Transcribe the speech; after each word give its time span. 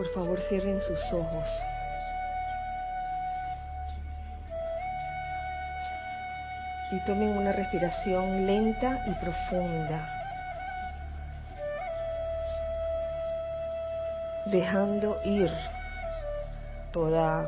Por 0.00 0.14
favor, 0.14 0.40
cierren 0.48 0.80
sus 0.80 0.98
ojos. 1.12 1.46
Y 6.90 7.00
tomen 7.00 7.36
una 7.36 7.52
respiración 7.52 8.46
lenta 8.46 9.04
y 9.06 9.12
profunda. 9.16 10.08
Dejando 14.46 15.18
ir 15.26 15.52
toda, 16.94 17.46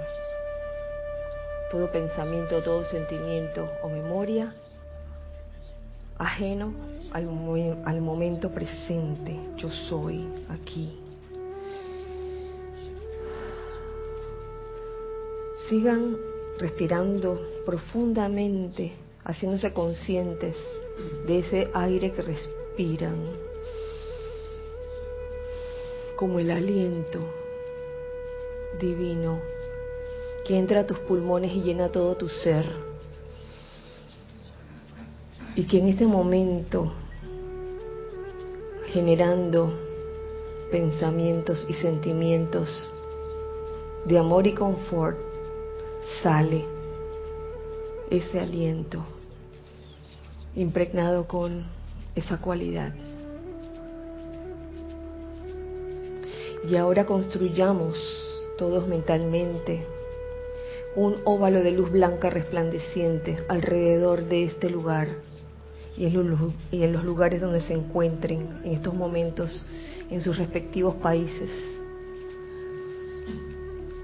todo 1.70 1.90
pensamiento, 1.90 2.62
todo 2.62 2.84
sentimiento 2.84 3.66
o 3.82 3.88
memoria 3.88 4.52
ajeno 6.18 6.74
al, 7.12 7.30
al 7.86 8.00
momento 8.02 8.50
presente. 8.50 9.40
Yo 9.56 9.70
soy 9.70 10.28
aquí. 10.50 11.01
Sigan 15.72 16.18
respirando 16.58 17.40
profundamente, 17.64 18.92
haciéndose 19.24 19.72
conscientes 19.72 20.54
de 21.26 21.38
ese 21.38 21.70
aire 21.72 22.12
que 22.12 22.20
respiran, 22.20 23.16
como 26.14 26.40
el 26.40 26.50
aliento 26.50 27.20
divino 28.78 29.40
que 30.44 30.58
entra 30.58 30.80
a 30.80 30.86
tus 30.86 30.98
pulmones 30.98 31.52
y 31.52 31.62
llena 31.62 31.88
todo 31.88 32.16
tu 32.16 32.28
ser. 32.28 32.66
Y 35.56 35.64
que 35.64 35.78
en 35.78 35.88
este 35.88 36.04
momento, 36.04 36.92
generando 38.88 39.72
pensamientos 40.70 41.64
y 41.66 41.72
sentimientos 41.72 42.68
de 44.04 44.18
amor 44.18 44.46
y 44.46 44.52
confort, 44.52 45.31
sale 46.22 46.64
ese 48.10 48.40
aliento 48.40 49.04
impregnado 50.54 51.26
con 51.26 51.64
esa 52.14 52.38
cualidad. 52.38 52.92
Y 56.68 56.76
ahora 56.76 57.06
construyamos 57.06 57.96
todos 58.58 58.86
mentalmente 58.86 59.86
un 60.94 61.16
óvalo 61.24 61.62
de 61.62 61.72
luz 61.72 61.90
blanca 61.90 62.28
resplandeciente 62.28 63.38
alrededor 63.48 64.24
de 64.26 64.44
este 64.44 64.68
lugar 64.68 65.08
y 65.96 66.06
en, 66.06 66.92
los, 66.92 67.04
lugares 67.04 67.40
donde 67.40 67.60
se 67.62 67.72
encuentren 67.72 68.60
en 68.64 68.72
estos 68.72 68.94
momentos 68.94 69.64
en 70.10 70.20
sus 70.20 70.36
respectivos 70.36 70.94
países 70.96 71.50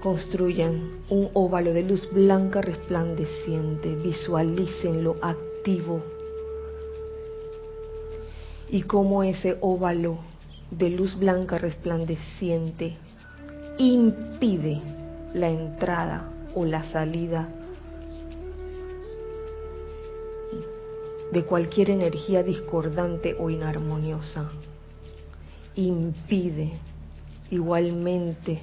construyan 0.01 1.03
un 1.09 1.29
óvalo 1.33 1.73
de 1.73 1.83
luz 1.83 2.09
blanca 2.11 2.61
resplandeciente, 2.61 3.95
visualícenlo 3.95 5.17
activo 5.21 6.01
y 8.69 8.83
cómo 8.83 9.23
ese 9.23 9.57
óvalo 9.61 10.19
de 10.71 10.89
luz 10.91 11.17
blanca 11.17 11.57
resplandeciente 11.57 12.95
impide 13.77 14.79
la 15.33 15.49
entrada 15.49 16.29
o 16.55 16.65
la 16.65 16.83
salida 16.91 17.49
de 21.31 21.43
cualquier 21.43 21.91
energía 21.91 22.41
discordante 22.41 23.35
o 23.37 23.49
inarmoniosa. 23.49 24.49
Impide 25.75 26.71
igualmente 27.51 28.61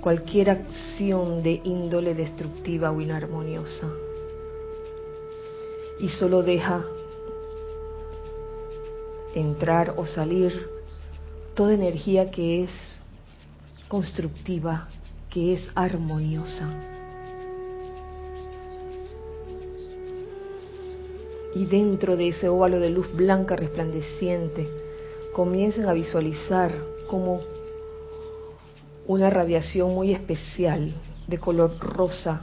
cualquier 0.00 0.50
acción 0.50 1.42
de 1.42 1.60
índole 1.64 2.14
destructiva 2.14 2.90
o 2.90 3.00
inarmoniosa 3.00 3.88
y 6.00 6.08
solo 6.08 6.42
deja 6.42 6.84
entrar 9.34 9.94
o 9.96 10.06
salir 10.06 10.66
toda 11.54 11.74
energía 11.74 12.30
que 12.30 12.64
es 12.64 12.70
constructiva, 13.88 14.88
que 15.28 15.54
es 15.54 15.68
armoniosa. 15.74 16.68
Y 21.54 21.66
dentro 21.66 22.16
de 22.16 22.28
ese 22.28 22.48
óvalo 22.48 22.80
de 22.80 22.90
luz 22.90 23.12
blanca 23.12 23.56
resplandeciente, 23.56 24.68
comiencen 25.32 25.86
a 25.86 25.92
visualizar 25.92 26.72
como 27.08 27.40
una 29.10 29.28
radiación 29.28 29.92
muy 29.92 30.12
especial 30.12 30.92
de 31.26 31.38
color 31.38 31.76
rosa 31.80 32.42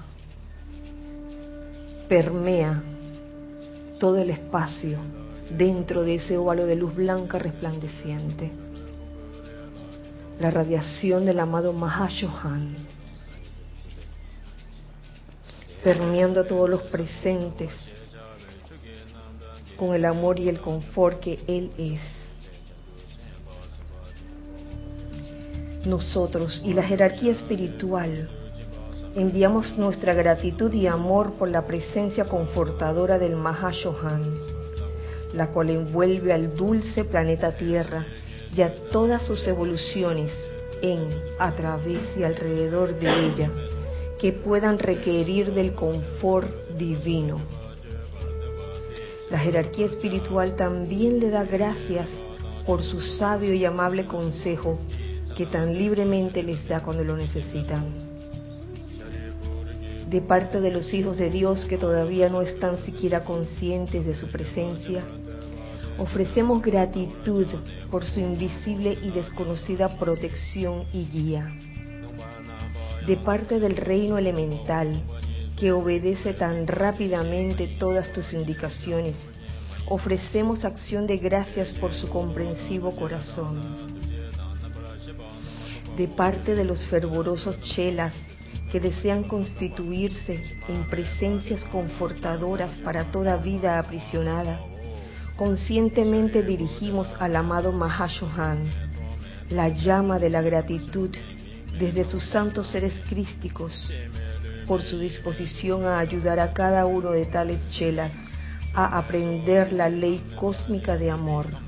permea 2.10 2.84
todo 4.02 4.18
el 4.18 4.30
espacio 4.32 5.00
dentro 5.50 6.04
de 6.04 6.16
ese 6.16 6.38
óvalo 6.38 6.66
de 6.66 6.76
luz 6.76 6.94
blanca 6.94 7.40
resplandeciente. 7.40 8.52
La 10.42 10.52
radiación 10.52 11.26
del 11.26 11.40
amado 11.40 11.72
Mahashohan, 11.72 12.76
permeando 15.86 16.42
a 16.42 16.48
todos 16.48 16.70
los 16.70 16.82
presentes 16.82 17.72
con 19.78 19.96
el 19.96 20.04
amor 20.04 20.38
y 20.38 20.50
el 20.50 20.60
confort 20.60 21.22
que 21.22 21.40
Él 21.48 21.72
es. 21.78 22.17
Nosotros 25.88 26.62
y 26.64 26.74
la 26.74 26.84
jerarquía 26.84 27.32
espiritual 27.32 28.30
enviamos 29.18 29.76
nuestra 29.80 30.14
gratitud 30.14 30.72
y 30.74 30.86
amor 30.86 31.34
por 31.34 31.50
la 31.50 31.66
presencia 31.66 32.26
confortadora 32.26 33.18
del 33.18 33.36
Mahashohan, 33.36 34.22
la 35.34 35.48
cual 35.48 35.72
envuelve 35.72 36.32
al 36.34 36.56
dulce 36.56 37.04
planeta 37.04 37.58
Tierra 37.58 38.06
y 38.56 38.62
a 38.62 38.76
todas 38.92 39.26
sus 39.26 39.48
evoluciones 39.48 40.32
en, 40.84 41.10
a 41.40 41.52
través 41.56 42.04
y 42.16 42.24
alrededor 42.24 43.00
de 43.00 43.26
ella, 43.26 43.50
que 44.20 44.34
puedan 44.34 44.78
requerir 44.78 45.52
del 45.52 45.74
confort 45.74 46.50
divino. 46.78 47.40
La 49.32 49.40
jerarquía 49.40 49.88
espiritual 49.88 50.56
también 50.56 51.20
le 51.20 51.32
da 51.32 51.44
gracias 51.44 52.08
por 52.68 52.84
su 52.84 53.02
sabio 53.02 53.54
y 53.56 53.66
amable 53.66 54.06
consejo 54.06 54.78
que 55.38 55.46
tan 55.46 55.78
libremente 55.78 56.42
les 56.42 56.68
da 56.68 56.80
cuando 56.82 57.04
lo 57.04 57.16
necesitan. 57.16 57.86
De 60.10 60.20
parte 60.20 60.60
de 60.62 60.72
los 60.72 60.92
hijos 60.96 61.18
de 61.18 61.30
Dios 61.30 61.66
que 61.66 61.78
todavía 61.78 62.28
no 62.28 62.42
están 62.42 62.84
siquiera 62.84 63.24
conscientes 63.24 64.04
de 64.04 64.16
su 64.16 64.32
presencia, 64.32 65.04
ofrecemos 66.00 66.60
gratitud 66.64 67.46
por 67.92 68.04
su 68.04 68.20
invisible 68.20 68.98
y 69.00 69.12
desconocida 69.12 70.00
protección 70.00 70.86
y 70.92 71.06
guía. 71.06 71.56
De 73.06 73.18
parte 73.18 73.60
del 73.60 73.78
reino 73.78 74.18
elemental, 74.18 75.04
que 75.60 75.72
obedece 75.72 76.34
tan 76.34 76.66
rápidamente 76.66 77.76
todas 77.78 78.12
tus 78.12 78.34
indicaciones, 78.34 79.16
ofrecemos 79.88 80.66
acción 80.66 81.06
de 81.06 81.18
gracias 81.18 81.72
por 81.74 81.94
su 81.94 82.10
comprensivo 82.10 82.96
corazón 82.96 83.97
de 85.98 86.08
parte 86.08 86.54
de 86.54 86.64
los 86.64 86.86
fervorosos 86.86 87.60
chelas 87.62 88.14
que 88.72 88.80
desean 88.80 89.24
constituirse 89.24 90.44
en 90.68 90.88
presencias 90.88 91.64
confortadoras 91.66 92.76
para 92.78 93.12
toda 93.12 93.38
vida 93.38 93.80
aprisionada, 93.80 94.60
conscientemente 95.36 96.44
dirigimos 96.44 97.14
al 97.20 97.36
amado 97.36 97.72
Mahashohan 97.72 98.64
la 99.50 99.70
llama 99.70 100.20
de 100.20 100.30
la 100.30 100.42
gratitud 100.42 101.10
desde 101.80 102.04
sus 102.04 102.24
santos 102.26 102.68
seres 102.68 102.94
crísticos 103.10 103.74
por 104.68 104.84
su 104.84 105.00
disposición 105.00 105.86
a 105.86 106.00
ayudar 106.00 106.40
a 106.40 106.54
cada 106.54 106.86
uno 106.86 107.12
de 107.12 107.26
tales 107.26 107.68
chelas 107.70 108.12
a 108.74 108.98
aprender 109.00 109.74
la 109.74 109.90
ley 109.90 110.22
cósmica 110.36 110.98
de 110.98 111.10
amor 111.10 111.67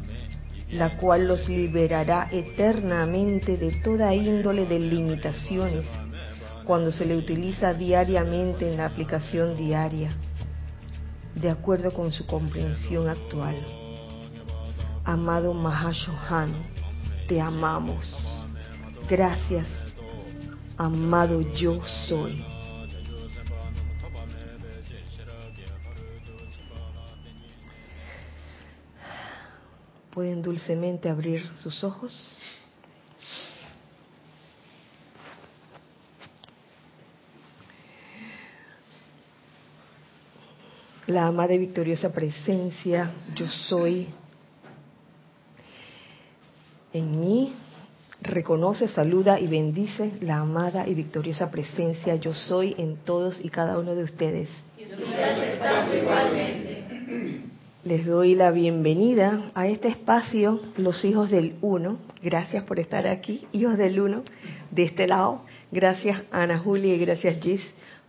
la 0.71 0.97
cual 0.97 1.27
los 1.27 1.49
liberará 1.49 2.27
eternamente 2.31 3.57
de 3.57 3.71
toda 3.83 4.13
índole 4.13 4.65
de 4.65 4.79
limitaciones 4.79 5.85
cuando 6.65 6.91
se 6.91 7.05
le 7.05 7.17
utiliza 7.17 7.73
diariamente 7.73 8.69
en 8.69 8.77
la 8.77 8.85
aplicación 8.85 9.57
diaria, 9.57 10.11
de 11.33 11.49
acuerdo 11.49 11.91
con 11.91 12.11
su 12.11 12.27
comprensión 12.27 13.09
actual. 13.09 13.55
Amado 15.03 15.53
Mahashohan, 15.53 16.53
te 17.27 17.41
amamos. 17.41 18.45
Gracias, 19.09 19.65
amado 20.77 21.41
yo 21.53 21.81
soy. 22.07 22.43
pueden 30.19 30.41
dulcemente 30.41 31.07
abrir 31.07 31.47
sus 31.55 31.81
ojos. 31.81 32.11
La 41.07 41.27
amada 41.27 41.53
y 41.53 41.57
victoriosa 41.57 42.11
presencia, 42.11 43.13
yo 43.33 43.47
soy 43.47 44.09
en 46.91 47.21
mí, 47.21 47.55
reconoce, 48.21 48.89
saluda 48.89 49.39
y 49.39 49.47
bendice 49.47 50.17
la 50.19 50.39
amada 50.39 50.85
y 50.85 50.95
victoriosa 50.95 51.49
presencia, 51.49 52.15
yo 52.15 52.33
soy 52.33 52.75
en 52.77 52.97
todos 53.05 53.39
y 53.41 53.47
cada 53.47 53.79
uno 53.79 53.95
de 53.95 54.03
ustedes. 54.03 54.49
Igualmente 54.77 56.68
les 57.89 58.05
doy 58.05 58.35
la 58.35 58.51
bienvenida 58.51 59.49
a 59.55 59.65
este 59.65 59.87
espacio, 59.87 60.59
los 60.77 61.03
hijos 61.03 61.31
del 61.31 61.55
uno. 61.61 61.97
Gracias 62.21 62.63
por 62.65 62.79
estar 62.79 63.07
aquí, 63.07 63.47
hijos 63.51 63.79
del 63.79 63.99
uno, 63.99 64.21
de 64.69 64.83
este 64.83 65.07
lado. 65.07 65.41
Gracias 65.71 66.21
Ana 66.29 66.59
Julia 66.59 66.93
y 66.93 66.99
gracias 66.99 67.41
Gis 67.41 67.63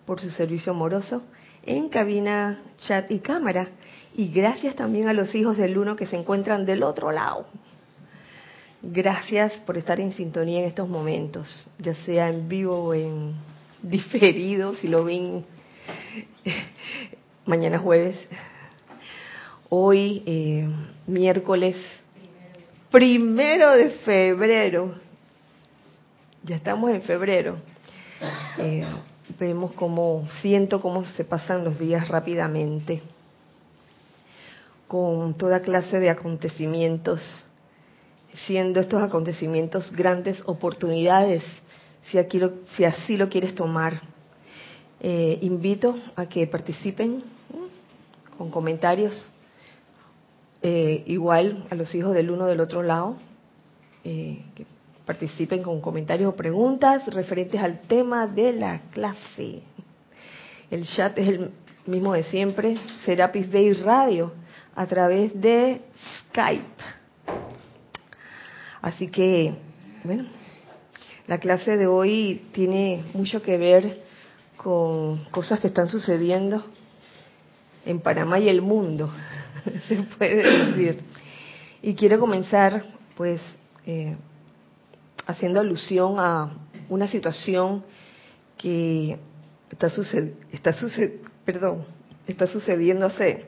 por 0.04 0.20
su 0.20 0.28
servicio 0.32 0.72
amoroso 0.72 1.22
en 1.64 1.88
cabina, 1.88 2.60
chat 2.86 3.10
y 3.10 3.20
cámara. 3.20 3.68
Y 4.14 4.28
gracias 4.28 4.76
también 4.76 5.08
a 5.08 5.14
los 5.14 5.34
hijos 5.34 5.56
del 5.56 5.78
uno 5.78 5.96
que 5.96 6.04
se 6.04 6.16
encuentran 6.18 6.66
del 6.66 6.82
otro 6.82 7.10
lado. 7.10 7.46
Gracias 8.82 9.54
por 9.64 9.78
estar 9.78 9.98
en 9.98 10.12
sintonía 10.12 10.58
en 10.58 10.66
estos 10.66 10.90
momentos, 10.90 11.70
ya 11.78 11.94
sea 12.04 12.28
en 12.28 12.50
vivo 12.50 12.84
o 12.84 12.92
en 12.92 13.32
diferido, 13.82 14.74
si 14.74 14.88
lo 14.88 15.04
ven 15.04 15.46
mañana 17.46 17.78
jueves. 17.78 18.18
Hoy, 19.72 20.24
eh, 20.26 20.68
miércoles 21.06 21.76
primero 22.90 23.70
de 23.70 23.90
febrero, 23.90 24.96
ya 26.42 26.56
estamos 26.56 26.90
en 26.90 27.02
febrero. 27.02 27.56
Eh, 28.58 28.84
vemos 29.38 29.70
cómo, 29.74 30.26
siento 30.42 30.80
cómo 30.80 31.04
se 31.04 31.22
pasan 31.22 31.62
los 31.62 31.78
días 31.78 32.08
rápidamente, 32.08 33.00
con 34.88 35.34
toda 35.34 35.60
clase 35.60 36.00
de 36.00 36.10
acontecimientos, 36.10 37.20
siendo 38.46 38.80
estos 38.80 39.00
acontecimientos 39.00 39.92
grandes 39.92 40.42
oportunidades, 40.46 41.44
si, 42.10 42.18
aquí 42.18 42.40
si 42.76 42.84
así 42.84 43.16
lo 43.16 43.28
quieres 43.28 43.54
tomar. 43.54 44.00
Eh, 44.98 45.38
invito 45.42 45.94
a 46.16 46.26
que 46.26 46.44
participen 46.48 47.22
con 48.36 48.50
comentarios, 48.50 49.30
eh, 50.62 51.02
igual 51.06 51.66
a 51.70 51.74
los 51.74 51.94
hijos 51.94 52.14
del 52.14 52.30
uno 52.30 52.46
del 52.46 52.60
otro 52.60 52.82
lado, 52.82 53.16
eh, 54.04 54.42
que 54.54 54.66
participen 55.04 55.62
con 55.62 55.80
comentarios 55.80 56.32
o 56.32 56.36
preguntas 56.36 57.06
referentes 57.12 57.60
al 57.60 57.80
tema 57.80 58.26
de 58.26 58.52
la 58.52 58.80
clase. 58.90 59.62
El 60.70 60.86
chat 60.86 61.18
es 61.18 61.28
el 61.28 61.50
mismo 61.86 62.12
de 62.12 62.22
siempre, 62.24 62.78
Serapis 63.04 63.50
Bay 63.50 63.72
Radio, 63.72 64.32
a 64.74 64.86
través 64.86 65.38
de 65.40 65.80
Skype. 66.28 66.82
Así 68.82 69.08
que, 69.08 69.54
bueno, 70.04 70.24
la 71.26 71.38
clase 71.38 71.76
de 71.76 71.86
hoy 71.86 72.46
tiene 72.52 73.04
mucho 73.12 73.42
que 73.42 73.58
ver 73.58 74.02
con 74.56 75.24
cosas 75.30 75.60
que 75.60 75.68
están 75.68 75.88
sucediendo 75.88 76.64
en 77.84 78.00
Panamá 78.00 78.38
y 78.38 78.48
el 78.48 78.62
mundo, 78.62 79.10
se 79.88 79.96
puede 79.96 80.66
decir. 80.66 81.02
Y 81.82 81.94
quiero 81.94 82.20
comenzar, 82.20 82.84
pues, 83.16 83.40
eh, 83.86 84.16
haciendo 85.26 85.60
alusión 85.60 86.18
a 86.18 86.52
una 86.88 87.08
situación 87.08 87.84
que 88.58 89.18
está, 89.70 89.88
está, 90.52 90.74
perdón, 91.44 91.84
está 92.26 92.46
sucediendo 92.46 93.06
hace 93.06 93.46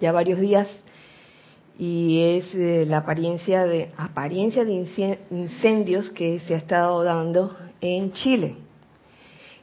ya 0.00 0.12
varios 0.12 0.40
días 0.40 0.68
y 1.78 2.38
es 2.38 2.88
la 2.88 2.98
apariencia 2.98 3.64
de 3.64 3.92
apariencia 3.96 4.64
de 4.64 5.18
incendios 5.30 6.10
que 6.10 6.40
se 6.40 6.54
ha 6.54 6.58
estado 6.58 7.04
dando 7.04 7.56
en 7.80 8.12
Chile. 8.12 8.56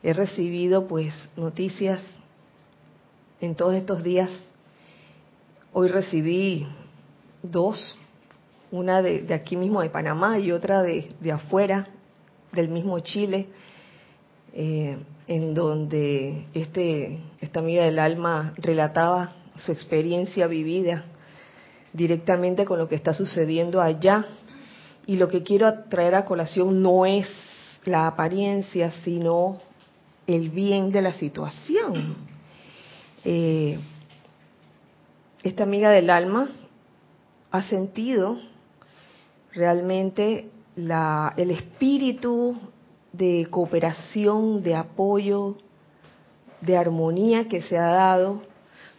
He 0.01 0.13
recibido 0.13 0.87
pues 0.87 1.13
noticias 1.35 1.99
en 3.41 3.55
todos 3.55 3.75
estos 3.75 4.03
días. 4.03 4.29
Hoy 5.77 5.89
recibí 5.89 6.65
dos 7.43 7.97
una 8.71 9.01
de, 9.01 9.33
aquí 9.33 9.57
mismo 9.57 9.81
de 9.81 9.89
Panamá 9.89 10.39
y 10.39 10.53
otra 10.53 10.81
de, 10.81 11.09
afuera, 11.33 11.89
del 12.53 12.69
mismo 12.69 12.97
Chile, 13.01 13.47
eh, 14.53 14.97
en 15.27 15.53
donde 15.53 16.45
este, 16.53 17.19
esta 17.41 17.59
amiga 17.59 17.83
del 17.83 17.99
alma 17.99 18.53
relataba 18.55 19.33
su 19.57 19.73
experiencia 19.73 20.47
vivida 20.47 21.03
directamente 21.91 22.63
con 22.63 22.79
lo 22.79 22.87
que 22.87 22.95
está 22.95 23.13
sucediendo 23.13 23.81
allá. 23.81 24.25
Y 25.05 25.17
lo 25.17 25.27
que 25.27 25.43
quiero 25.43 25.83
traer 25.89 26.15
a 26.15 26.23
colación 26.23 26.81
no 26.81 27.05
es 27.05 27.27
la 27.83 28.07
apariencia, 28.07 28.91
sino 29.03 29.57
el 30.25 30.51
bien 30.51 30.93
de 30.93 31.01
la 31.01 31.13
situación. 31.15 32.15
Eh, 33.25 33.77
esta 35.49 35.61
amiga 35.61 35.91
del 35.91 36.09
alma 36.09 36.49
ha 37.51 37.63
sentido 37.69 38.37
realmente 39.53 40.49
el 40.75 41.51
espíritu 41.51 42.57
de 43.13 43.47
cooperación, 43.51 44.63
de 44.63 44.75
apoyo, 44.75 45.55
de 46.61 46.75
armonía 46.75 47.47
que 47.47 47.61
se 47.61 47.77
ha 47.77 47.85
dado, 47.85 48.41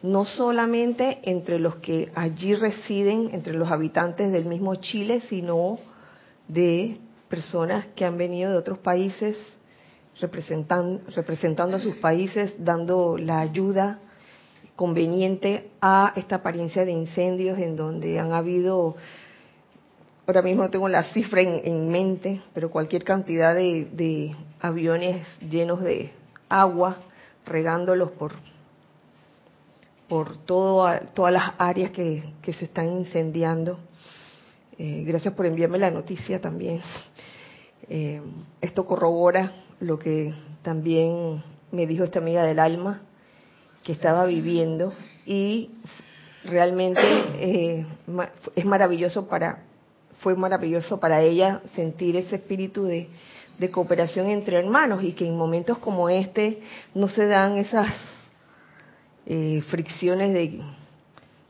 no 0.03 0.25
solamente 0.25 1.19
entre 1.25 1.59
los 1.59 1.77
que 1.77 2.13
allí 2.15 2.55
residen, 2.55 3.31
entre 3.33 3.55
los 3.55 3.69
habitantes 3.73 4.31
del 4.31 4.45
mismo 4.45 4.77
Chile, 4.77 5.23
sino 5.29 5.79
de 6.47 6.99
personas 7.29 7.87
que 7.97 8.05
han 8.05 8.17
venido 8.17 8.53
de 8.53 8.59
otros 8.59 8.79
países 8.79 9.37
representan, 10.21 11.01
representando 11.09 11.77
a 11.77 11.81
sus 11.81 11.97
países, 11.97 12.55
dando 12.57 13.19
la 13.19 13.41
ayuda 13.41 13.99
conveniente 14.77 15.71
a 15.81 16.13
esta 16.17 16.37
apariencia 16.37 16.85
de 16.85 16.93
incendios 16.93 17.59
en 17.59 17.77
donde 17.77 18.21
han 18.21 18.33
habido 18.33 18.97
ahora 20.27 20.43
mismo 20.43 20.65
no 20.65 20.71
tengo 20.71 20.89
la 20.89 21.05
cifra 21.05 21.41
en, 21.41 21.89
mente, 21.89 22.41
pero 22.53 22.71
cualquier 22.71 23.05
cantidad 23.05 23.55
de, 23.55 24.35
aviones 24.61 25.27
llenos 25.41 25.81
de 25.83 26.11
agua, 26.49 26.99
regándolos 27.45 28.11
por, 28.13 28.33
por 30.09 30.37
todas 30.39 31.33
las 31.33 31.53
áreas 31.59 31.93
que, 31.93 32.25
se 32.45 32.65
están 32.65 32.87
incendiando. 32.87 33.79
Eh, 34.79 35.05
gracias 35.07 35.33
por 35.35 35.47
enviarme 35.47 35.79
la 35.79 35.91
noticia 35.91 36.41
también. 36.41 36.81
Eh, 37.89 38.21
esto 38.61 38.85
corrobora 38.85 39.53
lo 39.79 39.99
que 39.99 40.35
también 40.63 41.43
me 41.71 41.87
dijo 41.87 42.03
esta 42.03 42.19
amiga 42.19 42.45
del 42.45 42.59
alma, 42.59 43.03
que 43.87 43.93
estaba 43.93 44.25
viviendo 44.27 44.93
y 45.27 45.71
realmente 46.45 47.01
eh, 47.39 47.87
es 48.57 48.65
maravilloso 48.65 49.29
para 49.29 49.63
fue 50.19 50.35
maravilloso 50.35 50.99
para 50.99 51.23
ella 51.23 51.63
sentir 51.77 52.17
ese 52.17 52.35
espíritu 52.37 52.85
de, 52.85 53.09
cooperación 53.71 54.27
entre 54.27 54.59
hermanos 54.59 55.05
y 55.05 55.13
que 55.13 55.27
en 55.27 55.37
momentos 55.37 55.79
como 55.79 56.09
este 56.09 56.61
no 56.95 57.09
se 57.09 57.27
dan 57.27 57.59
esas 57.59 57.89
eh, 59.25 59.63
fricciones 59.69 60.33
de 60.35 60.61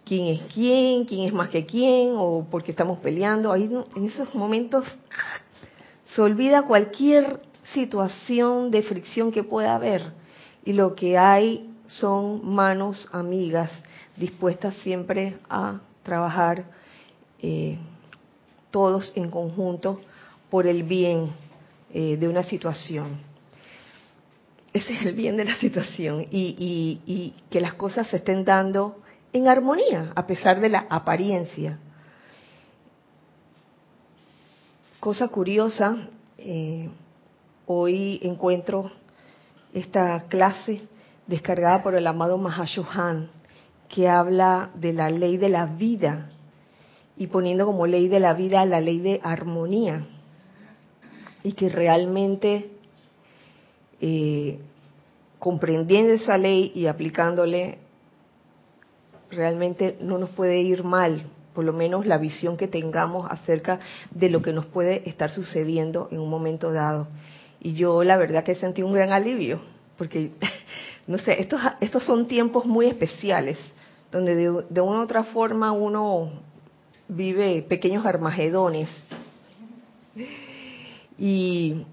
quién 0.04 0.26
es 0.26 0.42
quién, 0.52 1.06
quién 1.06 1.26
es 1.26 1.32
más 1.32 1.48
que 1.48 1.64
quién 1.64 2.12
o 2.16 2.46
porque 2.50 2.72
estamos 2.72 2.98
peleando. 2.98 3.50
Ahí 3.50 3.70
en 3.96 4.04
esos 4.04 4.34
momentos 4.34 4.84
se 6.14 6.20
olvida 6.20 6.62
cualquier 6.62 7.40
situación 7.72 8.70
de 8.70 8.82
fricción 8.82 9.32
que 9.32 9.42
pueda 9.42 9.74
haber 9.74 10.12
y 10.66 10.74
lo 10.74 10.94
que 10.94 11.16
hay 11.16 11.70
son 11.88 12.46
manos 12.54 13.08
amigas 13.12 13.70
dispuestas 14.16 14.74
siempre 14.76 15.38
a 15.48 15.80
trabajar 16.02 16.64
eh, 17.40 17.78
todos 18.70 19.12
en 19.16 19.30
conjunto 19.30 20.00
por 20.50 20.66
el 20.66 20.82
bien 20.82 21.30
eh, 21.92 22.16
de 22.16 22.28
una 22.28 22.42
situación. 22.42 23.18
Ese 24.72 24.92
es 24.92 25.06
el 25.06 25.14
bien 25.14 25.36
de 25.36 25.44
la 25.44 25.56
situación 25.56 26.26
y, 26.30 27.34
que 27.50 27.60
las 27.60 27.74
cosas 27.74 28.08
se 28.08 28.16
estén 28.16 28.44
dando 28.44 29.00
en 29.32 29.48
armonía 29.48 30.12
a 30.14 30.26
pesar 30.26 30.60
de 30.60 30.68
la 30.68 30.86
apariencia. 30.90 31.78
Cosa 35.00 35.28
curiosa, 35.28 35.96
eh, 36.36 36.90
hoy 37.66 38.18
encuentro 38.22 38.90
esta 39.72 40.24
clase 40.28 40.86
descargada 41.26 41.82
por 41.82 41.94
el 41.94 42.06
amado 42.06 42.38
Mahashohan 42.38 43.30
que 43.88 44.08
habla 44.08 44.70
de 44.74 44.92
la 44.92 45.10
ley 45.10 45.36
de 45.36 45.48
la 45.48 45.66
vida 45.66 46.30
y 47.16 47.28
poniendo 47.28 47.66
como 47.66 47.86
ley 47.86 48.08
de 48.08 48.20
la 48.20 48.34
vida 48.34 48.64
la 48.64 48.80
ley 48.80 48.98
de 49.00 49.20
armonía 49.22 50.04
y 51.42 51.52
que 51.52 51.68
realmente 51.68 52.70
eh, 54.00 54.58
comprendiendo 55.38 56.12
esa 56.12 56.36
ley 56.36 56.72
y 56.74 56.86
aplicándole 56.86 57.78
realmente 59.30 59.96
no 60.00 60.18
nos 60.18 60.30
puede 60.30 60.60
ir 60.60 60.84
mal, 60.84 61.22
por 61.54 61.64
lo 61.64 61.72
menos 61.72 62.06
la 62.06 62.18
visión 62.18 62.56
que 62.56 62.68
tengamos 62.68 63.26
acerca 63.30 63.80
de 64.10 64.28
lo 64.28 64.42
que 64.42 64.52
nos 64.52 64.66
puede 64.66 65.08
estar 65.08 65.30
sucediendo 65.30 66.08
en 66.10 66.20
un 66.20 66.30
momento 66.30 66.72
dado. 66.72 67.08
Y 67.60 67.74
yo 67.74 68.04
la 68.04 68.16
verdad 68.16 68.44
que 68.44 68.54
sentí 68.54 68.82
un 68.82 68.92
gran 68.92 69.12
alivio, 69.12 69.60
porque, 69.96 70.32
no 71.06 71.18
sé, 71.18 71.40
estos, 71.40 71.60
estos 71.80 72.04
son 72.04 72.26
tiempos 72.26 72.64
muy 72.64 72.86
especiales, 72.86 73.58
donde 74.10 74.34
de, 74.34 74.64
de 74.68 74.80
una 74.80 75.00
u 75.00 75.02
otra 75.02 75.24
forma 75.24 75.72
uno 75.72 76.30
vive 77.08 77.62
pequeños 77.62 78.04
armagedones. 78.04 78.90
Y 81.18 81.86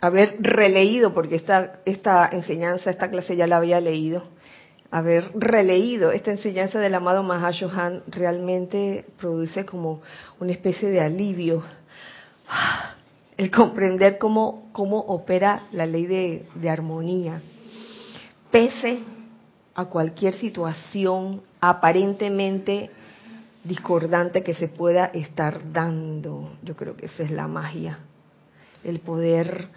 haber 0.00 0.36
releído, 0.40 1.14
porque 1.14 1.36
esta, 1.36 1.80
esta 1.84 2.28
enseñanza, 2.30 2.90
esta 2.90 3.10
clase 3.10 3.36
ya 3.36 3.46
la 3.46 3.56
había 3.56 3.80
leído, 3.80 4.24
haber 4.90 5.30
releído 5.34 6.12
esta 6.12 6.30
enseñanza 6.30 6.78
del 6.78 6.94
amado 6.94 7.22
Mahashohan 7.22 8.02
realmente 8.08 9.06
produce 9.18 9.64
como 9.64 10.02
una 10.38 10.52
especie 10.52 10.90
de 10.90 11.00
alivio. 11.00 11.62
El 13.36 13.50
comprender 13.50 14.18
cómo, 14.18 14.68
cómo 14.72 14.98
opera 14.98 15.62
la 15.72 15.86
ley 15.86 16.06
de, 16.06 16.46
de 16.54 16.68
armonía. 16.68 17.40
Pese 18.52 18.98
a 19.74 19.86
cualquier 19.86 20.34
situación 20.34 21.42
aparentemente 21.58 22.90
discordante 23.64 24.42
que 24.42 24.54
se 24.54 24.68
pueda 24.68 25.06
estar 25.06 25.72
dando. 25.72 26.52
Yo 26.62 26.76
creo 26.76 26.94
que 26.94 27.06
esa 27.06 27.22
es 27.22 27.30
la 27.30 27.48
magia. 27.48 28.00
El 28.84 29.00
poder 29.00 29.68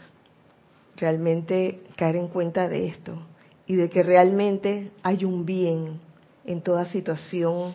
realmente 0.98 1.84
caer 1.96 2.18
en 2.18 2.28
cuenta 2.28 2.68
de 2.68 2.88
esto 2.88 3.18
y 3.66 3.76
de 3.76 3.90
que 3.90 4.04
realmente 4.04 4.92
hay 5.04 5.24
un 5.24 5.46
bien 5.46 6.02
en 6.44 6.62
toda 6.62 6.86
situación 6.88 7.74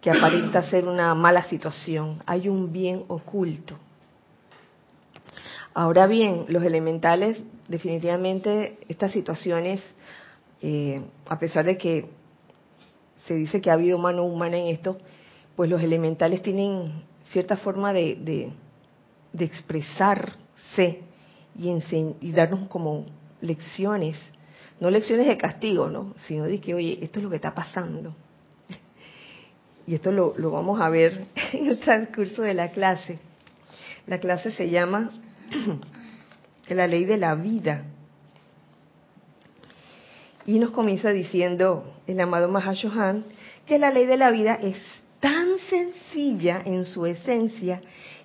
que 0.00 0.10
aparenta 0.10 0.62
ser 0.70 0.88
una 0.88 1.14
mala 1.14 1.42
situación, 1.44 2.22
hay 2.24 2.48
un 2.48 2.72
bien 2.72 3.04
oculto. 3.08 3.76
Ahora 5.74 6.06
bien, 6.06 6.46
los 6.48 6.62
elementales, 6.62 7.36
definitivamente 7.68 8.78
estas 8.88 9.12
situaciones, 9.12 9.82
eh, 10.62 11.02
a 11.28 11.38
pesar 11.38 11.64
de 11.64 11.76
que 11.76 12.06
se 13.26 13.34
dice 13.34 13.60
que 13.60 13.70
ha 13.70 13.74
habido 13.74 13.98
mano 13.98 14.24
humana 14.24 14.56
en 14.56 14.68
esto, 14.68 14.98
pues 15.54 15.68
los 15.70 15.82
elementales 15.82 16.42
tienen 16.42 17.04
cierta 17.30 17.56
forma 17.56 17.92
de, 17.92 18.52
de 19.32 19.44
expresarse 19.44 21.02
y, 21.58 22.32
darnos 22.32 22.68
como 22.68 23.06
lecciones, 23.40 24.16
no 24.80 24.90
lecciones 24.90 25.26
de 25.26 25.36
castigo, 25.36 25.88
¿no? 25.88 26.14
sino 26.26 26.44
de 26.44 26.60
que, 26.60 26.74
oye, 26.74 26.98
esto 27.02 27.18
es 27.18 27.24
lo 27.24 27.30
que 27.30 27.36
está 27.36 27.54
pasando. 27.54 28.14
Y 29.88 29.94
esto 29.94 30.10
lo, 30.10 30.34
lo 30.36 30.50
vamos 30.50 30.80
a 30.80 30.88
ver 30.88 31.26
en 31.52 31.68
el 31.68 31.78
transcurso 31.78 32.42
de 32.42 32.54
la 32.54 32.72
clase. 32.72 33.18
La 34.06 34.18
clase 34.18 34.50
se 34.50 34.68
llama 34.68 35.10
La 36.68 36.88
ley 36.88 37.04
de 37.04 37.16
la 37.16 37.36
vida. 37.36 37.84
Y 40.46 40.60
nos 40.60 40.70
comienza 40.70 41.10
diciendo 41.10 41.92
el 42.06 42.20
amado 42.20 42.48
Mahashohan 42.48 43.24
que 43.66 43.78
la 43.78 43.90
ley 43.90 44.06
de 44.06 44.16
la 44.16 44.30
vida 44.30 44.54
es 44.54 44.76
tan 45.18 45.58
sencilla 45.68 46.62
en 46.64 46.84
su 46.84 47.04
esencia 47.04 47.80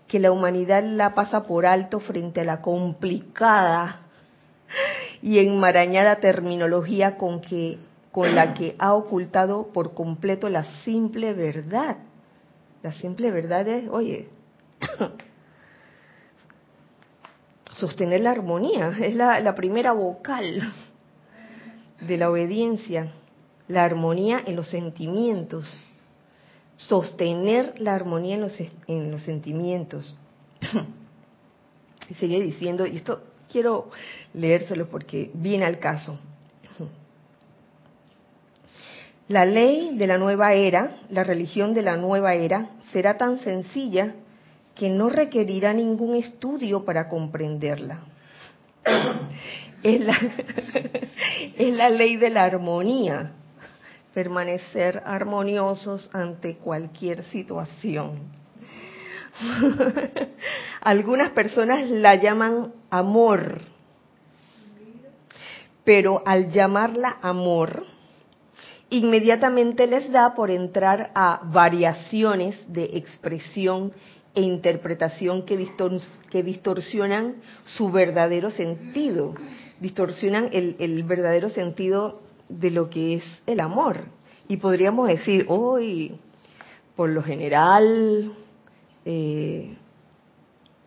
que 0.07 0.19
la 0.19 0.31
humanidad 0.31 0.83
la 0.83 1.15
pasa 1.15 1.47
por 1.47 1.65
alto 1.65 1.99
frente 1.99 2.41
a 2.41 2.43
la 2.43 2.61
complicada 2.61 4.01
y 5.21 5.39
enmarañada 5.39 6.17
terminología 6.17 7.17
con 7.17 7.41
que 7.41 7.79
con 8.11 8.35
la 8.35 8.53
que 8.53 8.75
ha 8.77 8.93
ocultado 8.93 9.67
por 9.71 9.93
completo 9.93 10.49
la 10.49 10.65
simple 10.83 11.33
verdad. 11.33 11.97
La 12.83 12.91
simple 12.91 13.31
verdad 13.31 13.65
es, 13.67 13.87
oye, 13.89 14.27
sostener 17.71 18.19
la 18.19 18.31
armonía, 18.31 18.91
es 19.01 19.15
la, 19.15 19.39
la 19.39 19.55
primera 19.55 19.93
vocal 19.93 20.73
de 22.01 22.17
la 22.17 22.29
obediencia, 22.29 23.11
la 23.67 23.83
armonía 23.83 24.43
en 24.45 24.55
los 24.55 24.69
sentimientos 24.69 25.67
sostener 26.87 27.79
la 27.79 27.95
armonía 27.95 28.35
en 28.35 28.41
los, 28.41 28.53
en 28.87 29.11
los 29.11 29.21
sentimientos. 29.23 30.15
y 32.09 32.13
sigue 32.15 32.41
diciendo, 32.41 32.85
y 32.85 32.97
esto 32.97 33.21
quiero 33.51 33.89
leérselo 34.33 34.87
porque 34.87 35.31
viene 35.33 35.65
al 35.65 35.79
caso. 35.79 36.17
La 39.27 39.45
ley 39.45 39.95
de 39.97 40.07
la 40.07 40.17
nueva 40.17 40.53
era, 40.53 40.97
la 41.09 41.23
religión 41.23 41.73
de 41.73 41.83
la 41.83 41.95
nueva 41.95 42.33
era, 42.33 42.71
será 42.91 43.17
tan 43.17 43.39
sencilla 43.39 44.15
que 44.75 44.89
no 44.89 45.07
requerirá 45.07 45.71
ningún 45.73 46.15
estudio 46.15 46.83
para 46.83 47.07
comprenderla. 47.07 47.99
Es, 49.83 50.01
la, 50.01 50.17
es 51.57 51.73
la 51.75 51.89
ley 51.89 52.17
de 52.17 52.29
la 52.29 52.43
armonía, 52.43 53.31
permanecer 54.13 55.01
armoniosos 55.05 56.09
ante 56.13 56.57
cualquier 56.57 57.23
situación. 57.25 58.19
Algunas 60.81 61.31
personas 61.31 61.89
la 61.89 62.15
llaman 62.15 62.73
amor, 62.89 63.61
pero 65.83 66.21
al 66.25 66.51
llamarla 66.51 67.17
amor, 67.21 67.83
inmediatamente 68.89 69.87
les 69.87 70.11
da 70.11 70.35
por 70.35 70.51
entrar 70.51 71.11
a 71.15 71.41
variaciones 71.43 72.55
de 72.67 72.97
expresión 72.97 73.93
e 74.33 74.41
interpretación 74.41 75.43
que, 75.43 75.57
distorsionan 76.43 77.35
su 77.65 77.91
verdadero 77.91 78.51
sentido, 78.51 79.33
distorsionan 79.81 80.49
el 80.53 81.03
verdadero 81.03 81.49
sentido 81.49 82.21
de 82.47 82.69
lo 82.69 82.89
que 82.89 83.15
es 83.15 83.23
el 83.45 83.59
amor. 83.59 84.05
Y 84.47 84.57
podríamos 84.57 85.07
decir, 85.07 85.45
hoy, 85.47 86.19
por 86.95 87.09
lo 87.09 87.23
general, 87.23 88.33
eh, 89.05 89.75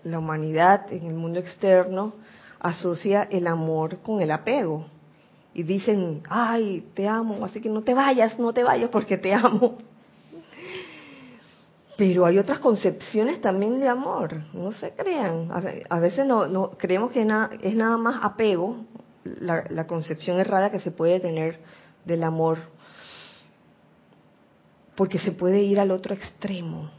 la 0.03 0.19
humanidad 0.19 0.93
en 0.93 1.07
el 1.07 1.15
mundo 1.15 1.41
externo 1.41 2.15
asocia 2.61 3.23
el 3.23 3.47
amor 3.47 3.99
con 3.99 4.21
el 4.21 4.31
apego. 4.31 4.87
Y 5.55 5.63
dicen, 5.63 6.23
ay, 6.29 6.85
te 6.95 7.09
amo, 7.09 7.45
así 7.45 7.61
que 7.61 7.69
no 7.69 7.83
te 7.83 7.95
vayas, 7.95 8.39
no 8.39 8.53
te 8.53 8.65
vayas 8.65 8.91
porque 8.91 9.17
te 9.17 9.33
amo. 9.33 9.79
Pero 11.97 12.27
hay 12.27 12.39
otras 12.39 12.59
concepciones 12.59 13.41
también 13.41 13.79
de 13.79 13.89
amor, 13.89 14.43
no 14.53 14.73
se 14.73 14.93
crean. 14.93 15.51
A 15.89 16.01
veces 16.01 16.27
no, 16.27 16.49
no 16.49 16.71
creemos 16.71 17.13
que 17.13 17.21
es 17.21 17.77
nada 17.77 17.97
más 17.97 18.19
apego, 18.23 18.85
la, 19.25 19.87
concepción 19.87 20.39
errada 20.39 20.71
que 20.71 20.81
se 20.81 20.91
puede 20.91 21.21
tener 21.21 21.59
del 22.05 22.23
amor, 22.23 22.59
porque 24.95 25.19
se 25.19 25.33
puede 25.33 25.63
ir 25.63 25.81
al 25.81 25.91
otro 25.91 26.15
extremo. 26.15 26.91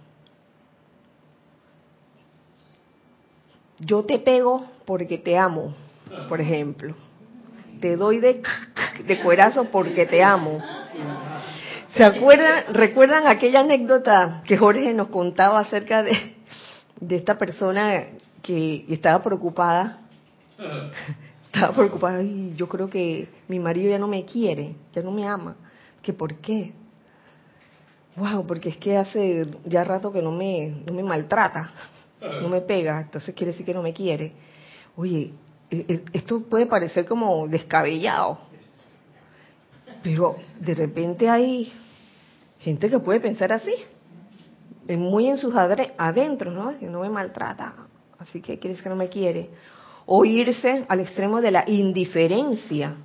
Yo 3.79 4.03
te 4.03 4.19
pego 4.19 4.65
porque 4.85 5.17
te 5.17 5.37
amo, 5.37 5.73
por 6.29 6.39
ejemplo. 6.41 6.95
Te 7.81 7.97
doy 7.97 8.19
de, 8.19 8.41
de 9.05 9.21
cuerazo 9.21 9.65
porque 9.65 10.05
te 10.05 10.23
amo. 10.23 10.61
¿Se 11.95 12.03
acuerdan, 12.03 12.73
recuerdan 12.73 13.27
aquella 13.27 13.61
anécdota 13.61 14.43
que 14.45 14.57
Jorge 14.57 14.93
nos 14.93 15.07
contaba 15.07 15.59
acerca 15.59 16.03
de, 16.03 16.35
de 16.99 17.15
esta 17.15 17.37
persona 17.37 18.07
que 18.41 18.85
estaba 18.89 19.23
preocupada 19.23 19.99
estaba 21.45 21.73
preocupada 21.73 22.21
y 22.21 22.53
yo 22.55 22.67
creo 22.67 22.89
que 22.89 23.29
mi 23.47 23.59
marido 23.59 23.89
ya 23.89 23.99
no 23.99 24.07
me 24.07 24.25
quiere, 24.25 24.75
ya 24.93 25.01
no 25.01 25.11
me 25.11 25.25
ama. 25.25 25.55
¿Que 26.01 26.13
por 26.13 26.35
qué? 26.35 26.73
Wow, 28.15 28.45
porque 28.45 28.69
es 28.69 28.77
que 28.77 28.97
hace 28.97 29.47
ya 29.65 29.83
rato 29.83 30.11
que 30.11 30.21
no 30.21 30.31
me, 30.31 30.67
no 30.85 30.93
me 30.93 31.03
maltrata, 31.03 31.71
no 32.41 32.49
me 32.49 32.61
pega, 32.61 33.01
entonces 33.01 33.33
quiere 33.33 33.51
decir 33.51 33.65
que 33.65 33.73
no 33.73 33.81
me 33.81 33.93
quiere. 33.93 34.33
Oye, 34.95 35.31
e, 35.69 35.85
e, 35.87 36.03
esto 36.13 36.41
puede 36.43 36.65
parecer 36.65 37.05
como 37.05 37.47
descabellado, 37.47 38.39
pero 40.01 40.37
de 40.59 40.75
repente 40.75 41.29
hay 41.29 41.73
gente 42.59 42.89
que 42.89 42.99
puede 42.99 43.19
pensar 43.19 43.51
así, 43.51 43.73
muy 44.87 45.27
en 45.27 45.37
sus 45.37 45.53
adentros, 45.55 46.53
¿no? 46.53 46.77
Que 46.77 46.85
no 46.87 47.01
me 47.01 47.09
maltrata, 47.09 47.73
así 48.19 48.41
que 48.41 48.59
quiere 48.59 48.69
decir 48.69 48.83
que 48.83 48.89
no 48.89 48.95
me 48.95 49.09
quiere 49.09 49.49
o 50.05 50.23
irse 50.25 50.85
al 50.87 50.99
extremo 50.99 51.41
de 51.41 51.51
la 51.51 51.69
indiferencia. 51.69 52.95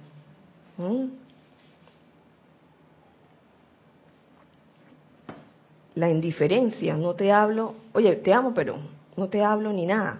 La 5.94 6.08
indiferencia, 6.08 6.96
no 6.96 7.14
te 7.14 7.32
hablo, 7.32 7.74
oye, 7.92 8.16
te 8.16 8.32
amo, 8.32 8.52
pero 8.54 8.78
no 9.16 9.28
te 9.28 9.42
hablo 9.42 9.72
ni 9.72 9.86
nada. 9.86 10.18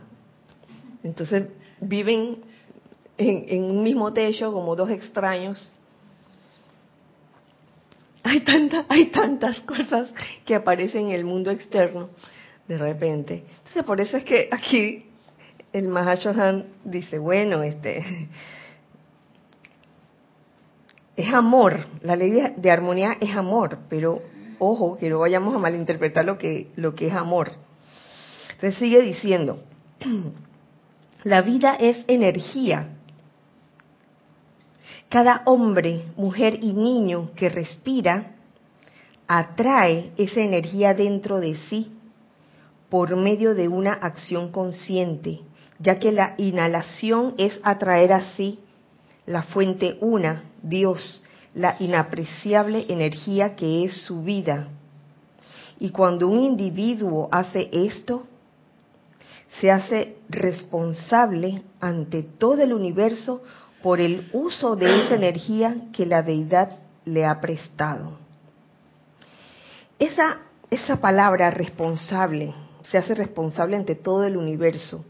Entonces 1.03 1.47
viven 1.81 2.39
en, 3.17 3.45
en 3.49 3.65
un 3.65 3.83
mismo 3.83 4.13
techo 4.13 4.53
como 4.53 4.77
dos 4.77 4.91
extraños. 4.91 5.73
Hay, 8.23 8.41
tanta, 8.41 8.85
hay 8.89 9.07
tantas 9.07 9.61
cosas 9.61 10.13
que 10.45 10.55
aparecen 10.55 11.07
en 11.07 11.13
el 11.13 11.25
mundo 11.25 11.51
externo 11.51 12.11
de 12.69 12.79
repente. 12.79 13.45
Entonces, 13.59 13.85
por 13.85 14.01
eso 14.01 14.17
es 14.17 14.25
que 14.25 14.49
aquí 14.51 15.07
el 15.73 15.89
Mahashohan 15.89 16.67
dice, 16.85 17.19
bueno, 17.19 17.63
este 17.63 18.29
es 21.17 21.35
amor, 21.35 21.87
la 22.03 22.17
ley 22.17 22.31
de, 22.57 22.71
armonía 22.71 23.17
es 23.21 23.37
amor, 23.37 23.79
pero 23.89 24.23
ojo, 24.59 24.97
que 24.97 25.09
no 25.09 25.19
vayamos 25.19 25.55
a 25.55 25.59
malinterpretar 25.59 26.25
lo 26.25 26.39
que, 26.39 26.69
lo 26.77 26.95
que 26.95 27.09
es 27.09 27.15
amor. 27.15 27.53
Entonces 28.53 28.79
sigue 28.79 29.03
diciendo, 29.03 29.63
la 31.25 31.43
vida 31.43 31.75
es 31.75 32.05
energía. 32.09 32.89
Cada 35.11 35.43
hombre, 35.45 36.05
mujer 36.17 36.61
y 36.63 36.73
niño 36.73 37.31
que 37.35 37.49
respira 37.49 38.31
atrae 39.27 40.13
esa 40.17 40.41
energía 40.41 40.95
dentro 40.95 41.41
de 41.41 41.57
sí 41.69 41.91
por 42.89 43.17
medio 43.17 43.57
de 43.57 43.67
una 43.67 43.93
acción 43.93 44.53
consciente, 44.53 45.41
ya 45.81 45.99
que 45.99 46.13
la 46.13 46.35
inhalación 46.39 47.35
es 47.39 47.59
atraer 47.65 48.13
así 48.13 48.61
la 49.27 49.43
fuente 49.43 49.99
una, 50.01 50.45
Dios, 50.63 51.25
la 51.55 51.75
inapreciable 51.81 52.87
energía 52.89 53.57
que 53.57 53.85
es 53.85 54.05
su 54.05 54.23
vida. 54.23 54.69
Y 55.81 55.91
cuando 55.91 56.29
un 56.29 56.39
individuo 56.39 57.29
hace 57.33 57.69
esto, 57.73 58.23
se 59.61 59.73
hace 59.73 60.19
responsable 60.29 61.63
ante 61.81 62.23
todo 62.23 62.63
el 62.63 62.73
universo 62.73 63.43
por 63.83 64.01
el 64.01 64.29
uso 64.33 64.77
de 64.77 65.05
esa 65.05 65.15
energía 65.15 65.75
que 65.93 66.07
la 66.07 66.23
deidad 66.23 66.71
le 67.05 67.25
ha 67.25 67.41
prestado. 67.41 68.19
Esa, 69.99 70.39
esa 70.71 70.97
palabra 70.97 71.51
responsable 71.51 72.55
se 72.91 72.99
hace 72.99 73.15
responsable 73.15 73.77
ante 73.77 73.95
todo 73.95 74.25
el 74.25 74.37
universo 74.37 75.05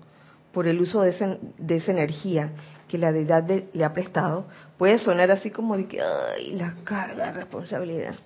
por 0.53 0.67
el 0.67 0.81
uso 0.81 1.03
de 1.03 1.11
esa, 1.11 1.37
de 1.59 1.77
esa 1.77 1.93
energía 1.93 2.53
que 2.89 2.99
la 2.99 3.13
deidad 3.13 3.49
le 3.73 3.85
ha 3.85 3.93
prestado, 3.93 4.47
puede 4.77 4.99
sonar 4.99 5.31
así 5.31 5.51
como 5.51 5.77
de 5.77 5.87
que, 5.87 6.03
ay, 6.03 6.55
la 6.55 6.75
carga, 6.83 7.27
la 7.27 7.33
responsabilidad. 7.33 8.17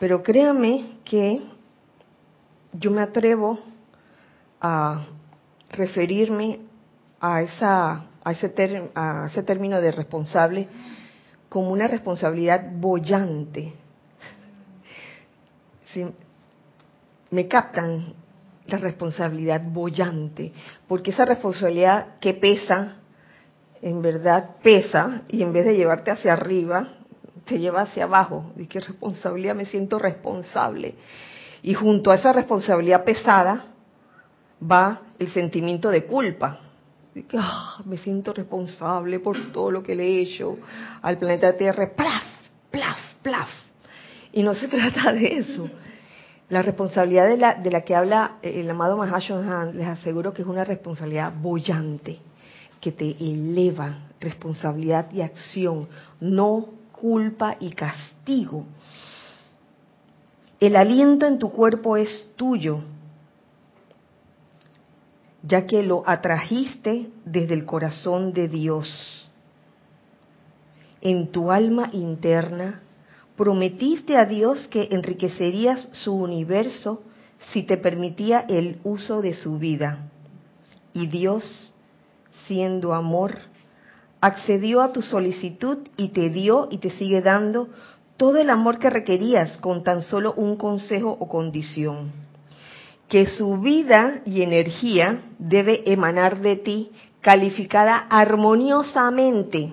Pero 0.00 0.22
créame 0.22 0.98
que 1.04 1.42
yo 2.72 2.90
me 2.90 3.02
atrevo 3.02 3.58
a 4.60 5.04
referirme 5.70 6.60
a, 7.20 7.42
esa, 7.42 8.06
a, 8.24 8.32
ese, 8.32 8.90
a 8.94 9.26
ese 9.30 9.42
término 9.42 9.80
de 9.80 9.92
responsable 9.92 10.68
como 11.48 11.70
una 11.70 11.86
responsabilidad 11.86 12.64
bollante. 12.72 13.74
me 17.30 17.46
captan 17.46 18.14
la 18.66 18.78
responsabilidad 18.78 19.60
bollante, 19.62 20.52
porque 20.88 21.10
esa 21.10 21.24
responsabilidad 21.24 22.18
que 22.18 22.34
pesa, 22.34 22.96
en 23.82 24.02
verdad 24.02 24.56
pesa, 24.62 25.22
y 25.28 25.42
en 25.42 25.52
vez 25.52 25.66
de 25.66 25.76
llevarte 25.76 26.10
hacia 26.10 26.32
arriba, 26.32 26.88
te 27.44 27.58
lleva 27.58 27.82
hacia 27.82 28.04
abajo. 28.04 28.52
¿Y 28.56 28.66
qué 28.66 28.80
responsabilidad? 28.80 29.54
Me 29.54 29.66
siento 29.66 29.98
responsable. 29.98 30.94
Y 31.62 31.74
junto 31.74 32.10
a 32.10 32.16
esa 32.16 32.32
responsabilidad 32.32 33.04
pesada 33.04 33.66
va 34.60 35.02
el 35.18 35.30
sentimiento 35.32 35.90
de 35.90 36.04
culpa. 36.06 36.63
Que, 37.22 37.38
ah, 37.38 37.80
me 37.84 37.96
siento 37.96 38.32
responsable 38.32 39.20
por 39.20 39.52
todo 39.52 39.70
lo 39.70 39.82
que 39.82 39.94
le 39.94 40.04
he 40.04 40.22
hecho 40.22 40.58
al 41.00 41.18
planeta 41.18 41.56
Tierra. 41.56 41.92
¡Plaf! 41.94 42.24
¡Plaf! 42.70 42.98
¡Plaf! 43.22 43.48
Y 44.32 44.42
no 44.42 44.54
se 44.54 44.66
trata 44.68 45.12
de 45.12 45.38
eso. 45.38 45.70
La 46.48 46.60
responsabilidad 46.62 47.28
de 47.28 47.36
la, 47.36 47.54
de 47.54 47.70
la 47.70 47.82
que 47.82 47.94
habla 47.94 48.38
el 48.42 48.68
amado 48.68 48.96
Mahashohan, 48.96 49.76
les 49.76 49.86
aseguro 49.86 50.34
que 50.34 50.42
es 50.42 50.48
una 50.48 50.64
responsabilidad 50.64 51.32
bollante, 51.34 52.18
que 52.80 52.92
te 52.92 53.16
eleva, 53.18 54.10
responsabilidad 54.20 55.10
y 55.12 55.22
acción, 55.22 55.88
no 56.20 56.66
culpa 56.92 57.56
y 57.60 57.70
castigo. 57.70 58.66
El 60.60 60.76
aliento 60.76 61.26
en 61.26 61.38
tu 61.38 61.50
cuerpo 61.50 61.96
es 61.96 62.32
tuyo, 62.36 62.80
ya 65.46 65.66
que 65.66 65.82
lo 65.82 66.02
atrajiste 66.06 67.10
desde 67.24 67.54
el 67.54 67.66
corazón 67.66 68.32
de 68.32 68.48
Dios. 68.48 69.30
En 71.02 71.30
tu 71.32 71.52
alma 71.52 71.90
interna 71.92 72.80
prometiste 73.36 74.16
a 74.16 74.24
Dios 74.24 74.66
que 74.68 74.88
enriquecerías 74.90 75.88
su 75.92 76.14
universo 76.14 77.02
si 77.52 77.62
te 77.62 77.76
permitía 77.76 78.40
el 78.48 78.78
uso 78.84 79.20
de 79.20 79.34
su 79.34 79.58
vida. 79.58 80.10
Y 80.94 81.08
Dios, 81.08 81.74
siendo 82.46 82.94
amor, 82.94 83.36
accedió 84.22 84.80
a 84.80 84.92
tu 84.94 85.02
solicitud 85.02 85.78
y 85.98 86.08
te 86.08 86.30
dio 86.30 86.68
y 86.70 86.78
te 86.78 86.88
sigue 86.90 87.20
dando 87.20 87.68
todo 88.16 88.38
el 88.38 88.48
amor 88.48 88.78
que 88.78 88.88
requerías 88.88 89.58
con 89.58 89.82
tan 89.82 90.00
solo 90.00 90.32
un 90.34 90.56
consejo 90.56 91.14
o 91.20 91.28
condición. 91.28 92.12
Que 93.08 93.26
su 93.26 93.58
vida 93.58 94.22
y 94.24 94.42
energía 94.42 95.22
debe 95.38 95.90
emanar 95.90 96.40
de 96.40 96.56
ti 96.56 96.90
calificada 97.20 97.96
armoniosamente 98.10 99.72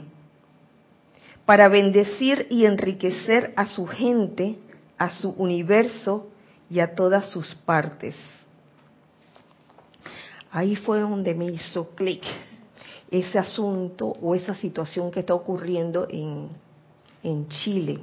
para 1.45 1.67
bendecir 1.67 2.47
y 2.49 2.65
enriquecer 2.65 3.53
a 3.55 3.65
su 3.65 3.85
gente, 3.87 4.57
a 4.97 5.09
su 5.09 5.31
universo 5.31 6.27
y 6.69 6.79
a 6.79 6.95
todas 6.95 7.29
sus 7.29 7.55
partes. 7.55 8.15
Ahí 10.51 10.75
fue 10.75 11.01
donde 11.01 11.33
me 11.33 11.45
hizo 11.45 11.89
clic 11.95 12.23
ese 13.09 13.37
asunto 13.37 14.07
o 14.21 14.35
esa 14.35 14.55
situación 14.55 15.11
que 15.11 15.19
está 15.21 15.33
ocurriendo 15.33 16.07
en, 16.09 16.49
en 17.23 17.47
Chile. 17.49 17.99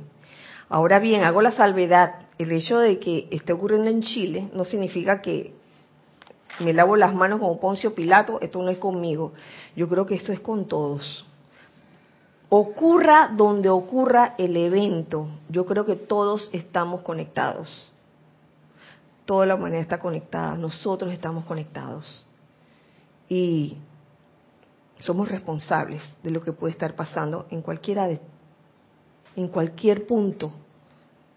Ahora 0.68 0.98
bien, 0.98 1.24
hago 1.24 1.42
la 1.42 1.52
salvedad. 1.52 2.26
El 2.38 2.52
hecho 2.52 2.78
de 2.78 2.98
que 2.98 3.28
esté 3.30 3.52
ocurriendo 3.52 3.90
en 3.90 4.02
Chile 4.02 4.50
no 4.52 4.64
significa 4.64 5.22
que 5.22 5.54
me 6.60 6.72
lavo 6.72 6.96
las 6.96 7.14
manos 7.14 7.40
como 7.40 7.58
Poncio 7.58 7.94
Pilato, 7.94 8.38
esto 8.40 8.62
no 8.62 8.70
es 8.70 8.78
conmigo. 8.78 9.32
Yo 9.76 9.88
creo 9.88 10.06
que 10.06 10.16
esto 10.16 10.32
es 10.32 10.40
con 10.40 10.66
todos 10.66 11.24
ocurra 12.48 13.30
donde 13.34 13.68
ocurra 13.68 14.34
el 14.38 14.56
evento, 14.56 15.28
yo 15.48 15.66
creo 15.66 15.84
que 15.84 15.96
todos 15.96 16.48
estamos 16.52 17.02
conectados. 17.02 17.92
Toda 19.24 19.44
la 19.44 19.56
humanidad 19.56 19.82
está 19.82 19.98
conectada, 19.98 20.56
nosotros 20.56 21.12
estamos 21.12 21.44
conectados. 21.44 22.24
Y 23.28 23.76
somos 24.98 25.28
responsables 25.28 26.02
de 26.22 26.30
lo 26.30 26.42
que 26.42 26.52
puede 26.52 26.72
estar 26.72 26.94
pasando 26.94 27.46
en 27.50 27.60
cualquiera 27.60 28.08
de, 28.08 28.20
en 29.38 29.46
cualquier 29.46 30.04
punto 30.04 30.52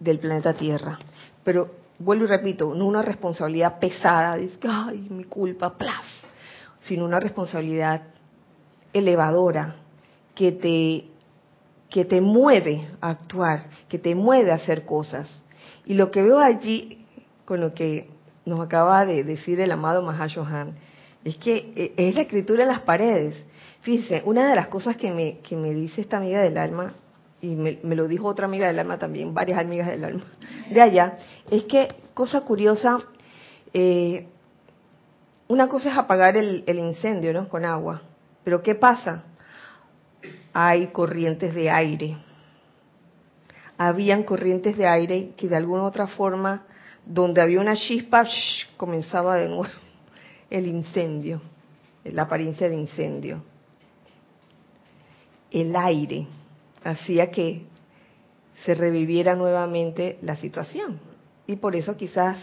del 0.00 0.18
planeta 0.18 0.52
Tierra. 0.54 0.98
Pero 1.44 1.70
vuelvo 2.00 2.24
y 2.24 2.26
repito, 2.26 2.74
no 2.74 2.86
una 2.86 3.00
responsabilidad 3.00 3.78
pesada, 3.78 4.36
de 4.36 4.50
ay, 4.68 5.06
mi 5.08 5.22
culpa, 5.22 5.78
plaf, 5.78 6.04
sino 6.80 7.04
una 7.04 7.20
responsabilidad 7.20 8.02
elevadora, 8.92 9.76
que 10.34 10.50
te, 10.50 11.04
que 11.90 12.04
te 12.04 12.20
mueve 12.20 12.88
a 13.00 13.10
actuar, 13.10 13.66
que 13.88 14.00
te 14.00 14.16
mueve 14.16 14.50
a 14.50 14.56
hacer 14.56 14.84
cosas. 14.84 15.30
Y 15.86 15.94
lo 15.94 16.10
que 16.10 16.22
veo 16.22 16.40
allí, 16.40 17.06
con 17.44 17.60
lo 17.60 17.72
que 17.72 18.10
nos 18.44 18.58
acaba 18.58 19.06
de 19.06 19.22
decir 19.22 19.60
el 19.60 19.70
amado 19.70 20.02
Mahashohan, 20.02 20.74
es 21.22 21.36
que 21.36 21.72
eh, 21.76 21.94
es 21.96 22.16
la 22.16 22.22
escritura 22.22 22.64
en 22.64 22.68
las 22.68 22.80
paredes. 22.80 23.36
Fíjense, 23.82 24.22
una 24.24 24.48
de 24.48 24.56
las 24.56 24.66
cosas 24.66 24.96
que 24.96 25.12
me, 25.12 25.38
que 25.38 25.54
me 25.56 25.72
dice 25.72 26.00
esta 26.00 26.16
amiga 26.16 26.40
del 26.40 26.58
alma, 26.58 26.94
y 27.42 27.56
me, 27.56 27.76
lo 27.82 28.06
dijo 28.06 28.28
otra 28.28 28.46
amiga 28.46 28.68
del 28.68 28.78
alma 28.78 28.98
también, 28.98 29.34
varias 29.34 29.58
amigas 29.58 29.88
del 29.88 30.04
alma 30.04 30.24
de 30.70 30.80
allá, 30.80 31.18
es 31.50 31.64
que, 31.64 31.88
cosa 32.14 32.42
curiosa, 32.42 32.98
eh, 33.74 34.28
una 35.48 35.68
cosa 35.68 35.90
es 35.90 35.98
apagar 35.98 36.36
el, 36.36 36.64
incendio, 36.66 37.32
¿no? 37.32 37.48
Con 37.48 37.64
agua. 37.64 38.00
Pero 38.44 38.62
¿qué 38.62 38.74
pasa? 38.74 39.24
hay 40.52 40.88
corrientes 40.88 41.54
de 41.54 41.70
aire. 41.70 42.16
Habían 43.78 44.22
corrientes 44.22 44.76
de 44.76 44.86
aire 44.86 45.30
que 45.36 45.48
de 45.48 45.56
alguna 45.56 45.84
otra 45.84 46.06
forma, 46.06 46.64
donde 47.04 47.40
había 47.40 47.60
una 47.60 47.74
chispa, 47.74 48.26
comenzaba 48.76 49.36
de 49.36 49.48
nuevo 49.48 49.66
el 50.50 50.66
incendio, 50.66 51.40
la 52.04 52.22
apariencia 52.22 52.68
de 52.68 52.76
incendio. 52.76 53.42
El 55.50 55.74
aire 55.74 56.26
hacía 56.84 57.30
que 57.30 57.62
se 58.64 58.74
reviviera 58.74 59.34
nuevamente 59.34 60.18
la 60.22 60.36
situación. 60.36 61.00
Y 61.46 61.56
por 61.56 61.74
eso 61.74 61.96
quizás 61.96 62.36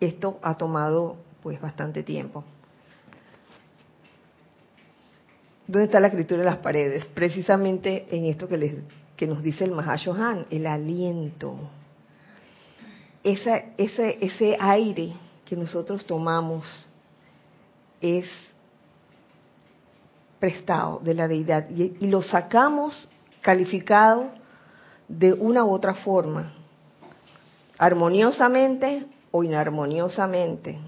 esto 0.00 0.38
ha 0.42 0.56
tomado 0.56 1.16
pues 1.42 1.60
bastante 1.60 2.02
tiempo. 2.02 2.44
¿Dónde 5.66 5.84
está 5.84 6.00
la 6.00 6.08
escritura 6.08 6.40
en 6.40 6.46
las 6.46 6.58
paredes? 6.58 7.04
Precisamente 7.06 8.06
en 8.10 8.24
esto 8.24 8.48
que 8.48 8.56
les, 8.56 8.74
que 9.16 9.26
nos 9.26 9.42
dice 9.42 9.64
el 9.64 9.72
Mahashohan, 9.72 10.46
el 10.50 10.66
aliento. 10.66 11.56
ese, 13.22 13.74
ese 13.76 14.56
aire 14.58 15.12
que 15.44 15.56
nosotros 15.56 16.06
tomamos 16.06 16.64
es 18.00 18.26
prestado 20.38 21.00
de 21.02 21.14
la 21.14 21.28
deidad 21.28 21.68
y, 21.68 21.96
y 22.00 22.06
lo 22.06 22.22
sacamos 22.22 23.10
calificado 23.48 24.26
de 25.08 25.32
una 25.32 25.64
u 25.64 25.72
otra 25.72 25.94
forma, 25.94 26.52
armoniosamente 27.78 29.06
o 29.30 29.42
inarmoniosamente. 29.42 30.78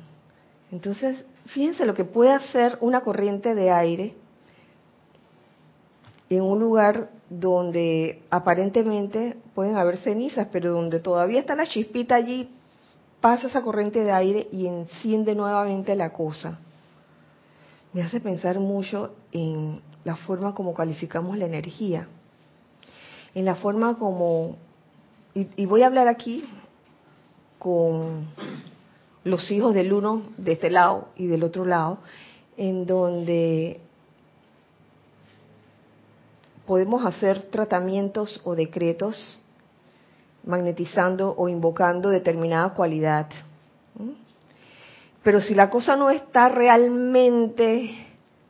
Entonces, 0.71 1.25
fíjense 1.47 1.87
lo 1.87 1.95
que 1.95 2.05
puede 2.05 2.33
hacer 2.33 2.77
una 2.83 3.01
corriente 3.01 3.55
de 3.55 3.71
aire 3.71 4.15
en 6.29 6.43
un 6.43 6.61
lugar 6.61 7.09
donde 7.31 8.21
aparentemente 8.29 9.39
pueden 9.55 9.79
haber 9.79 9.97
cenizas, 9.97 10.49
pero 10.53 10.75
donde 10.75 11.01
todavía 11.01 11.41
está 11.41 11.57
la 11.57 11.65
chispita 11.65 12.15
allí, 12.15 12.51
pasa 13.23 13.47
esa 13.47 13.63
corriente 13.63 14.05
de 14.05 14.13
aire 14.13 14.49
y 14.53 14.67
enciende 14.67 15.35
nuevamente 15.35 15.95
la 15.97 16.13
cosa. 16.13 16.59
Me 17.95 18.03
hace 18.03 18.21
pensar 18.21 18.61
mucho 18.61 19.15
en 19.33 19.81
la 20.05 20.17
forma 20.17 20.55
como 20.55 20.75
calificamos 20.75 21.39
la 21.39 21.47
energía, 21.47 22.07
en 23.35 23.45
la 23.45 23.55
forma 23.55 23.97
como, 23.99 24.57
y, 25.35 25.67
voy 25.67 25.83
a 25.83 25.87
hablar 25.87 26.09
aquí 26.09 26.45
con 27.59 28.27
los 29.25 29.51
hijos 29.51 29.75
del 29.75 29.93
uno 29.93 30.23
de 30.37 30.53
este 30.53 30.71
lado 30.71 31.09
y 31.17 31.27
del 31.27 31.45
otro 31.45 31.65
lado, 31.65 31.99
en 32.57 32.87
donde 32.87 33.81
podemos 36.67 37.05
hacer 37.05 37.43
tratamientos 37.45 38.41
o 38.45 38.55
decretos 38.55 39.39
magnetizando 40.45 41.35
o 41.37 41.49
invocando 41.49 42.09
determinada 42.09 42.71
cualidad. 42.71 43.29
Pero 45.23 45.41
si 45.41 45.55
la 45.55 45.69
cosa 45.69 45.97
no 45.97 46.11
está 46.11 46.49
realmente 46.49 47.91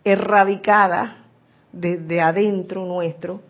erradicada 0.05 1.25
desde 1.73 2.21
adentro 2.21 2.85
nuestro, 2.87 3.41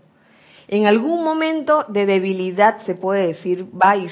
en 0.72 0.86
algún 0.86 1.24
momento 1.24 1.84
de 1.88 2.06
debilidad 2.06 2.82
se 2.86 2.94
puede 2.94 3.26
decir, 3.26 3.66
bye, 3.72 4.08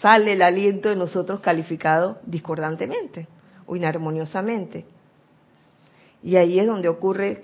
sale 0.00 0.32
el 0.32 0.40
aliento 0.40 0.88
de 0.88 0.96
nosotros 0.96 1.40
calificado 1.40 2.20
discordantemente 2.24 3.28
o 3.66 3.76
inarmoniosamente. 3.76 4.86
Y 6.22 6.36
ahí 6.36 6.58
es 6.58 6.66
donde 6.66 6.88
ocurre 6.88 7.42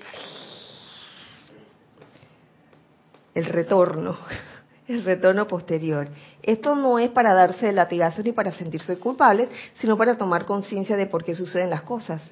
el 3.35 3.45
retorno, 3.45 4.17
el 4.89 5.05
retorno 5.05 5.47
posterior. 5.47 6.09
Esto 6.43 6.75
no 6.77 6.99
es 6.99 7.11
para 7.11 7.35
darse 7.35 7.71
latigazos 7.73 8.25
ni 8.25 8.33
para 8.33 8.53
sentirse 8.53 8.99
culpables, 8.99 9.51
sino 9.81 9.99
para 9.99 10.17
tomar 10.17 10.47
conciencia 10.47 10.97
de 10.97 11.09
por 11.09 11.25
qué 11.25 11.35
suceden 11.35 11.69
las 11.69 11.83
cosas. 11.83 12.23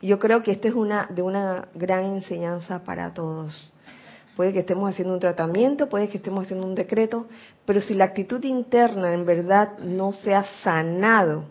Y 0.00 0.06
yo 0.06 0.20
creo 0.20 0.44
que 0.44 0.52
esto 0.52 0.68
es 0.68 0.74
una 0.74 1.08
de 1.10 1.22
una 1.22 1.66
gran 1.74 2.04
enseñanza 2.04 2.84
para 2.84 3.12
todos. 3.12 3.71
Puede 4.36 4.52
que 4.54 4.60
estemos 4.60 4.90
haciendo 4.90 5.12
un 5.14 5.20
tratamiento, 5.20 5.88
puede 5.88 6.08
que 6.08 6.16
estemos 6.16 6.44
haciendo 6.46 6.66
un 6.66 6.74
decreto, 6.74 7.26
pero 7.66 7.80
si 7.80 7.94
la 7.94 8.04
actitud 8.04 8.42
interna 8.44 9.12
en 9.12 9.26
verdad 9.26 9.78
no 9.78 10.12
se 10.12 10.34
ha 10.34 10.44
sanado 10.62 11.44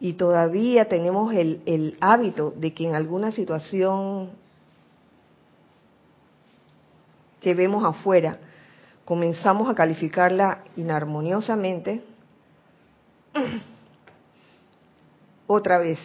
y 0.00 0.12
todavía 0.12 0.88
tenemos 0.88 1.34
el, 1.34 1.96
hábito 2.00 2.52
de 2.56 2.72
que 2.72 2.86
en 2.86 2.94
alguna 2.94 3.32
situación 3.32 4.30
que 7.40 7.54
vemos 7.54 7.84
afuera 7.84 8.38
comenzamos 9.04 9.68
a 9.68 9.74
calificarla 9.74 10.62
inarmoniosamente, 10.76 12.02
otra 15.48 15.78
vez 15.78 15.98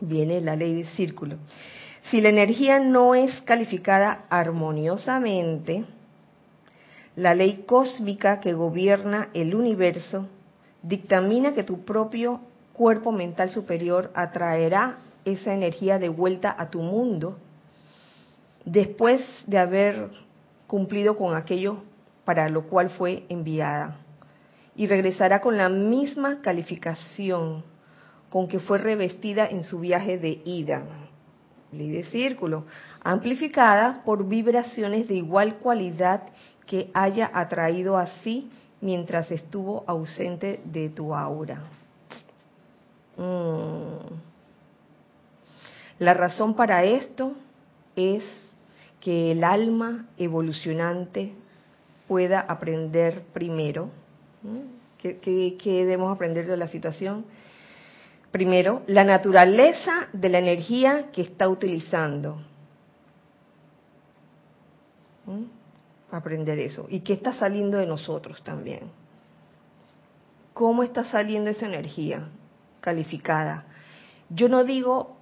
viene 0.00 0.40
la 0.40 0.56
ley 0.56 0.74
del 0.74 0.88
círculo. 0.88 1.36
Si 2.10 2.20
la 2.20 2.28
energía 2.28 2.78
no 2.78 3.16
es 3.16 3.40
calificada 3.40 4.26
armoniosamente, 4.30 5.84
la 7.16 7.34
ley 7.34 7.64
cósmica 7.66 8.38
que 8.38 8.52
gobierna 8.52 9.28
el 9.34 9.56
universo 9.56 10.28
dictamina 10.82 11.52
que 11.52 11.64
tu 11.64 11.84
propio 11.84 12.42
cuerpo 12.74 13.10
mental 13.10 13.50
superior 13.50 14.12
atraerá 14.14 14.98
esa 15.24 15.52
energía 15.52 15.98
de 15.98 16.08
vuelta 16.08 16.54
a 16.56 16.70
tu 16.70 16.80
mundo 16.80 17.38
después 18.64 19.20
de 19.48 19.58
haber 19.58 20.10
cumplido 20.68 21.16
con 21.16 21.34
aquello 21.34 21.78
para 22.24 22.48
lo 22.48 22.68
cual 22.68 22.90
fue 22.90 23.24
enviada. 23.28 23.96
Y 24.76 24.86
regresará 24.86 25.40
con 25.40 25.56
la 25.56 25.68
misma 25.68 26.40
calificación 26.40 27.64
con 28.30 28.46
que 28.46 28.60
fue 28.60 28.78
revestida 28.78 29.44
en 29.46 29.64
su 29.64 29.80
viaje 29.80 30.18
de 30.18 30.40
ida 30.44 30.84
ley 31.76 31.90
de 31.90 32.04
círculo, 32.04 32.64
amplificada 33.02 34.02
por 34.04 34.26
vibraciones 34.26 35.08
de 35.08 35.14
igual 35.14 35.56
cualidad 35.56 36.22
que 36.66 36.90
haya 36.94 37.30
atraído 37.32 37.96
así 37.96 38.50
mientras 38.80 39.30
estuvo 39.30 39.84
ausente 39.86 40.60
de 40.64 40.88
tu 40.88 41.14
aura. 41.14 41.62
Mm. 43.16 44.14
La 45.98 46.12
razón 46.12 46.54
para 46.54 46.84
esto 46.84 47.32
es 47.94 48.22
que 49.00 49.32
el 49.32 49.44
alma 49.44 50.06
evolucionante 50.18 51.32
pueda 52.06 52.40
aprender 52.40 53.22
primero. 53.32 53.88
¿Qué, 54.98 55.18
qué 55.58 55.84
debemos 55.84 56.14
aprender 56.14 56.46
de 56.46 56.56
la 56.56 56.66
situación? 56.66 57.24
Primero, 58.30 58.82
la 58.86 59.04
naturaleza 59.04 60.08
de 60.12 60.28
la 60.28 60.38
energía 60.38 61.10
que 61.12 61.22
está 61.22 61.48
utilizando. 61.48 62.42
¿Mm? 65.24 65.44
Aprender 66.10 66.58
eso. 66.58 66.86
¿Y 66.88 67.00
qué 67.00 67.12
está 67.12 67.32
saliendo 67.32 67.78
de 67.78 67.86
nosotros 67.86 68.42
también? 68.42 68.90
¿Cómo 70.52 70.82
está 70.82 71.04
saliendo 71.04 71.50
esa 71.50 71.66
energía 71.66 72.28
calificada? 72.80 73.64
Yo 74.30 74.48
no 74.48 74.64
digo 74.64 75.16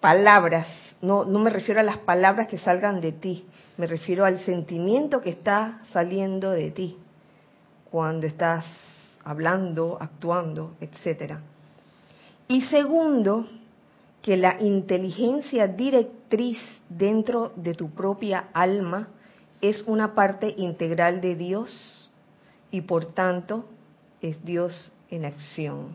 palabras, 0.00 0.66
no, 1.02 1.24
no 1.24 1.38
me 1.38 1.50
refiero 1.50 1.80
a 1.80 1.84
las 1.84 1.98
palabras 1.98 2.48
que 2.48 2.58
salgan 2.58 3.00
de 3.00 3.12
ti, 3.12 3.46
me 3.76 3.86
refiero 3.86 4.24
al 4.24 4.40
sentimiento 4.40 5.20
que 5.20 5.30
está 5.30 5.80
saliendo 5.92 6.50
de 6.50 6.70
ti 6.70 6.98
cuando 7.90 8.26
estás 8.26 8.64
hablando, 9.24 9.98
actuando, 10.00 10.74
etcétera. 10.80 11.40
Y 12.50 12.62
segundo, 12.62 13.46
que 14.22 14.36
la 14.36 14.60
inteligencia 14.60 15.68
directriz 15.68 16.58
dentro 16.88 17.52
de 17.54 17.74
tu 17.74 17.90
propia 17.90 18.48
alma 18.52 19.06
es 19.60 19.84
una 19.86 20.16
parte 20.16 20.52
integral 20.56 21.20
de 21.20 21.36
Dios 21.36 22.10
y 22.72 22.80
por 22.80 23.14
tanto 23.14 23.68
es 24.20 24.44
Dios 24.44 24.92
en 25.12 25.26
acción. 25.26 25.94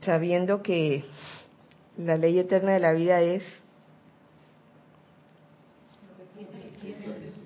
Sabiendo 0.00 0.64
que 0.64 1.04
la 1.96 2.16
ley 2.16 2.40
eterna 2.40 2.72
de 2.72 2.80
la 2.80 2.92
vida 2.92 3.20
es 3.20 3.44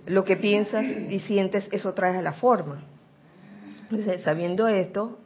lo 0.07 0.25
que 0.25 0.37
piensas 0.37 0.87
y 0.87 1.21
sientes, 1.21 1.69
eso 1.71 1.93
trae 1.93 2.17
a 2.17 2.23
la 2.23 2.33
forma. 2.33 2.83
Entonces, 3.91 4.23
sabiendo 4.23 4.69
esto, 4.69 5.19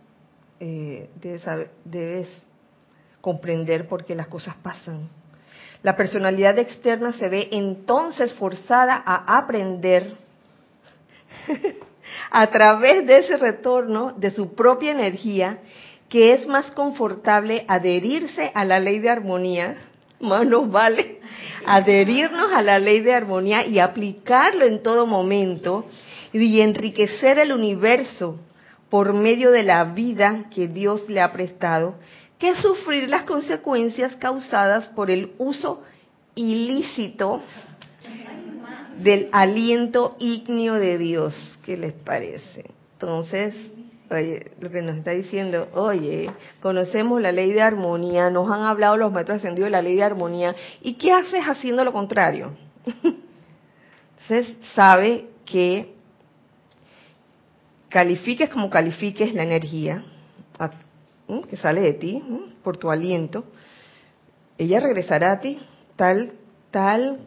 eh, 0.60 1.08
debes, 1.84 2.28
comprender 3.20 3.88
por 3.88 4.04
qué 4.04 4.14
las 4.14 4.28
cosas 4.28 4.54
pasan. 4.62 5.08
La 5.82 5.96
personalidad 5.96 6.58
externa 6.58 7.12
se 7.12 7.28
ve 7.28 7.48
entonces 7.52 8.32
forzada 8.34 9.02
a 9.04 9.38
aprender 9.38 10.14
a 12.30 12.46
través 12.48 13.06
de 13.06 13.18
ese 13.18 13.36
retorno 13.36 14.12
de 14.16 14.30
su 14.30 14.54
propia 14.54 14.92
energía 14.92 15.58
que 16.08 16.32
es 16.32 16.46
más 16.46 16.70
confortable 16.70 17.64
adherirse 17.68 18.50
a 18.54 18.64
la 18.64 18.80
ley 18.80 18.98
de 18.98 19.10
armonía, 19.10 19.76
más 20.20 20.46
vale 20.70 21.20
adherirnos 21.66 22.52
a 22.52 22.62
la 22.62 22.78
ley 22.78 23.00
de 23.00 23.14
armonía 23.14 23.66
y 23.66 23.78
aplicarlo 23.78 24.64
en 24.64 24.82
todo 24.82 25.06
momento 25.06 25.84
y 26.32 26.60
enriquecer 26.60 27.38
el 27.38 27.52
universo 27.52 28.38
por 28.90 29.12
medio 29.12 29.50
de 29.50 29.62
la 29.62 29.84
vida 29.84 30.44
que 30.54 30.68
Dios 30.68 31.08
le 31.08 31.20
ha 31.20 31.32
prestado 31.32 31.96
que 32.38 32.54
sufrir 32.54 33.10
las 33.10 33.24
consecuencias 33.24 34.14
causadas 34.16 34.88
por 34.88 35.10
el 35.10 35.32
uso 35.38 35.82
ilícito 36.34 37.42
del 38.98 39.28
aliento 39.32 40.16
ígneo 40.18 40.74
de 40.74 40.98
Dios. 40.98 41.58
¿Qué 41.64 41.76
les 41.76 41.94
parece? 41.94 42.64
Entonces, 42.94 43.54
Oye, 44.10 44.52
lo 44.60 44.70
que 44.70 44.80
nos 44.80 44.96
está 44.96 45.10
diciendo, 45.10 45.68
oye, 45.74 46.30
conocemos 46.62 47.20
la 47.20 47.30
ley 47.30 47.52
de 47.52 47.60
armonía, 47.60 48.30
nos 48.30 48.50
han 48.50 48.62
hablado 48.62 48.96
los 48.96 49.12
maestros 49.12 49.38
ascendidos 49.38 49.66
de 49.66 49.72
la 49.72 49.82
ley 49.82 49.96
de 49.96 50.02
armonía, 50.02 50.56
¿y 50.80 50.94
qué 50.94 51.12
haces 51.12 51.44
haciendo 51.44 51.84
lo 51.84 51.92
contrario? 51.92 52.52
Entonces, 54.22 54.56
sabe 54.74 55.26
que 55.44 55.94
califiques 57.88 58.50
como 58.50 58.70
califiques 58.70 59.34
la 59.34 59.42
energía 59.42 60.04
que 61.48 61.56
sale 61.56 61.82
de 61.82 61.92
ti, 61.92 62.22
por 62.62 62.78
tu 62.78 62.90
aliento, 62.90 63.44
ella 64.56 64.80
regresará 64.80 65.32
a 65.32 65.40
ti 65.40 65.58
tal, 65.96 66.32
tal 66.70 67.20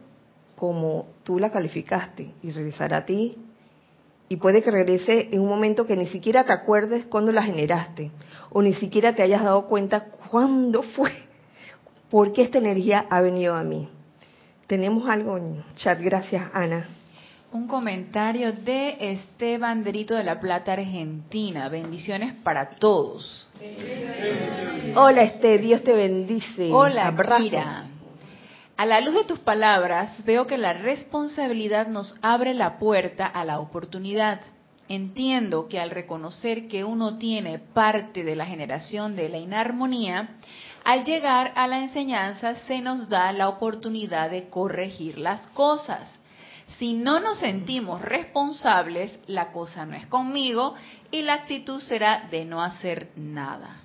como 0.56 1.06
tú 1.22 1.38
la 1.38 1.50
calificaste 1.50 2.32
y 2.42 2.50
regresará 2.50 2.98
a 2.98 3.04
ti 3.04 3.36
y 4.28 4.36
puede 4.36 4.62
que 4.62 4.70
regrese 4.70 5.28
en 5.30 5.40
un 5.40 5.48
momento 5.48 5.86
que 5.86 5.96
ni 5.96 6.06
siquiera 6.06 6.44
te 6.44 6.52
acuerdes 6.52 7.04
cuándo 7.06 7.32
la 7.32 7.42
generaste 7.42 8.10
o 8.50 8.62
ni 8.62 8.74
siquiera 8.74 9.14
te 9.14 9.22
hayas 9.22 9.42
dado 9.42 9.66
cuenta 9.66 10.06
cuándo 10.30 10.82
fue, 10.82 11.12
porque 12.10 12.42
esta 12.42 12.58
energía 12.58 13.06
ha 13.08 13.20
venido 13.20 13.54
a 13.54 13.62
mí. 13.62 13.88
Tenemos 14.66 15.08
algo 15.08 15.38
chat, 15.76 16.00
gracias 16.00 16.44
Ana. 16.52 16.86
Un 17.52 17.68
comentario 17.68 18.54
de 18.54 18.96
Esteban 19.12 19.84
Derito 19.84 20.14
de 20.14 20.24
la 20.24 20.40
Plata, 20.40 20.72
Argentina. 20.72 21.68
Bendiciones 21.68 22.32
para 22.42 22.70
todos. 22.70 23.46
Hola 24.96 25.22
Este, 25.24 25.58
Dios 25.58 25.84
te 25.84 25.92
bendice. 25.92 26.72
Hola, 26.72 27.08
Abrazo. 27.08 27.44
A 28.78 28.86
la 28.86 29.02
luz 29.02 29.14
de 29.14 29.24
tus 29.24 29.38
palabras, 29.40 30.14
veo 30.24 30.46
que 30.46 30.56
la 30.56 30.72
responsabilidad 30.72 31.88
nos 31.88 32.16
abre 32.22 32.54
la 32.54 32.78
puerta 32.78 33.26
a 33.26 33.44
la 33.44 33.60
oportunidad. 33.60 34.40
Entiendo 34.88 35.68
que 35.68 35.78
al 35.78 35.90
reconocer 35.90 36.68
que 36.68 36.84
uno 36.84 37.18
tiene 37.18 37.58
parte 37.58 38.24
de 38.24 38.34
la 38.34 38.46
generación 38.46 39.14
de 39.14 39.28
la 39.28 39.36
inarmonía, 39.36 40.36
al 40.84 41.04
llegar 41.04 41.52
a 41.54 41.66
la 41.66 41.80
enseñanza 41.80 42.54
se 42.54 42.80
nos 42.80 43.10
da 43.10 43.30
la 43.32 43.50
oportunidad 43.50 44.30
de 44.30 44.48
corregir 44.48 45.18
las 45.18 45.46
cosas. 45.48 46.21
Si 46.78 46.94
no 46.94 47.20
nos 47.20 47.38
sentimos 47.38 48.02
responsables, 48.02 49.18
la 49.26 49.50
cosa 49.50 49.84
no 49.86 49.94
es 49.94 50.06
conmigo 50.06 50.74
y 51.10 51.22
la 51.22 51.34
actitud 51.34 51.80
será 51.80 52.28
de 52.30 52.44
no 52.44 52.62
hacer 52.62 53.10
nada. 53.16 53.82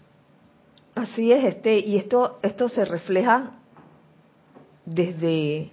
Así 0.95 1.31
es, 1.31 1.43
este, 1.43 1.79
y 1.79 1.97
esto, 1.97 2.39
esto 2.41 2.69
se 2.69 2.83
refleja 2.85 3.51
desde 4.85 5.71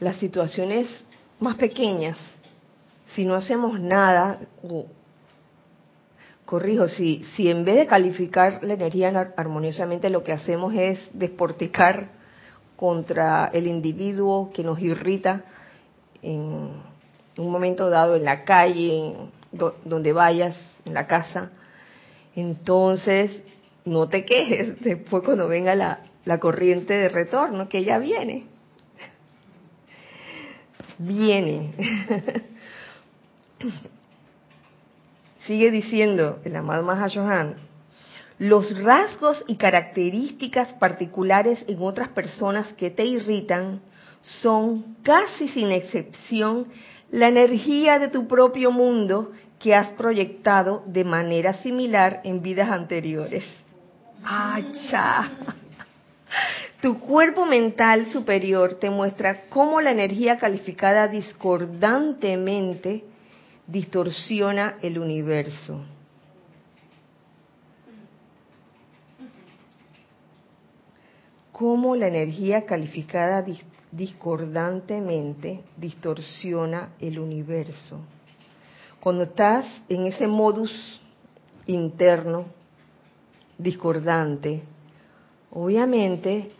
las 0.00 0.16
situaciones 0.16 0.88
más 1.38 1.56
pequeñas. 1.56 2.16
Si 3.14 3.24
no 3.24 3.34
hacemos 3.34 3.78
nada, 3.78 4.40
corrijo, 6.44 6.88
si, 6.88 7.22
si 7.36 7.48
en 7.48 7.64
vez 7.64 7.76
de 7.76 7.86
calificar 7.86 8.60
la 8.62 8.74
energía 8.74 9.32
armoniosamente 9.36 10.10
lo 10.10 10.24
que 10.24 10.32
hacemos 10.32 10.74
es 10.74 10.98
desporticar 11.12 12.08
contra 12.76 13.50
el 13.52 13.66
individuo 13.66 14.50
que 14.52 14.64
nos 14.64 14.80
irrita 14.80 15.44
en 16.22 16.70
un 17.36 17.50
momento 17.50 17.90
dado 17.90 18.16
en 18.16 18.24
la 18.24 18.44
calle, 18.44 19.14
donde 19.52 20.12
vayas, 20.12 20.56
en 20.84 20.94
la 20.94 21.06
casa, 21.06 21.50
entonces 22.34 23.42
no 23.84 24.08
te 24.08 24.24
quejes 24.24 24.80
después 24.80 25.22
cuando 25.24 25.48
venga 25.48 25.74
la, 25.74 26.00
la 26.24 26.38
corriente 26.38 26.94
de 26.94 27.08
retorno, 27.08 27.68
que 27.68 27.84
ya 27.84 27.98
viene. 27.98 28.46
Viene. 30.98 31.72
Sigue 35.46 35.70
diciendo 35.70 36.40
el 36.44 36.56
amado 36.56 36.82
Mahashohan, 36.82 37.56
los 38.38 38.78
rasgos 38.82 39.42
y 39.46 39.56
características 39.56 40.72
particulares 40.74 41.64
en 41.66 41.82
otras 41.82 42.08
personas 42.08 42.70
que 42.74 42.90
te 42.90 43.04
irritan 43.04 43.80
son 44.22 44.96
casi 45.02 45.48
sin 45.48 45.72
excepción 45.72 46.66
la 47.10 47.28
energía 47.28 47.98
de 47.98 48.08
tu 48.08 48.28
propio 48.28 48.70
mundo 48.70 49.32
que 49.58 49.74
has 49.74 49.92
proyectado 49.92 50.82
de 50.86 51.04
manera 51.04 51.54
similar 51.62 52.20
en 52.24 52.40
vidas 52.42 52.70
anteriores. 52.70 53.44
¡Acha! 54.24 55.30
Tu 56.80 56.98
cuerpo 56.98 57.44
mental 57.44 58.10
superior 58.10 58.74
te 58.74 58.88
muestra 58.88 59.48
cómo 59.50 59.82
la 59.82 59.90
energía 59.90 60.38
calificada 60.38 61.08
discordantemente 61.08 63.04
distorsiona 63.66 64.78
el 64.80 64.98
universo. 64.98 65.84
Cómo 71.52 71.96
la 71.96 72.08
energía 72.08 72.64
calificada 72.64 73.42
discordantemente 73.92 75.64
distorsiona 75.76 76.90
el 77.00 77.18
universo. 77.18 77.98
Cuando 79.00 79.24
estás 79.24 79.66
en 79.88 80.06
ese 80.06 80.26
modus 80.26 81.00
interno 81.66 82.46
discordante, 83.58 84.62
obviamente 85.50 86.52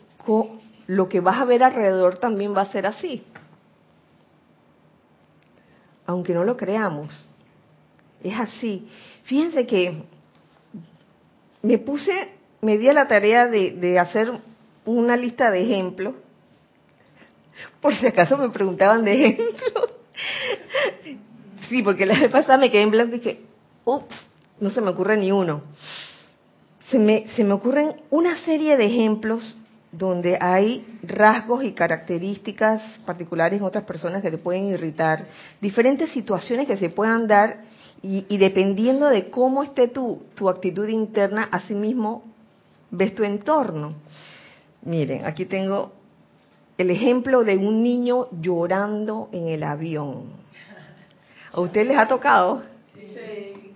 lo 0.87 1.07
que 1.07 1.19
vas 1.19 1.39
a 1.39 1.45
ver 1.45 1.63
alrededor 1.63 2.17
también 2.17 2.55
va 2.55 2.61
a 2.61 2.71
ser 2.71 2.85
así. 2.85 3.23
Aunque 6.05 6.33
no 6.33 6.43
lo 6.43 6.57
creamos. 6.57 7.27
Es 8.23 8.37
así. 8.37 8.87
Fíjense 9.23 9.65
que 9.65 10.03
me 11.61 11.77
puse, 11.77 12.11
me 12.61 12.77
di 12.77 12.89
a 12.89 12.93
la 12.93 13.07
tarea 13.07 13.47
de, 13.47 13.71
de 13.71 13.99
hacer 13.99 14.31
una 14.85 15.15
lista 15.15 15.49
de 15.51 15.61
ejemplos. 15.61 16.15
Por 17.79 17.95
si 17.95 18.07
acaso 18.07 18.37
me 18.37 18.49
preguntaban 18.49 19.03
de 19.03 19.25
ejemplos. 19.27 19.93
Sí, 21.69 21.83
porque 21.83 22.05
la 22.05 22.19
vez 22.19 22.31
pasada 22.31 22.57
me 22.57 22.69
quedé 22.69 22.81
en 22.81 22.91
blanco 22.91 23.15
y 23.15 23.19
dije, 23.19 23.41
ups, 23.85 24.15
no 24.59 24.69
se 24.71 24.81
me 24.81 24.89
ocurre 24.89 25.17
ni 25.17 25.31
uno 25.31 25.61
se 26.91 26.99
me, 26.99 27.25
se 27.35 27.43
me 27.45 27.53
ocurren 27.53 27.95
una 28.09 28.37
serie 28.39 28.75
de 28.75 28.85
ejemplos 28.85 29.57
donde 29.93 30.37
hay 30.39 30.85
rasgos 31.03 31.63
y 31.63 31.71
características 31.71 32.81
particulares 33.05 33.59
en 33.59 33.65
otras 33.65 33.85
personas 33.85 34.21
que 34.21 34.29
te 34.29 34.37
pueden 34.37 34.65
irritar, 34.65 35.25
diferentes 35.61 36.09
situaciones 36.11 36.67
que 36.67 36.77
se 36.77 36.89
puedan 36.89 37.27
dar 37.27 37.61
y, 38.03 38.37
dependiendo 38.37 39.07
de 39.07 39.29
cómo 39.29 39.61
esté 39.61 39.87
tu, 39.87 40.23
tu 40.33 40.49
actitud 40.49 40.87
interna, 40.87 41.47
asimismo 41.51 42.23
ves 42.89 43.13
tu 43.13 43.23
entorno. 43.23 43.93
Miren, 44.81 45.25
aquí 45.25 45.45
tengo 45.45 45.93
el 46.81 46.91
ejemplo 46.91 47.43
de 47.43 47.57
un 47.57 47.83
niño 47.83 48.27
llorando 48.41 49.29
en 49.31 49.47
el 49.47 49.63
avión. 49.63 50.25
¿A 51.51 51.59
ustedes 51.61 51.87
les 51.87 51.97
ha 51.97 52.07
tocado? 52.07 52.63
Sí. 52.93 53.71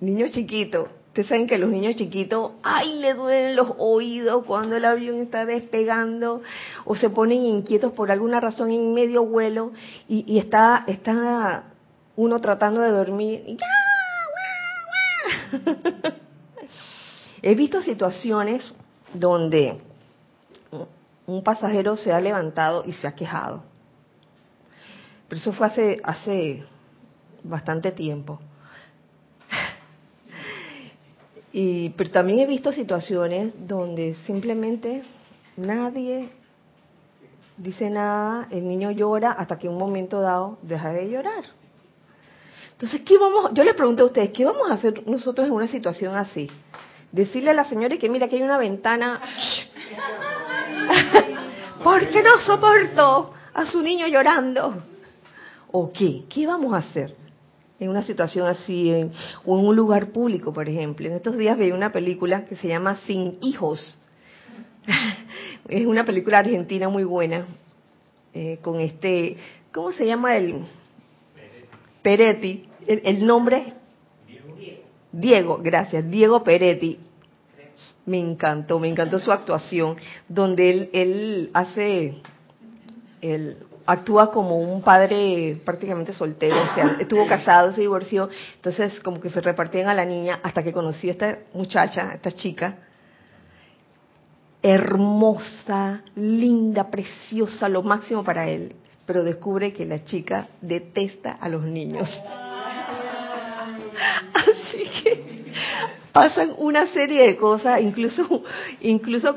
Niño 0.00 0.28
chiquito. 0.28 0.88
Ustedes 1.08 1.28
saben 1.28 1.46
que 1.48 1.58
los 1.58 1.70
niños 1.70 1.96
chiquitos, 1.96 2.52
ay, 2.62 3.00
le 3.00 3.14
duelen 3.14 3.56
los 3.56 3.72
oídos 3.78 4.44
cuando 4.44 4.76
el 4.76 4.84
avión 4.84 5.20
está 5.20 5.44
despegando 5.44 6.42
o 6.84 6.94
se 6.94 7.10
ponen 7.10 7.44
inquietos 7.44 7.92
por 7.92 8.12
alguna 8.12 8.38
razón 8.38 8.70
en 8.70 8.94
medio 8.94 9.24
vuelo 9.24 9.72
y, 10.06 10.38
está, 10.38 10.84
está 10.86 11.64
uno 12.14 12.38
tratando 12.38 12.82
de 12.82 12.90
dormir. 12.90 13.56
He 17.42 17.54
visto 17.56 17.82
situaciones 17.82 18.62
donde 19.12 19.78
un 21.28 21.44
pasajero 21.44 21.94
se 21.94 22.10
ha 22.10 22.20
levantado 22.20 22.84
y 22.86 22.94
se 22.94 23.06
ha 23.06 23.14
quejado. 23.14 23.62
Pero 25.28 25.40
eso 25.40 25.52
fue 25.52 25.66
hace, 25.66 26.00
hace 26.02 26.64
bastante 27.44 27.92
tiempo. 27.92 28.40
Y, 31.52 31.90
pero 31.90 32.10
también 32.10 32.40
he 32.40 32.46
visto 32.46 32.72
situaciones 32.72 33.52
donde 33.66 34.14
simplemente 34.26 35.02
nadie 35.56 36.30
dice 37.58 37.90
nada, 37.90 38.48
el 38.50 38.66
niño 38.66 38.90
llora 38.90 39.32
hasta 39.32 39.58
que 39.58 39.68
un 39.68 39.76
momento 39.76 40.20
dado 40.20 40.58
deja 40.62 40.92
de 40.92 41.10
llorar. 41.10 41.44
Entonces, 42.72 43.02
¿qué 43.02 43.18
vamos? 43.18 43.50
Yo 43.52 43.64
les 43.64 43.74
pregunto 43.74 44.04
a 44.04 44.06
ustedes, 44.06 44.30
¿qué 44.30 44.46
vamos 44.46 44.70
a 44.70 44.74
hacer 44.74 45.06
nosotros 45.06 45.46
en 45.46 45.52
una 45.52 45.68
situación 45.68 46.16
así? 46.16 46.48
Decirle 47.12 47.50
a 47.50 47.54
la 47.54 47.64
señora 47.64 47.98
que 47.98 48.08
mira 48.08 48.28
que 48.28 48.36
hay 48.36 48.42
una 48.42 48.56
ventana. 48.56 49.20
porque 51.84 52.22
no 52.22 52.38
soporto 52.38 53.32
a 53.54 53.66
su 53.66 53.82
niño 53.82 54.06
llorando. 54.06 54.82
¿O 55.70 55.92
qué? 55.92 56.24
¿Qué 56.28 56.46
vamos 56.46 56.72
a 56.74 56.78
hacer? 56.78 57.14
en 57.80 57.90
una 57.90 58.02
situación 58.02 58.46
así, 58.46 58.90
en, 58.90 59.12
o 59.44 59.58
en 59.58 59.66
un 59.66 59.76
lugar 59.76 60.08
público, 60.08 60.52
por 60.52 60.68
ejemplo. 60.68 61.06
En 61.06 61.14
estos 61.14 61.36
días 61.36 61.56
veía 61.56 61.74
una 61.74 61.92
película 61.92 62.44
que 62.44 62.56
se 62.56 62.68
llama 62.68 62.96
Sin 63.06 63.38
Hijos. 63.40 63.98
es 65.68 65.86
una 65.86 66.04
película 66.04 66.40
argentina 66.40 66.88
muy 66.88 67.04
buena, 67.04 67.46
eh, 68.34 68.58
con 68.62 68.80
este, 68.80 69.36
¿cómo 69.72 69.92
se 69.92 70.06
llama 70.06 70.36
el? 70.36 70.64
Peretti. 72.02 72.64
El, 72.86 73.26
nombre, 73.26 73.74
Diego, 75.12 75.58
gracias, 75.62 76.10
Diego 76.10 76.42
Peretti. 76.42 76.98
Me 78.08 78.18
encantó, 78.18 78.78
me 78.78 78.88
encantó 78.88 79.18
su 79.18 79.30
actuación, 79.30 79.96
donde 80.28 80.70
él, 80.70 80.90
él 80.94 81.50
hace, 81.52 82.22
él 83.20 83.58
actúa 83.84 84.30
como 84.30 84.56
un 84.58 84.80
padre 84.80 85.60
prácticamente 85.62 86.14
soltero, 86.14 86.56
o 86.56 86.74
sea, 86.74 86.96
estuvo 86.98 87.26
casado, 87.26 87.72
se 87.72 87.82
divorció, 87.82 88.30
entonces 88.56 88.98
como 89.00 89.20
que 89.20 89.28
se 89.28 89.42
repartían 89.42 89.88
a 89.88 89.94
la 89.94 90.06
niña 90.06 90.40
hasta 90.42 90.62
que 90.62 90.72
conoció 90.72 91.10
a 91.10 91.12
esta 91.12 91.38
muchacha, 91.52 92.12
esta 92.14 92.32
chica, 92.32 92.76
hermosa, 94.62 96.02
linda, 96.14 96.90
preciosa, 96.90 97.68
lo 97.68 97.82
máximo 97.82 98.24
para 98.24 98.48
él, 98.48 98.74
pero 99.04 99.22
descubre 99.22 99.74
que 99.74 99.84
la 99.84 100.02
chica 100.02 100.48
detesta 100.62 101.32
a 101.32 101.48
los 101.50 101.62
niños. 101.62 102.08
Así 104.34 104.84
que 105.02 105.37
pasan 106.18 106.52
una 106.58 106.84
serie 106.88 107.28
de 107.28 107.36
cosas, 107.36 107.80
incluso, 107.80 108.42
incluso 108.80 109.36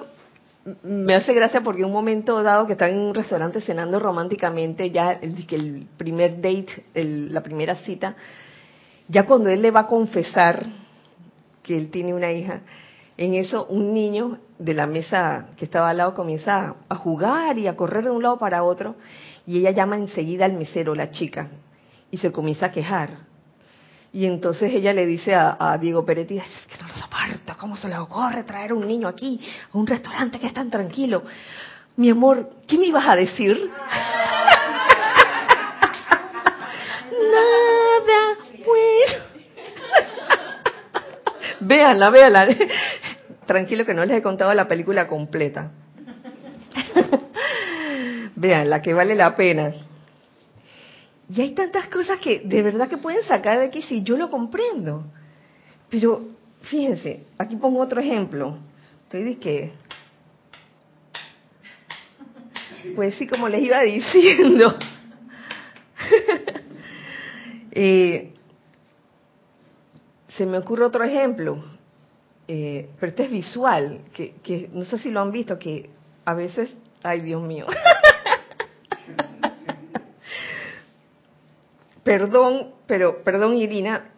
me 0.82 1.14
hace 1.14 1.32
gracia 1.32 1.62
porque 1.62 1.86
un 1.86 1.92
momento 1.92 2.42
dado 2.42 2.66
que 2.66 2.74
están 2.74 2.90
en 2.90 3.00
un 3.00 3.14
restaurante 3.14 3.62
cenando 3.62 4.00
románticamente, 4.00 4.90
ya 4.90 5.12
el, 5.12 5.46
el 5.52 5.88
primer 5.96 6.38
date, 6.38 6.84
la 6.96 7.44
primera 7.44 7.76
cita, 7.76 8.16
ya 9.08 9.28
cuando 9.28 9.52
él 9.52 9.62
le 9.62 9.70
va 9.70 9.82
a 9.82 9.88
confesar 9.88 10.66
que 11.62 11.78
él 11.78 11.92
tiene 11.92 12.16
una 12.16 12.32
hija, 12.32 12.62
en 13.16 13.36
eso 13.36 13.68
un 13.68 13.94
niño 13.94 14.40
de 14.58 14.74
la 14.74 14.88
mesa 14.88 15.50
que 15.58 15.66
estaba 15.66 15.92
al 15.92 15.98
lado 15.98 16.16
comienza 16.16 16.78
a 16.90 16.96
jugar 16.96 17.60
y 17.60 17.68
a 17.68 17.76
correr 17.76 18.06
de 18.06 18.10
un 18.10 18.24
lado 18.24 18.40
para 18.40 18.64
otro 18.64 18.96
y 19.46 19.60
ella 19.60 19.70
llama 19.70 19.98
enseguida 19.98 20.46
al 20.46 20.54
mesero, 20.54 20.96
la 20.96 21.12
chica, 21.12 21.48
y 22.10 22.18
se 22.18 22.32
comienza 22.32 22.68
a 22.68 22.72
quejar 22.72 23.31
y 24.14 24.26
entonces 24.26 24.74
ella 24.74 24.92
le 24.94 25.06
dice 25.06 25.34
a, 25.34 25.78
Diego 25.80 26.06
Peretti, 26.06 26.38
es 26.38 26.44
que 26.68 26.82
no 26.82 26.90
lo 26.90 26.96
soporto, 26.96 27.56
¿cómo 27.58 27.78
se 27.78 27.88
le 27.88 27.98
ocurre 27.98 28.44
traer 28.44 28.74
un 28.74 28.86
niño 28.86 29.08
aquí 29.08 29.40
a 29.74 29.78
un 29.78 29.88
restaurante 29.88 30.38
que 30.38 30.48
es 30.48 30.54
tan 30.54 30.70
tranquilo? 30.70 31.24
Mi 31.96 32.10
amor, 32.10 32.50
¿qué 32.68 32.78
me 32.78 32.88
ibas 32.88 33.08
a 33.08 33.16
decir? 33.16 33.58
Nada, 37.32 38.36
bueno. 38.66 39.24
véanla, 41.62 42.10
véanla. 42.10 42.48
Tranquilo 43.46 43.86
que 43.86 43.94
no 43.94 44.04
les 44.04 44.18
he 44.18 44.22
contado 44.22 44.54
la 44.54 44.68
película 44.68 45.08
completa. 45.08 45.72
véanla, 48.36 48.82
que 48.82 48.94
vale 48.94 49.16
la 49.16 49.36
pena. 49.36 49.72
Y 51.34 51.40
hay 51.40 51.52
tantas 51.52 51.88
cosas 51.88 52.20
que 52.20 52.40
de 52.40 52.62
verdad 52.62 52.90
que 52.90 52.98
pueden 52.98 53.24
sacar 53.24 53.60
de 53.60 53.68
aquí 53.68 53.82
si 53.82 54.04
yo 54.04 54.18
lo 54.18 54.30
comprendo. 54.30 55.06
Pero 55.90 56.26
fíjense, 56.64 57.24
aquí 57.38 57.56
pongo 57.56 57.80
otro 57.80 58.02
ejemplo. 58.02 58.58
Estoy 59.04 59.24
de 59.24 59.38
que, 59.38 59.72
pues 62.96 63.16
sí, 63.16 63.28
como 63.28 63.48
les 63.48 63.64
iba 63.64 63.80
diciendo, 63.82 64.78
eh, 67.72 68.34
se 70.28 70.46
me 70.46 70.58
ocurre 70.58 70.84
otro 70.84 71.04
ejemplo, 71.06 71.64
eh, 72.48 72.90
pero 73.00 73.10
este 73.10 73.24
es 73.24 73.32
visual, 73.32 74.02
que, 74.14 74.34
que 74.44 74.70
no 74.74 74.84
sé 74.84 74.98
si 74.98 75.10
lo 75.10 75.22
han 75.22 75.32
visto, 75.32 75.58
que 75.58 75.90
a 76.26 76.34
veces, 76.34 76.74
ay 77.04 77.22
Dios 77.22 77.42
mío, 77.42 77.68
perdón, 82.12 82.74
pero 82.88 83.24
perdón 83.24 83.56
Irina, 83.56 84.10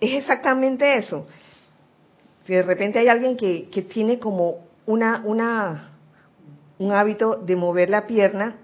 es 0.00 0.14
exactamente 0.14 0.96
eso. 0.96 1.28
de 2.48 2.60
repente 2.60 2.98
hay 2.98 3.06
alguien 3.06 3.36
que, 3.36 3.68
que 3.70 3.82
tiene 3.82 4.18
como 4.18 4.66
una, 4.84 5.22
una, 5.24 5.90
un 6.78 6.90
hábito 6.90 7.36
de 7.36 7.54
mover 7.54 7.88
la 7.88 8.08
pierna, 8.08 8.56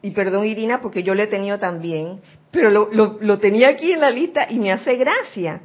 y 0.00 0.12
perdón 0.12 0.46
Irina 0.46 0.80
porque 0.80 1.02
yo 1.02 1.14
lo 1.14 1.20
he 1.20 1.26
tenido 1.26 1.58
también, 1.58 2.22
pero 2.50 2.70
lo, 2.70 2.88
lo, 3.20 3.38
tenía 3.38 3.68
aquí 3.68 3.92
en 3.92 4.00
la 4.00 4.08
lista 4.08 4.46
y 4.48 4.58
me 4.58 4.72
hace 4.72 4.96
gracia. 4.96 5.60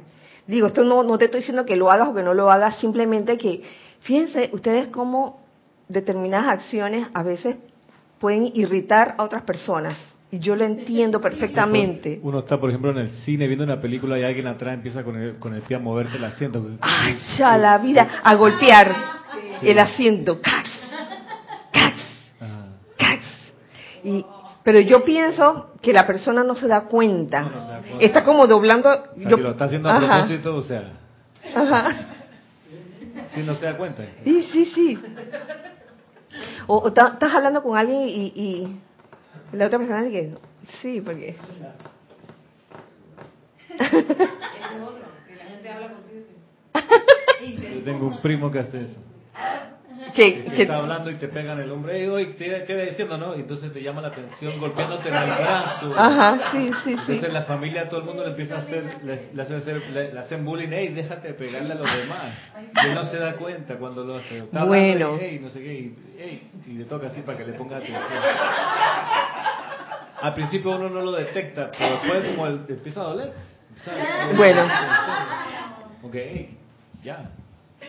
Digo, 0.46 0.66
esto 0.66 0.84
no, 0.84 1.02
no 1.02 1.16
te 1.16 1.24
estoy 1.24 1.40
diciendo 1.40 1.64
que 1.64 1.76
lo 1.76 1.90
hagas 1.90 2.08
o 2.08 2.14
que 2.14 2.22
no 2.22 2.34
lo 2.34 2.50
hagas, 2.50 2.78
simplemente 2.78 3.38
que, 3.38 3.62
fíjense 4.00 4.50
ustedes 4.52 4.88
cómo 4.88 5.40
determinadas 5.88 6.48
acciones 6.48 7.08
a 7.14 7.22
veces 7.22 7.56
pueden 8.20 8.50
irritar 8.52 9.14
a 9.16 9.24
otras 9.24 9.44
personas 9.44 9.96
y 10.36 10.38
yo 10.38 10.54
lo 10.54 10.64
entiendo 10.64 11.18
perfectamente. 11.18 12.20
Uno 12.22 12.40
está, 12.40 12.60
por 12.60 12.68
ejemplo, 12.68 12.90
en 12.90 12.98
el 12.98 13.08
cine 13.08 13.46
viendo 13.46 13.64
una 13.64 13.80
película 13.80 14.18
y 14.18 14.22
alguien 14.22 14.46
atrás 14.46 14.74
empieza 14.74 15.02
con 15.02 15.16
el, 15.16 15.36
con 15.38 15.54
el 15.54 15.62
pie 15.62 15.78
a 15.78 15.80
moverte 15.80 16.18
el 16.18 16.24
asiento. 16.24 16.62
¡Ay, 16.82 17.16
ya 17.38 17.56
la 17.56 17.78
vida! 17.78 18.20
A 18.22 18.34
golpear 18.34 18.94
el 19.62 19.78
asiento. 19.78 20.38
¡Cax! 20.42 20.70
¡Cax! 21.72 22.00
¡Cax! 22.98 23.24
Y, 24.04 24.26
pero 24.62 24.78
yo 24.80 25.04
pienso 25.04 25.70
que 25.80 25.94
la 25.94 26.06
persona 26.06 26.44
no 26.44 26.54
se 26.54 26.68
da 26.68 26.82
cuenta. 26.82 27.48
Está 27.98 28.22
como 28.22 28.46
doblando. 28.46 28.90
O 28.90 29.36
lo 29.38 29.50
está 29.52 29.64
haciendo 29.64 29.88
a 29.88 29.98
propósito, 29.98 30.56
o 30.56 30.62
sea. 30.62 30.92
Ajá. 31.54 31.88
Sí, 33.34 33.40
no 33.42 33.54
se 33.54 33.64
da 33.64 33.76
cuenta. 33.78 34.04
Sí, 34.22 34.42
sí, 34.52 34.66
sí. 34.66 34.98
O, 36.66 36.88
estás 36.88 37.34
hablando 37.34 37.62
con 37.62 37.78
alguien 37.78 38.02
y 38.06 38.80
la 39.52 39.66
otra 39.66 39.78
persona 39.78 40.02
dice, 40.02 40.34
sí, 40.82 41.00
porque... 41.00 41.36
Yo 47.74 47.82
tengo 47.84 48.06
un 48.06 48.20
primo 48.20 48.50
que 48.50 48.58
hace 48.60 48.82
eso. 48.82 49.00
Que, 50.14 50.44
que, 50.44 50.62
está 50.62 50.78
hablando 50.78 51.10
y 51.10 51.14
te 51.16 51.28
pegan 51.28 51.58
el 51.60 51.70
hombro, 51.70 51.92
hey, 51.92 52.06
oye, 52.06 52.34
¿qué, 52.36 52.64
¿qué 52.66 52.86
diciendo, 52.86 53.18
no? 53.18 53.36
Y 53.36 53.40
entonces 53.40 53.72
te 53.72 53.82
llama 53.82 54.00
la 54.00 54.08
atención 54.08 54.58
golpeándote 54.58 55.08
en 55.08 55.14
el 55.14 55.26
brazo. 55.26 55.94
Ajá, 55.96 56.52
sí, 56.52 56.70
sí, 56.84 56.90
entonces 56.92 57.32
la 57.32 57.42
familia, 57.42 57.88
todo 57.88 58.00
el 58.00 58.06
mundo 58.06 58.22
le 58.22 58.30
empieza 58.30 58.56
a 58.56 58.58
hacer, 58.58 58.84
le, 59.02 59.30
le, 59.34 59.42
hacen, 59.42 59.94
le, 59.94 60.18
hacen 60.18 60.44
bullying, 60.44 60.68
hey, 60.70 60.88
déjate 60.94 61.34
pegarle 61.34 61.72
a 61.72 61.76
los 61.76 61.96
demás. 61.96 62.34
Y 62.82 62.86
él 62.88 62.94
no 62.94 63.04
se 63.04 63.18
da 63.18 63.36
cuenta 63.36 63.76
cuando 63.76 64.04
lo 64.04 64.16
hace. 64.16 64.38
Está 64.38 64.64
bueno. 64.64 65.16
hey, 65.20 65.38
no 65.42 65.50
sé 65.50 65.62
qué, 65.62 65.74
y, 65.74 65.94
hey, 66.18 66.50
y 66.66 66.72
le 66.72 66.84
toca 66.84 67.08
así 67.08 67.20
para 67.20 67.38
que 67.38 67.46
le 67.46 67.52
ponga 67.54 67.76
atención. 67.76 68.00
Al 70.26 70.34
principio 70.34 70.74
uno 70.74 70.88
no 70.88 71.02
lo 71.02 71.12
detecta, 71.12 71.70
pero 71.70 72.00
después 72.00 72.28
como 72.30 72.48
el, 72.48 72.64
empieza 72.68 73.00
a 73.00 73.04
doler. 73.04 73.32
Bueno. 74.36 74.66
Ok, 76.02 76.16
ya. 77.04 77.30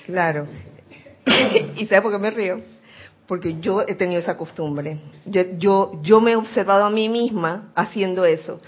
Claro. 0.05 0.47
¿Y 1.75 1.87
sabes 1.87 2.03
por 2.03 2.11
qué 2.11 2.19
me 2.19 2.29
río? 2.29 2.61
Porque 3.25 3.59
yo 3.59 3.81
he 3.81 3.95
tenido 3.95 4.21
esa 4.21 4.37
costumbre. 4.37 4.99
Yo, 5.25 5.41
yo, 5.57 5.99
yo 6.03 6.21
me 6.21 6.33
he 6.33 6.35
observado 6.35 6.85
a 6.85 6.91
mí 6.91 7.09
misma 7.09 7.71
haciendo 7.73 8.23
eso. 8.23 8.59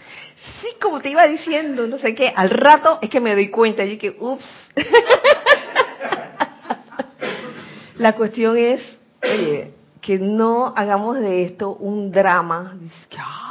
Sí, 0.62 0.70
como 0.82 1.00
te 1.00 1.12
iba 1.12 1.28
diciendo, 1.28 1.86
no 1.86 2.00
sé 2.00 2.16
qué, 2.16 2.34
al 2.36 2.50
rato 2.50 2.98
es 3.04 3.12
que 3.12 3.20
me 3.20 3.36
doy 3.36 3.50
cuenta 3.50 3.84
y 3.84 4.00
que, 4.00 4.18
ups. 4.20 4.50
La 7.98 8.16
cuestión 8.16 8.58
es, 8.58 8.82
oye, 9.22 9.74
que 10.02 10.18
no 10.18 10.74
hagamos 10.76 11.20
de 11.20 11.44
esto 11.44 11.76
un 11.76 12.12
drama. 12.12 12.76
Ah, 13.18 13.49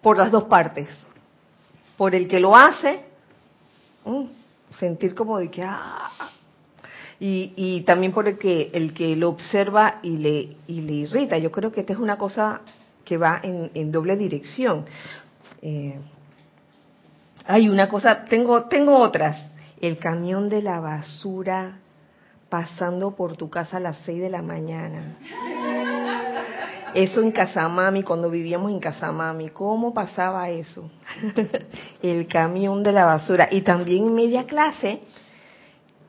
por 0.00 0.16
las 0.16 0.30
dos 0.30 0.44
partes. 0.44 0.88
Por 1.96 2.14
el 2.14 2.28
que 2.28 2.40
lo 2.40 2.56
hace, 2.56 3.00
mm, 4.04 4.24
sentir 4.78 5.14
como 5.14 5.38
de 5.38 5.50
que, 5.50 5.62
ah, 5.62 6.10
y, 7.22 7.82
también 7.82 8.12
por 8.12 8.26
el 8.26 8.38
que, 8.38 8.70
el 8.72 8.94
que 8.94 9.14
lo 9.14 9.28
observa 9.28 10.00
y 10.02 10.16
le, 10.16 10.56
y 10.66 10.80
le 10.80 10.92
irrita. 10.94 11.36
Yo 11.36 11.52
creo 11.52 11.70
que 11.70 11.80
esta 11.80 11.92
es 11.92 11.98
una 11.98 12.16
cosa 12.16 12.62
que 13.04 13.18
va 13.18 13.40
en, 13.42 13.92
doble 13.92 14.16
dirección. 14.16 14.86
Eh, 15.60 15.98
hay 17.46 17.68
una 17.68 17.88
cosa, 17.88 18.24
tengo, 18.24 18.64
tengo 18.64 18.96
otras. 18.96 19.36
El 19.80 19.98
camión 19.98 20.48
de 20.48 20.62
la 20.62 20.80
basura 20.80 21.78
pasando 22.48 23.14
por 23.14 23.36
tu 23.36 23.50
casa 23.50 23.76
a 23.76 23.80
las 23.80 23.98
6 24.04 24.20
de 24.20 24.30
la 24.30 24.42
mañana. 24.42 25.16
Eso 26.94 27.20
en 27.20 27.32
Casamami, 27.32 28.02
cuando 28.02 28.30
vivíamos 28.30 28.70
en 28.70 28.80
Casamami, 28.80 29.50
¿cómo 29.50 29.94
pasaba 29.94 30.50
eso? 30.50 30.90
el 32.02 32.26
camión 32.26 32.82
de 32.82 32.92
la 32.92 33.04
basura. 33.04 33.48
Y 33.50 33.62
también 33.62 34.04
en 34.04 34.14
media 34.14 34.46
clase, 34.46 35.00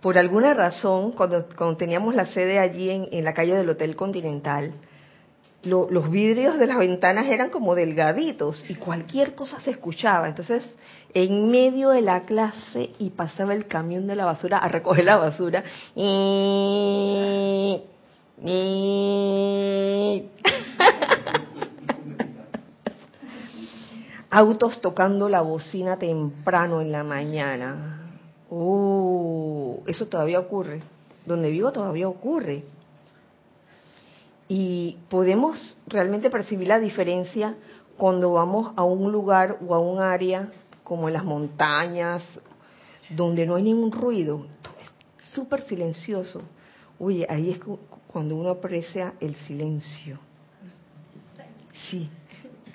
por 0.02 0.18
alguna 0.18 0.54
razón, 0.54 1.12
cuando, 1.12 1.48
cuando 1.56 1.78
teníamos 1.78 2.16
la 2.16 2.26
sede 2.26 2.60
allí 2.60 2.90
en, 2.90 3.24
la 3.24 3.34
calle 3.34 3.56
del 3.56 3.70
Hotel 3.70 3.96
Continental, 3.96 4.74
los 5.64 6.10
vidrios 6.10 6.58
de 6.58 6.66
las 6.66 6.80
ventanas 6.80 7.28
eran 7.28 7.52
como 7.52 7.76
delgaditos 7.76 8.66
y 8.68 8.74
cualquier 8.76 9.36
cosa 9.36 9.62
se 9.62 9.70
escuchaba. 9.70 10.28
Entonces, 10.28 10.64
en 11.14 11.52
medio 11.52 11.90
de 11.90 12.02
la 12.02 12.22
clase 12.22 12.90
y 12.98 13.12
pasaba 13.12 13.54
el 13.54 13.68
camión 13.68 14.08
de 14.08 14.16
la 14.16 14.26
basura 14.26 14.58
a 14.58 14.68
recoger 14.68 15.06
la 15.06 15.18
basura. 15.18 15.64
Y... 15.96 17.84
Autos 24.30 24.80
tocando 24.82 25.28
la 25.28 25.42
bocina 25.42 25.98
temprano 25.98 26.82
en 26.82 26.92
la 26.92 27.04
mañana 27.04 28.02
Oh, 28.54 29.82
eso 29.88 30.08
todavía 30.08 30.40
ocurre. 30.40 30.82
Donde 31.26 31.50
vivo 31.50 31.72
todavía 31.72 32.10
ocurre. 32.10 32.66
Y 34.50 34.98
podemos 35.10 35.78
realmente 35.88 36.30
percibir 36.30 36.68
la 36.68 36.78
diferencia 36.78 37.56
cuando 37.98 38.34
vamos 38.34 38.74
a 38.76 38.84
un 38.84 39.10
lugar 39.10 39.58
o 39.66 39.74
a 39.74 39.80
un 39.80 40.02
área 40.02 40.50
como 40.84 41.08
en 41.08 41.14
las 41.14 41.24
montañas, 41.24 42.22
donde 43.10 43.46
no 43.46 43.56
hay 43.56 43.64
ningún 43.64 43.94
ruido, 43.94 44.46
súper 45.34 45.62
silencioso. 45.62 46.42
Oye, 47.00 47.26
ahí 47.30 47.52
es 47.52 47.60
cuando 48.08 48.36
uno 48.36 48.50
aprecia 48.50 49.14
el 49.22 49.36
silencio. 49.48 50.20
Sí. 51.90 52.10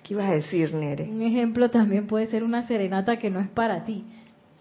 ¿Qué 0.02 0.14
ibas 0.14 0.30
a 0.30 0.34
decir, 0.34 0.72
Nere? 0.74 1.04
Un 1.04 1.22
ejemplo 1.22 1.70
también 1.70 2.06
puede 2.06 2.26
ser 2.28 2.44
una 2.44 2.66
serenata 2.66 3.18
que 3.18 3.30
no 3.30 3.40
es 3.40 3.48
para 3.48 3.84
ti. 3.84 4.04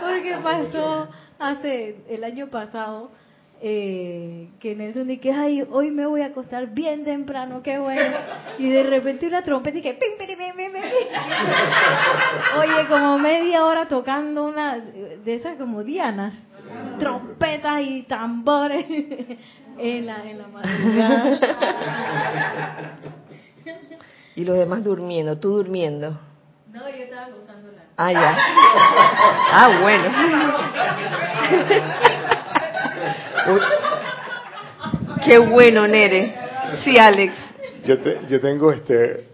Porque 0.00 0.36
pasó 0.42 1.08
hace 1.38 1.96
el 2.08 2.24
año 2.24 2.48
pasado 2.48 3.10
eh, 3.60 4.50
que 4.60 4.76
Nelson 4.76 5.08
dije, 5.08 5.32
ay, 5.32 5.66
hoy 5.70 5.90
me 5.90 6.06
voy 6.06 6.20
a 6.20 6.26
acostar 6.26 6.68
bien 6.68 7.04
temprano, 7.04 7.60
qué 7.62 7.78
bueno. 7.78 8.16
Y 8.58 8.68
de 8.68 8.84
repente 8.84 9.26
una 9.26 9.42
trompeta 9.42 9.78
y 9.78 9.82
que, 9.82 9.94
pim, 9.94 10.16
pim, 10.16 10.28
pim, 10.28 10.56
pim, 10.56 10.72
Oye, 12.60 12.86
como 12.88 13.18
media 13.18 13.66
hora 13.66 13.88
tocando 13.88 14.46
una 14.46 14.78
de 14.78 15.34
esas 15.34 15.56
como 15.56 15.82
dianas, 15.82 16.34
trompetas 16.98 17.82
y 17.82 18.02
tambores 18.02 18.86
en 19.78 20.06
la, 20.06 20.24
en 20.30 20.38
la 20.38 20.48
madrugada. 20.48 21.40
Y 24.36 24.44
los 24.44 24.56
demás 24.56 24.84
durmiendo, 24.84 25.36
tú 25.40 25.50
durmiendo. 25.50 26.16
No, 26.72 26.88
yo 26.88 27.02
estaba 27.02 27.28
gozándola. 27.28 27.82
Ah, 27.96 28.12
ya. 28.12 28.38
Ah, 29.50 29.80
bueno. 29.82 30.04
Qué 35.24 35.38
bueno, 35.38 35.88
Nere. 35.88 36.36
Sí, 36.84 36.96
Alex. 36.96 37.34
Yo, 37.84 37.98
te, 37.98 38.20
yo 38.28 38.40
tengo 38.40 38.70
este 38.70 39.24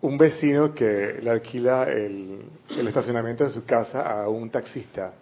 un 0.00 0.18
vecino 0.18 0.74
que 0.74 1.20
le 1.22 1.30
alquila 1.30 1.84
el, 1.84 2.40
el 2.70 2.88
estacionamiento 2.88 3.44
de 3.44 3.50
su 3.50 3.64
casa 3.64 4.22
a 4.22 4.28
un 4.28 4.50
taxista. 4.50 5.12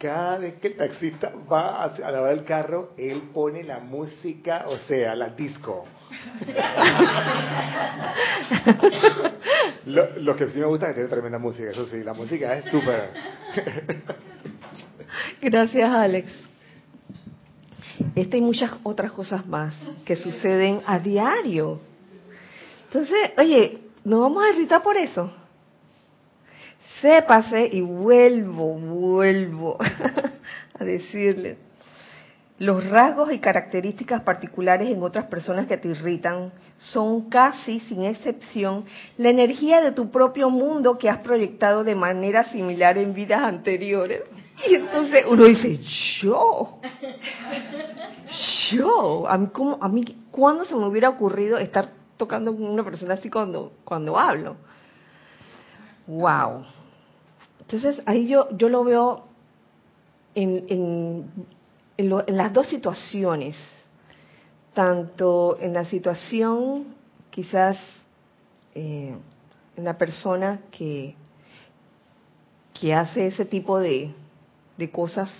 Cada 0.00 0.38
vez 0.38 0.54
que 0.54 0.68
el 0.68 0.76
taxista 0.76 1.30
va 1.52 1.84
a, 1.84 2.10
lavar 2.10 2.32
el 2.32 2.44
carro, 2.44 2.94
él 2.96 3.24
pone 3.34 3.62
la 3.62 3.80
música, 3.80 4.64
o 4.68 4.78
sea, 4.78 5.14
la 5.14 5.28
disco. 5.28 5.84
lo, 9.84 10.18
lo, 10.20 10.36
que 10.36 10.48
sí 10.48 10.58
me 10.58 10.64
gusta 10.64 10.86
es 10.86 10.92
que 10.92 11.00
tiene 11.00 11.10
tremenda 11.10 11.38
música, 11.38 11.70
eso 11.70 11.86
sí, 11.86 12.02
la 12.02 12.14
música 12.14 12.56
es 12.56 12.64
súper. 12.70 13.10
Gracias, 15.42 15.90
Alex. 15.90 16.32
Esta 18.14 18.38
y 18.38 18.40
muchas 18.40 18.72
otras 18.82 19.12
cosas 19.12 19.46
más 19.46 19.74
que 20.06 20.16
suceden 20.16 20.80
a 20.86 20.98
diario. 20.98 21.78
Entonces, 22.86 23.32
oye, 23.36 23.80
¿nos 24.02 24.20
vamos 24.20 24.44
a 24.44 24.48
irritar 24.48 24.82
por 24.82 24.96
eso? 24.96 25.30
Sépase 27.00 27.68
y 27.72 27.80
vuelvo, 27.80 28.74
vuelvo 28.74 29.78
a 30.78 30.84
decirle. 30.84 31.56
Los 32.58 32.86
rasgos 32.90 33.32
y 33.32 33.38
características 33.38 34.20
particulares 34.20 34.90
en 34.90 35.02
otras 35.02 35.24
personas 35.26 35.66
que 35.66 35.78
te 35.78 35.88
irritan 35.88 36.52
son 36.76 37.30
casi, 37.30 37.80
sin 37.80 38.04
excepción, 38.04 38.84
la 39.16 39.30
energía 39.30 39.80
de 39.80 39.92
tu 39.92 40.10
propio 40.10 40.50
mundo 40.50 40.98
que 40.98 41.08
has 41.08 41.18
proyectado 41.18 41.84
de 41.84 41.94
manera 41.94 42.44
similar 42.44 42.98
en 42.98 43.14
vidas 43.14 43.42
anteriores. 43.42 44.24
Y 44.68 44.74
entonces 44.74 45.24
uno 45.26 45.46
dice, 45.46 45.78
yo, 46.20 46.80
yo, 48.72 49.26
a 49.26 49.38
mí, 49.38 49.48
¿cómo, 49.54 49.78
a 49.80 49.88
mí 49.88 50.04
¿cuándo 50.30 50.66
se 50.66 50.74
me 50.74 50.86
hubiera 50.86 51.08
ocurrido 51.08 51.56
estar 51.56 51.88
tocando 52.18 52.52
con 52.52 52.64
una 52.64 52.84
persona 52.84 53.14
así 53.14 53.30
cuando, 53.30 53.72
cuando 53.84 54.18
hablo? 54.18 54.56
Wow. 56.06 56.66
Entonces 57.72 58.02
ahí 58.04 58.26
yo, 58.26 58.48
yo 58.56 58.68
lo 58.68 58.82
veo 58.82 59.22
en, 60.34 60.64
en, 60.66 61.46
en, 61.96 62.36
las 62.36 62.52
dos 62.52 62.66
situaciones, 62.66 63.54
tanto 64.74 65.56
en 65.60 65.74
la 65.74 65.84
situación 65.84 66.86
quizás 67.30 67.76
eh, 68.74 69.14
en 69.76 69.84
la 69.84 69.96
persona 69.96 70.62
que, 70.72 71.14
que 72.74 72.92
hace 72.92 73.28
ese 73.28 73.44
tipo 73.44 73.78
de, 73.78 74.12
de 74.76 74.90
cosas 74.90 75.30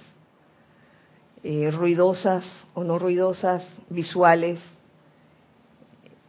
eh, 1.42 1.68
ruidosas 1.72 2.44
o 2.74 2.84
no 2.84 2.96
ruidosas, 2.96 3.66
visuales. 3.88 4.60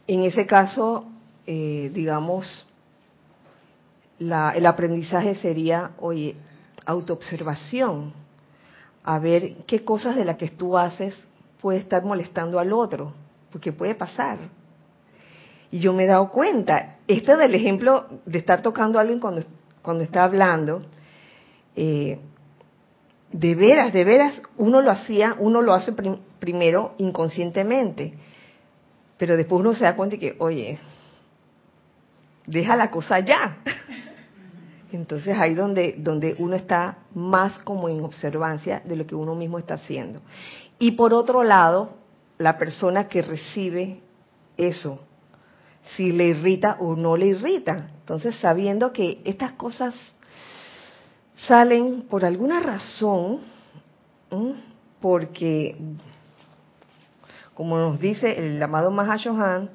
En 0.08 0.24
ese 0.24 0.46
caso, 0.46 1.04
eh, 1.46 1.92
digamos, 1.94 2.66
la, 4.22 4.50
el 4.50 4.66
aprendizaje 4.66 5.34
sería, 5.36 5.92
oye, 5.98 6.36
autoobservación, 6.86 8.12
a 9.04 9.18
ver 9.18 9.56
qué 9.66 9.84
cosas 9.84 10.16
de 10.16 10.24
las 10.24 10.36
que 10.36 10.48
tú 10.48 10.78
haces 10.78 11.14
puede 11.60 11.78
estar 11.78 12.04
molestando 12.04 12.58
al 12.58 12.72
otro, 12.72 13.12
porque 13.50 13.72
puede 13.72 13.94
pasar. 13.94 14.38
Y 15.70 15.80
yo 15.80 15.92
me 15.92 16.04
he 16.04 16.06
dado 16.06 16.30
cuenta, 16.30 16.98
este 17.08 17.36
del 17.36 17.54
ejemplo 17.54 18.06
de 18.26 18.38
estar 18.38 18.62
tocando 18.62 18.98
a 18.98 19.02
alguien 19.02 19.20
cuando, 19.20 19.42
cuando 19.80 20.04
está 20.04 20.24
hablando, 20.24 20.82
eh, 21.74 22.18
de 23.32 23.54
veras, 23.54 23.92
de 23.92 24.04
veras, 24.04 24.34
uno 24.58 24.82
lo 24.82 24.90
hacía, 24.90 25.36
uno 25.38 25.62
lo 25.62 25.72
hace 25.72 25.94
primero 26.38 26.94
inconscientemente, 26.98 28.14
pero 29.16 29.36
después 29.36 29.60
uno 29.60 29.74
se 29.74 29.84
da 29.84 29.96
cuenta 29.96 30.18
que, 30.18 30.36
oye, 30.38 30.78
deja 32.46 32.76
la 32.76 32.90
cosa 32.90 33.20
ya. 33.20 33.58
Entonces 34.92 35.36
ahí 35.38 35.54
donde, 35.54 35.94
donde 35.98 36.36
uno 36.38 36.54
está 36.54 36.98
más 37.14 37.58
como 37.60 37.88
en 37.88 38.04
observancia 38.04 38.82
de 38.84 38.96
lo 38.96 39.06
que 39.06 39.14
uno 39.14 39.34
mismo 39.34 39.58
está 39.58 39.74
haciendo. 39.74 40.20
Y 40.78 40.92
por 40.92 41.14
otro 41.14 41.42
lado, 41.42 41.94
la 42.38 42.58
persona 42.58 43.08
que 43.08 43.22
recibe 43.22 44.00
eso, 44.56 45.00
si 45.96 46.12
le 46.12 46.28
irrita 46.28 46.76
o 46.80 46.94
no 46.94 47.16
le 47.16 47.26
irrita. 47.26 47.88
Entonces 48.00 48.36
sabiendo 48.36 48.92
que 48.92 49.22
estas 49.24 49.52
cosas 49.52 49.94
salen 51.46 52.02
por 52.02 52.24
alguna 52.24 52.60
razón, 52.60 53.40
porque, 55.00 55.76
como 57.54 57.76
nos 57.78 58.00
dice 58.00 58.38
el 58.38 58.62
amado 58.62 58.90
Mahashohan, 58.90 59.70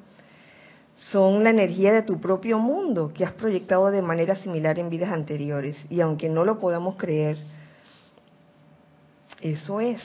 son 0.98 1.44
la 1.44 1.52
energía 1.52 1.94
de 1.94 2.02
tu 2.02 2.20
propio 2.20 2.58
mundo 2.58 3.12
que 3.14 3.24
has 3.24 3.34
proyectado 3.34 3.92
de 3.92 4.02
manera 4.02 4.36
similar 4.36 4.80
en 4.80 4.90
vidas 4.90 5.12
anteriores. 5.12 5.78
Y 5.90 6.02
aunque 6.02 6.28
no 6.28 6.44
lo 6.44 6.60
podamos 6.60 6.96
creer, 6.96 7.38
eso 9.42 9.80
es. 9.80 10.02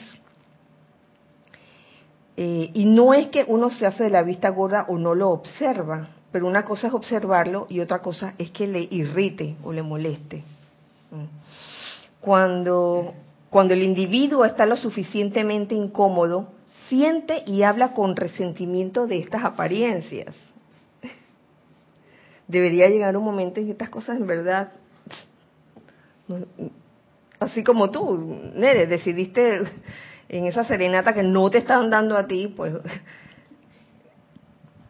Eh, 2.37 2.71
y 2.73 2.85
no 2.85 3.13
es 3.13 3.27
que 3.27 3.45
uno 3.47 3.69
se 3.69 3.85
hace 3.85 4.05
de 4.05 4.09
la 4.09 4.23
vista 4.23 4.49
gorda 4.49 4.85
o 4.87 4.97
no 4.97 5.13
lo 5.13 5.29
observa, 5.29 6.07
pero 6.31 6.47
una 6.47 6.63
cosa 6.63 6.87
es 6.87 6.93
observarlo 6.93 7.67
y 7.69 7.79
otra 7.79 8.01
cosa 8.01 8.33
es 8.37 8.51
que 8.51 8.67
le 8.67 8.87
irrite 8.89 9.55
o 9.63 9.71
le 9.71 9.83
moleste. 9.83 10.43
Cuando, 12.19 13.13
cuando 13.49 13.75
el 13.75 13.83
individuo 13.83 14.45
está 14.45 14.65
lo 14.65 14.75
suficientemente 14.75 15.75
incómodo, 15.75 16.47
siente 16.89 17.43
y 17.45 17.61
habla 17.61 17.93
con 17.93 18.15
resentimiento 18.15 19.05
de 19.05 19.19
estas 19.19 19.43
apariencias. 19.43 20.35
Debería 22.47 22.89
llegar 22.89 23.15
un 23.17 23.23
momento 23.23 23.59
en 23.59 23.67
que 23.67 23.71
estas 23.71 23.89
cosas 23.89 24.17
en 24.17 24.27
verdad, 24.27 24.71
así 27.39 27.63
como 27.63 27.89
tú, 27.89 28.41
Nere, 28.55 28.87
decidiste 28.87 29.61
en 30.29 30.45
esa 30.45 30.63
serenata 30.63 31.13
que 31.13 31.23
no 31.23 31.49
te 31.49 31.59
estaban 31.59 31.89
dando 31.89 32.17
a 32.17 32.27
ti, 32.27 32.47
pues 32.47 32.73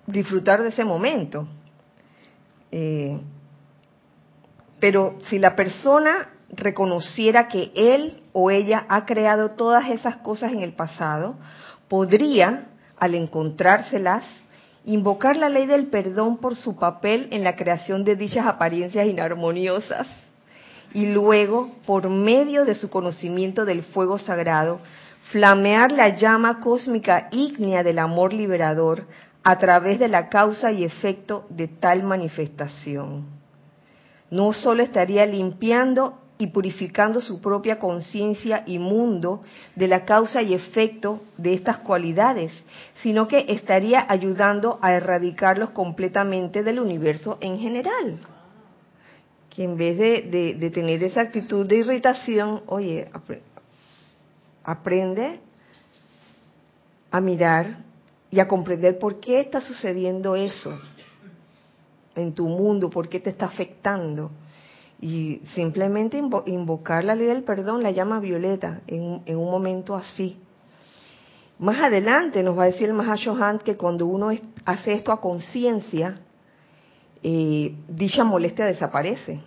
disfrutar 0.08 0.62
de 0.62 0.70
ese 0.70 0.84
momento. 0.84 1.48
Eh, 2.72 3.20
pero 4.80 5.18
si 5.30 5.40
la 5.40 5.56
persona 5.56 6.30
reconociera 6.50 7.48
que 7.48 7.72
él 7.76 8.22
o 8.34 8.52
ella 8.52 8.86
ha 8.90 9.06
creado 9.06 9.52
todas 9.52 9.90
esas 9.90 10.18
cosas 10.18 10.52
en 10.52 10.62
el 10.62 10.74
pasado, 10.74 11.36
podría, 11.88 12.68
al 12.98 13.16
encontrárselas, 13.16 14.24
invocar 14.86 15.38
la 15.38 15.50
ley 15.50 15.66
del 15.66 15.88
perdón 15.88 16.38
por 16.38 16.56
su 16.56 16.76
papel 16.76 17.28
en 17.32 17.44
la 17.44 17.56
creación 17.56 18.04
de 18.04 18.16
dichas 18.16 18.46
apariencias 18.46 19.08
inarmoniosas 19.08 20.08
y 20.94 21.12
luego, 21.12 21.72
por 21.86 22.10
medio 22.10 22.66
de 22.66 22.76
su 22.76 22.90
conocimiento 22.90 23.66
del 23.66 23.82
fuego 23.82 24.20
sagrado, 24.20 24.80
flamear 25.32 25.92
la 25.92 26.10
llama 26.18 26.60
cósmica 26.60 27.30
ígnea 27.32 27.84
del 27.84 28.00
amor 28.00 28.34
liberador 28.34 29.08
a 29.44 29.58
través 29.58 30.00
de 30.00 30.08
la 30.08 30.30
causa 30.30 30.72
y 30.72 30.84
efecto 30.84 31.46
de 31.50 31.68
tal 31.68 32.04
manifestación. 32.04 33.26
No 34.30 34.54
solo 34.54 34.84
estaría 34.84 35.26
limpiando 35.26 36.20
y 36.44 36.48
purificando 36.48 37.22
su 37.22 37.40
propia 37.40 37.80
conciencia 37.80 38.64
y 38.68 38.78
mundo 38.78 39.40
de 39.78 39.88
la 39.88 40.04
causa 40.04 40.42
y 40.42 40.54
efecto 40.54 41.22
de 41.38 41.54
estas 41.54 41.78
cualidades, 41.78 42.52
sino 43.02 43.30
que 43.30 43.46
estaría 43.48 44.06
ayudando 44.10 44.78
a 44.82 44.92
erradicarlos 44.92 45.70
completamente 45.70 46.62
del 46.62 46.82
universo 46.82 47.38
en 47.40 47.58
general. 47.58 48.20
Que 49.50 49.64
en 49.64 49.78
vez 49.78 49.98
de, 49.98 50.70
tener 50.74 51.02
esa 51.06 51.22
actitud 51.22 51.66
de 51.66 51.78
irritación, 51.78 52.64
oye, 52.68 53.08
aprende 54.66 55.40
a 57.10 57.22
mirar 57.22 57.78
y 58.30 58.42
a 58.42 58.50
comprender 58.50 59.00
por 59.00 59.22
qué 59.22 59.40
está 59.40 59.62
sucediendo 59.62 60.36
eso 60.36 60.78
en 62.18 62.34
tu 62.34 62.50
mundo, 62.50 62.90
por 62.90 63.08
qué 63.08 63.22
te 63.22 63.30
está 63.30 63.46
afectando 63.46 64.30
y 65.04 65.42
simplemente 65.54 66.18
invocar 66.46 67.04
la 67.04 67.14
ley 67.14 67.28
del 67.28 67.44
perdón, 67.44 67.84
la 67.84 67.92
llama 67.92 68.22
violeta, 68.22 68.80
en, 68.88 69.22
un 69.36 69.52
momento 69.52 69.96
así. 69.98 70.40
Más 71.60 71.82
adelante 71.82 72.42
nos 72.42 72.58
va 72.58 72.64
a 72.64 72.68
decir 72.68 72.88
el 72.88 72.94
Mahashohan 72.94 73.60
que 73.60 73.76
cuando 73.76 74.06
uno 74.06 74.30
hace 74.64 74.94
esto 74.94 75.12
a 75.12 75.20
conciencia, 75.20 76.22
eh, 77.22 77.76
dicha 77.90 78.24
molestia 78.24 78.66
desaparece, 78.66 79.42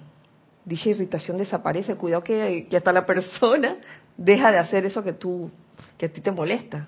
dicha 0.62 0.90
irritación 0.90 1.38
desaparece. 1.38 1.96
Cuidado 1.96 2.22
que, 2.22 2.68
hasta 2.76 2.92
la 2.92 3.06
persona 3.06 3.78
deja 4.18 4.52
de 4.52 4.58
hacer 4.58 4.84
eso 4.84 5.02
que 5.02 5.14
tú, 5.14 5.50
que 5.96 6.04
a 6.04 6.12
ti 6.12 6.20
te 6.20 6.32
molesta. 6.32 6.86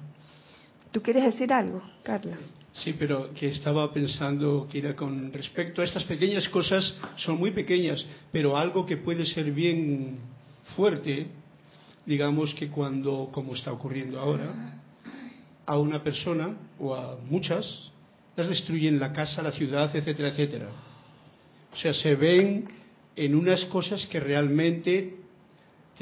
¿Tú 0.90 1.00
quieres 1.00 1.24
decir 1.24 1.54
algo, 1.54 1.80
Carla? 2.02 2.36
Sí, 2.82 2.94
pero 2.96 3.34
que 3.34 3.48
estaba 3.48 3.92
pensando 3.92 4.68
que 4.70 4.78
era 4.78 4.94
con 4.94 5.32
respecto 5.32 5.82
a 5.82 5.84
estas 5.84 6.04
pequeñas 6.04 6.48
cosas, 6.48 6.96
son 7.16 7.38
muy 7.38 7.50
pequeñas, 7.50 8.04
pero 8.30 8.56
algo 8.56 8.86
que 8.86 8.96
puede 8.96 9.26
ser 9.26 9.50
bien 9.52 10.18
fuerte, 10.76 11.26
digamos 12.06 12.54
que 12.54 12.68
cuando, 12.68 13.30
como 13.32 13.54
está 13.54 13.72
ocurriendo 13.72 14.20
ahora, 14.20 14.80
a 15.66 15.78
una 15.78 16.02
persona 16.02 16.56
o 16.78 16.94
a 16.94 17.18
muchas 17.28 17.90
las 18.36 18.48
destruyen 18.48 19.00
la 19.00 19.12
casa, 19.12 19.42
la 19.42 19.50
ciudad, 19.50 19.94
etcétera, 19.94 20.28
etcétera. 20.28 20.68
O 21.72 21.76
sea, 21.76 21.92
se 21.92 22.14
ven 22.14 22.68
en 23.16 23.34
unas 23.34 23.64
cosas 23.64 24.06
que 24.06 24.20
realmente 24.20 25.16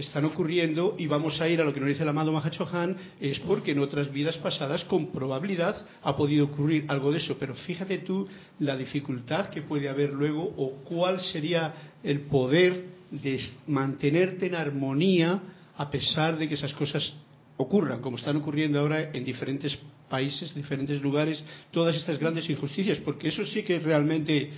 están 0.02 0.24
ocurriendo 0.24 0.94
y 0.98 1.06
vamos 1.06 1.40
a 1.40 1.48
ir 1.48 1.60
a 1.60 1.64
lo 1.64 1.72
que 1.72 1.80
nos 1.80 1.88
dice 1.88 2.02
el 2.02 2.08
amado 2.08 2.32
Mahachohan, 2.32 2.96
es 3.20 3.40
porque 3.40 3.72
en 3.72 3.78
otras 3.78 4.12
vidas 4.12 4.36
pasadas 4.38 4.84
con 4.84 5.12
probabilidad 5.12 5.86
ha 6.02 6.16
podido 6.16 6.46
ocurrir 6.46 6.84
algo 6.88 7.10
de 7.12 7.18
eso. 7.18 7.36
Pero 7.38 7.54
fíjate 7.54 7.98
tú 7.98 8.26
la 8.60 8.76
dificultad 8.76 9.48
que 9.48 9.62
puede 9.62 9.88
haber 9.88 10.12
luego 10.12 10.42
o 10.56 10.84
cuál 10.84 11.20
sería 11.20 11.74
el 12.02 12.20
poder 12.22 12.84
de 13.10 13.40
mantenerte 13.66 14.46
en 14.46 14.54
armonía 14.54 15.40
a 15.76 15.90
pesar 15.90 16.36
de 16.38 16.48
que 16.48 16.54
esas 16.54 16.74
cosas 16.74 17.12
ocurran, 17.56 18.00
como 18.00 18.16
están 18.16 18.36
ocurriendo 18.36 18.78
ahora 18.78 19.10
en 19.12 19.24
diferentes 19.24 19.78
países, 20.08 20.54
diferentes 20.54 21.00
lugares, 21.00 21.42
todas 21.70 21.96
estas 21.96 22.18
grandes 22.18 22.48
injusticias, 22.48 22.98
porque 22.98 23.28
eso 23.28 23.44
sí 23.44 23.62
que 23.62 23.76
es 23.76 23.82
realmente 23.82 24.50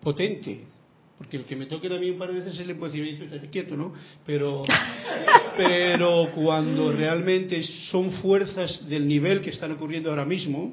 potente 0.00 0.77
porque 1.18 1.36
el 1.36 1.44
que 1.44 1.56
me 1.56 1.66
toque 1.66 1.88
a 1.88 1.98
mí 1.98 2.10
un 2.10 2.18
par 2.18 2.28
de 2.28 2.38
veces 2.38 2.54
se 2.54 2.64
le 2.64 2.76
puede 2.76 2.92
decir, 2.92 3.22
estate 3.24 3.48
quieto, 3.50 3.76
¿no? 3.76 3.92
Pero, 4.24 4.62
pero 5.56 6.30
cuando 6.32 6.92
realmente 6.92 7.60
son 7.90 8.12
fuerzas 8.12 8.88
del 8.88 9.06
nivel 9.06 9.40
que 9.40 9.50
están 9.50 9.72
ocurriendo 9.72 10.10
ahora 10.10 10.24
mismo, 10.24 10.72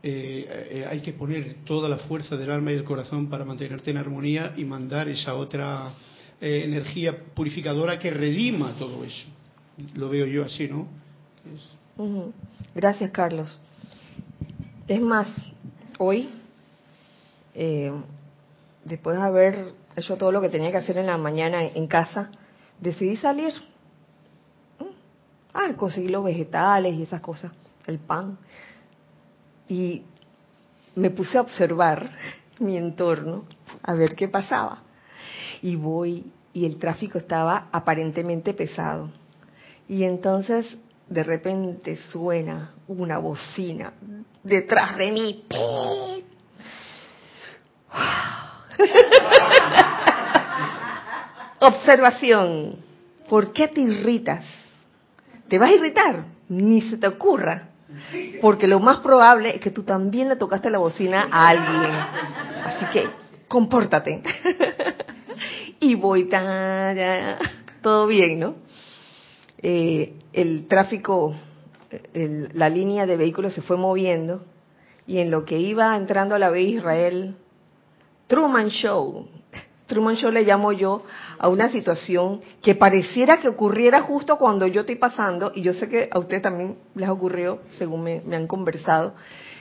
eh, 0.00 0.68
eh, 0.70 0.86
hay 0.88 1.00
que 1.00 1.12
poner 1.12 1.56
toda 1.64 1.88
la 1.88 1.98
fuerza 1.98 2.36
del 2.36 2.52
alma 2.52 2.70
y 2.70 2.76
del 2.76 2.84
corazón 2.84 3.28
para 3.28 3.44
mantenerte 3.44 3.90
en 3.90 3.96
armonía 3.96 4.54
y 4.56 4.64
mandar 4.64 5.08
esa 5.08 5.34
otra 5.34 5.90
eh, 6.40 6.62
energía 6.64 7.18
purificadora 7.34 7.98
que 7.98 8.12
redima 8.12 8.74
todo 8.78 9.02
eso. 9.02 9.26
Lo 9.94 10.08
veo 10.08 10.26
yo 10.26 10.44
así, 10.44 10.68
¿no? 10.68 10.86
Gracias, 12.72 13.10
Carlos. 13.10 13.60
Es 14.86 15.00
más, 15.00 15.26
hoy 15.98 16.28
después 18.88 19.16
de 19.16 19.22
haber 19.22 19.72
hecho 19.96 20.16
todo 20.16 20.32
lo 20.32 20.40
que 20.40 20.48
tenía 20.48 20.70
que 20.70 20.78
hacer 20.78 20.98
en 20.98 21.06
la 21.06 21.18
mañana 21.18 21.62
en 21.62 21.86
casa, 21.86 22.30
decidí 22.80 23.16
salir. 23.16 23.52
Ah, 25.52 25.72
conseguir 25.76 26.10
los 26.10 26.24
vegetales 26.24 26.94
y 26.94 27.02
esas 27.02 27.20
cosas, 27.20 27.52
el 27.86 27.98
pan. 27.98 28.38
Y 29.68 30.02
me 30.94 31.10
puse 31.10 31.38
a 31.38 31.42
observar 31.42 32.10
mi 32.58 32.76
entorno, 32.76 33.44
a 33.82 33.94
ver 33.94 34.14
qué 34.14 34.28
pasaba. 34.28 34.82
Y 35.62 35.76
voy, 35.76 36.32
y 36.52 36.64
el 36.64 36.78
tráfico 36.78 37.18
estaba 37.18 37.68
aparentemente 37.72 38.54
pesado. 38.54 39.10
Y 39.88 40.04
entonces 40.04 40.76
de 41.08 41.24
repente 41.24 41.96
suena 41.96 42.74
una 42.86 43.18
bocina 43.18 43.92
detrás 44.42 44.96
de 44.96 45.12
mí. 45.12 45.44
Observación. 51.60 52.76
¿Por 53.28 53.52
qué 53.52 53.68
te 53.68 53.80
irritas? 53.80 54.44
¿Te 55.48 55.58
vas 55.58 55.70
a 55.70 55.74
irritar? 55.74 56.24
Ni 56.48 56.82
se 56.82 56.96
te 56.96 57.06
ocurra. 57.06 57.68
Porque 58.40 58.66
lo 58.66 58.80
más 58.80 58.98
probable 58.98 59.54
es 59.54 59.60
que 59.60 59.70
tú 59.70 59.82
también 59.82 60.28
le 60.28 60.36
tocaste 60.36 60.70
la 60.70 60.78
bocina 60.78 61.28
a 61.30 61.48
alguien. 61.48 61.92
Así 62.64 62.84
que, 62.92 63.08
compórtate. 63.48 64.22
y 65.80 65.94
voy, 65.94 66.28
todo 67.82 68.06
bien, 68.06 68.40
¿no? 68.40 68.56
Eh, 69.60 70.14
el 70.32 70.68
tráfico, 70.68 71.34
la 72.12 72.68
línea 72.68 73.06
de 73.06 73.16
vehículos 73.16 73.54
se 73.54 73.62
fue 73.62 73.76
moviendo 73.76 74.44
y 75.06 75.18
en 75.18 75.30
lo 75.30 75.44
que 75.44 75.58
iba 75.58 75.96
entrando 75.96 76.34
a 76.34 76.38
la 76.38 76.50
vía 76.50 76.68
Israel, 76.68 77.36
Truman 78.28 78.68
Show. 78.68 79.26
Truman 79.86 80.16
Show 80.16 80.30
le 80.30 80.42
llamo 80.42 80.70
yo 80.72 81.02
a 81.38 81.48
una 81.48 81.70
situación 81.70 82.42
que 82.62 82.74
pareciera 82.74 83.40
que 83.40 83.48
ocurriera 83.48 84.02
justo 84.02 84.36
cuando 84.36 84.66
yo 84.66 84.82
estoy 84.82 84.96
pasando, 84.96 85.50
y 85.54 85.62
yo 85.62 85.72
sé 85.72 85.88
que 85.88 86.10
a 86.12 86.18
usted 86.18 86.42
también 86.42 86.76
les 86.94 87.08
ocurrió, 87.08 87.60
según 87.78 88.04
me, 88.04 88.36
han 88.36 88.46
conversado, 88.46 89.14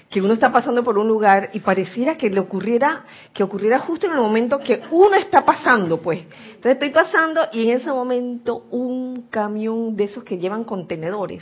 que 0.10 0.22
uno 0.22 0.34
está 0.34 0.52
pasando 0.52 0.84
por 0.84 0.98
un 0.98 1.08
lugar 1.08 1.50
y 1.54 1.62
pareciera 1.62 2.18
que 2.18 2.30
le 2.30 2.42
ocurriera, 2.42 3.06
que 3.34 3.44
ocurriera 3.44 3.80
justo 3.80 4.08
en 4.08 4.14
el 4.14 4.20
momento 4.20 4.60
que 4.60 4.82
uno 4.92 5.16
está 5.16 5.46
pasando, 5.46 6.02
pues. 6.02 6.20
Entonces 6.20 6.74
estoy 6.74 6.90
pasando 6.90 7.48
y 7.54 7.70
en 7.70 7.78
ese 7.78 7.90
momento 7.90 8.66
un 8.72 9.28
camión 9.30 9.96
de 9.96 10.06
esos 10.06 10.26
que 10.26 10.38
llevan 10.38 10.66
contenedores, 10.66 11.42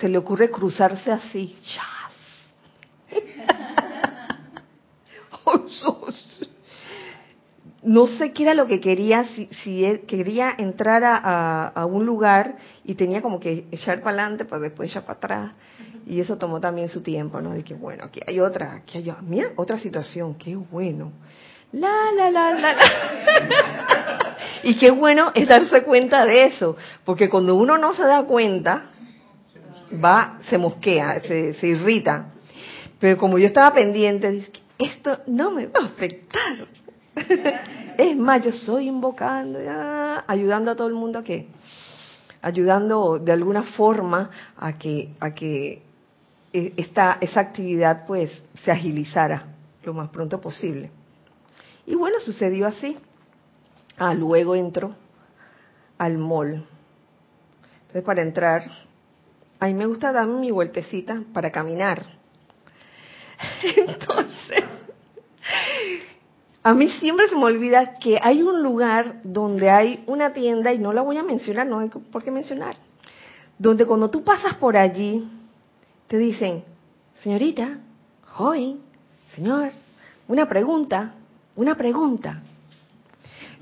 se 0.00 0.08
le 0.08 0.16
ocurre 0.16 0.50
cruzarse 0.50 1.12
así, 1.12 1.54
no 7.86 8.08
sé 8.08 8.32
qué 8.32 8.42
era 8.42 8.54
lo 8.54 8.66
que 8.66 8.80
quería, 8.80 9.24
si, 9.24 9.48
si 9.62 10.00
quería 10.08 10.52
entrar 10.58 11.02
a, 11.04 11.86
un 11.86 12.04
lugar 12.04 12.56
y 12.84 12.94
tenía 12.94 13.22
como 13.22 13.38
que 13.38 13.66
echar 13.70 14.00
para 14.00 14.22
adelante 14.22 14.44
para 14.44 14.62
después 14.62 14.90
echar 14.90 15.04
para 15.04 15.16
atrás. 15.18 15.52
Y 16.04 16.20
eso 16.20 16.36
tomó 16.36 16.60
también 16.60 16.88
su 16.88 17.00
tiempo, 17.00 17.40
¿no? 17.40 17.52
De 17.52 17.62
que, 17.62 17.74
bueno, 17.74 18.04
aquí 18.04 18.20
hay 18.26 18.40
otra, 18.40 18.74
aquí 18.74 18.98
hay 18.98 19.12
mira, 19.22 19.50
otra 19.56 19.78
situación, 19.78 20.34
qué 20.34 20.56
bueno. 20.56 21.12
La, 21.72 22.10
la, 22.14 22.30
la, 22.30 22.54
la, 22.54 22.72
la. 22.72 24.36
y 24.64 24.76
qué 24.76 24.90
bueno 24.90 25.30
es 25.34 25.46
darse 25.48 25.82
cuenta 25.84 26.24
de 26.26 26.46
eso, 26.46 26.76
porque 27.04 27.28
cuando 27.28 27.54
uno 27.54 27.78
no 27.78 27.94
se 27.94 28.02
da 28.02 28.24
cuenta, 28.24 28.90
va, 29.92 30.38
se 30.48 30.58
mosquea, 30.58 31.20
se, 31.20 31.54
se 31.54 31.66
irrita. 31.68 32.32
Pero 32.98 33.16
como 33.16 33.38
yo 33.38 33.46
estaba 33.46 33.72
pendiente, 33.72 34.30
dice, 34.30 34.50
esto 34.78 35.20
no 35.26 35.52
me 35.52 35.66
va 35.66 35.80
a 35.82 35.86
afectar. 35.86 36.66
es 37.98 38.16
más, 38.16 38.42
yo 38.42 38.50
estoy 38.50 38.88
invocando, 38.88 39.58
ayudando 40.26 40.70
a 40.70 40.76
todo 40.76 40.86
el 40.86 40.94
mundo 40.94 41.18
a 41.18 41.24
que, 41.24 41.48
ayudando 42.42 43.18
de 43.18 43.32
alguna 43.32 43.62
forma 43.62 44.30
a 44.56 44.76
que, 44.78 45.14
a 45.18 45.32
que 45.32 45.82
e, 46.52 46.72
esta, 46.76 47.18
esa 47.20 47.40
actividad 47.40 48.06
pues 48.06 48.30
se 48.64 48.70
agilizara 48.70 49.46
lo 49.82 49.94
más 49.94 50.10
pronto 50.10 50.40
posible. 50.40 50.90
Y 51.86 51.94
bueno, 51.94 52.18
sucedió 52.20 52.66
así. 52.66 52.98
Ah, 53.96 54.12
luego 54.14 54.54
entro 54.54 54.94
al 55.96 56.18
mall. 56.18 56.64
Entonces 57.82 58.02
para 58.02 58.22
entrar, 58.22 58.64
a 59.58 59.66
mí 59.66 59.74
me 59.74 59.86
gusta 59.86 60.12
darme 60.12 60.40
mi 60.40 60.50
vueltecita 60.50 61.22
para 61.32 61.50
caminar. 61.50 62.04
Entonces, 63.62 64.64
a 66.66 66.74
mí 66.74 66.88
siempre 66.88 67.28
se 67.28 67.36
me 67.36 67.44
olvida 67.44 67.94
que 68.00 68.18
hay 68.20 68.42
un 68.42 68.60
lugar 68.60 69.20
donde 69.22 69.70
hay 69.70 70.02
una 70.08 70.32
tienda, 70.32 70.72
y 70.72 70.80
no 70.80 70.92
la 70.92 71.00
voy 71.00 71.16
a 71.16 71.22
mencionar, 71.22 71.64
no 71.64 71.78
hay 71.78 71.90
por 71.90 72.24
qué 72.24 72.32
mencionar, 72.32 72.74
donde 73.56 73.86
cuando 73.86 74.10
tú 74.10 74.24
pasas 74.24 74.54
por 74.54 74.76
allí, 74.76 75.28
te 76.08 76.18
dicen, 76.18 76.64
señorita, 77.22 77.78
joven, 78.24 78.80
señor, 79.36 79.70
una 80.26 80.48
pregunta, 80.48 81.12
una 81.54 81.76
pregunta. 81.76 82.42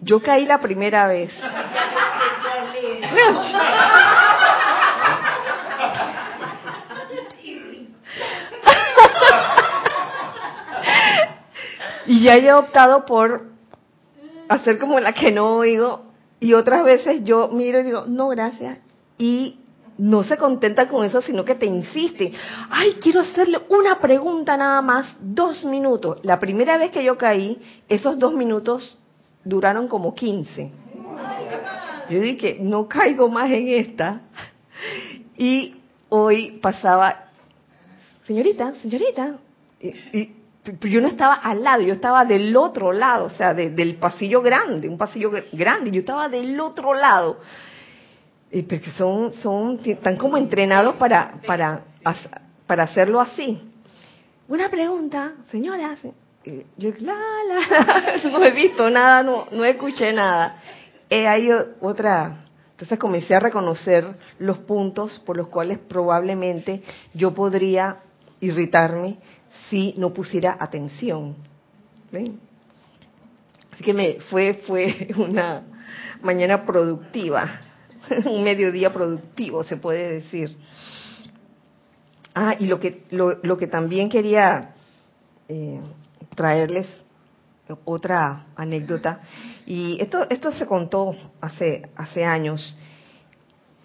Yo 0.01 0.23
caí 0.23 0.47
la 0.47 0.63
primera 0.63 1.07
vez. 1.07 1.31
y 12.07 12.23
ya 12.23 12.35
he 12.37 12.53
optado 12.53 13.05
por 13.07 13.47
hacer 14.49 14.79
como 14.79 15.01
la 15.01 15.13
que 15.13 15.33
no 15.33 15.57
oigo 15.57 16.05
y 16.41 16.53
otras 16.53 16.85
veces 16.85 17.25
yo 17.25 17.49
miro 17.49 17.81
y 17.81 17.85
digo, 17.85 18.05
no, 18.07 18.29
gracias. 18.29 18.79
Y 19.17 19.61
no 19.97 20.25
se 20.25 20.37
contenta 20.37 20.89
con 20.89 21.05
eso, 21.05 21.23
sino 21.23 21.45
que 21.45 21.55
te 21.55 21.67
insiste. 21.67 22.33
Ay, 22.69 22.97
quiero 23.01 23.21
hacerle 23.21 23.61
una 23.69 24.01
pregunta 24.01 24.57
nada 24.57 24.83
más, 24.83 25.17
dos 25.21 25.65
minutos. 25.65 26.19
La 26.23 26.39
primera 26.41 26.77
vez 26.77 26.91
que 26.91 27.05
yo 27.05 27.17
caí, 27.17 27.61
esos 27.89 28.19
dos 28.19 28.35
minutos 28.35 28.99
duraron 29.45 29.89
como 29.89 30.15
15. 30.15 30.71
Yo 32.11 32.21
dije, 32.21 32.59
no 32.61 32.89
caigo 32.89 33.29
más 33.29 33.51
en 33.51 33.69
esta. 33.69 34.21
Y 35.37 35.77
hoy 36.11 36.59
pasaba, 36.61 37.31
señorita, 38.27 38.75
señorita, 38.83 39.39
y, 39.81 40.31
yo 40.81 41.01
no 41.01 41.09
estaba 41.09 41.35
al 41.35 41.63
lado, 41.63 41.83
yo 41.83 41.93
estaba 41.93 42.25
del 42.25 42.57
otro 42.57 42.93
lado, 42.93 43.27
o 43.27 43.31
sea, 43.31 43.53
del 43.55 43.97
pasillo 43.97 44.43
grande, 44.43 44.89
un 44.89 44.99
pasillo 44.99 45.31
grande, 45.53 45.91
yo 45.91 46.01
estaba 46.01 46.29
del 46.29 46.59
otro 46.61 46.95
lado 46.95 47.39
porque 48.63 48.91
son, 48.91 49.33
son, 49.43 49.81
están 49.85 50.17
como 50.17 50.37
entrenados 50.37 50.95
para, 50.97 51.41
para, 51.47 51.83
para 52.67 52.85
hacerlo 52.85 53.21
así. 53.21 53.61
Una 54.47 54.69
pregunta, 54.69 55.33
señora. 55.51 55.97
Yo, 56.77 56.93
la, 56.99 57.15
la, 57.49 58.31
no 58.31 58.45
he 58.45 58.51
visto 58.53 58.89
nada, 58.91 59.23
no, 59.23 59.47
no 59.51 59.65
escuché 59.65 60.13
nada. 60.13 60.61
Eh, 61.11 61.27
hay 61.27 61.51
otra. 61.81 62.45
Entonces 62.73 62.99
comencé 62.99 63.35
a 63.35 63.41
reconocer 63.41 64.05
los 64.39 64.59
puntos 64.59 65.21
por 65.21 65.37
los 65.37 65.49
cuales 65.49 65.79
probablemente 65.79 66.83
yo 67.15 67.33
podría 67.33 67.99
irritarme 68.41 69.19
si 69.75 69.93
no 69.97 70.13
pusiera 70.13 70.57
atención. 70.61 71.35
Así 73.73 73.83
que 73.83 73.93
me, 73.93 74.21
fue, 74.31 74.63
fue 74.65 75.09
una 75.17 75.65
mañana 76.23 76.65
productiva. 76.65 77.61
un 78.27 78.45
mediodía 78.45 78.93
productivo, 78.93 79.65
se 79.65 79.77
puede 79.77 80.21
decir. 80.21 80.57
Ah, 82.37 82.55
y 82.57 82.67
lo 82.67 82.79
que, 82.79 83.03
lo, 83.11 83.41
lo 83.43 83.57
que 83.57 83.67
también 83.67 84.09
quería 84.09 84.75
eh, 85.49 85.81
traerles 86.37 86.87
otra 87.85 88.47
anécdota, 88.55 89.21
y 89.67 90.01
esto, 90.01 90.27
esto 90.29 90.53
se 90.53 90.67
contó 90.67 91.17
hace, 91.41 91.89
hace 91.97 92.25
años. 92.25 92.77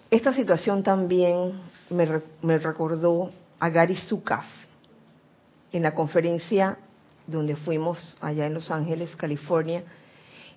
Esta 0.08 0.32
situación 0.34 0.84
también 0.84 1.60
me, 1.88 2.06
me 2.42 2.58
recordó 2.58 3.30
a 3.58 3.70
Gary 3.70 3.96
Zukav 3.96 4.44
en 5.72 5.82
la 5.82 5.94
conferencia 5.94 6.78
donde 7.26 7.56
fuimos 7.56 8.16
allá 8.20 8.46
en 8.46 8.54
Los 8.54 8.70
Ángeles, 8.70 9.14
California, 9.16 9.84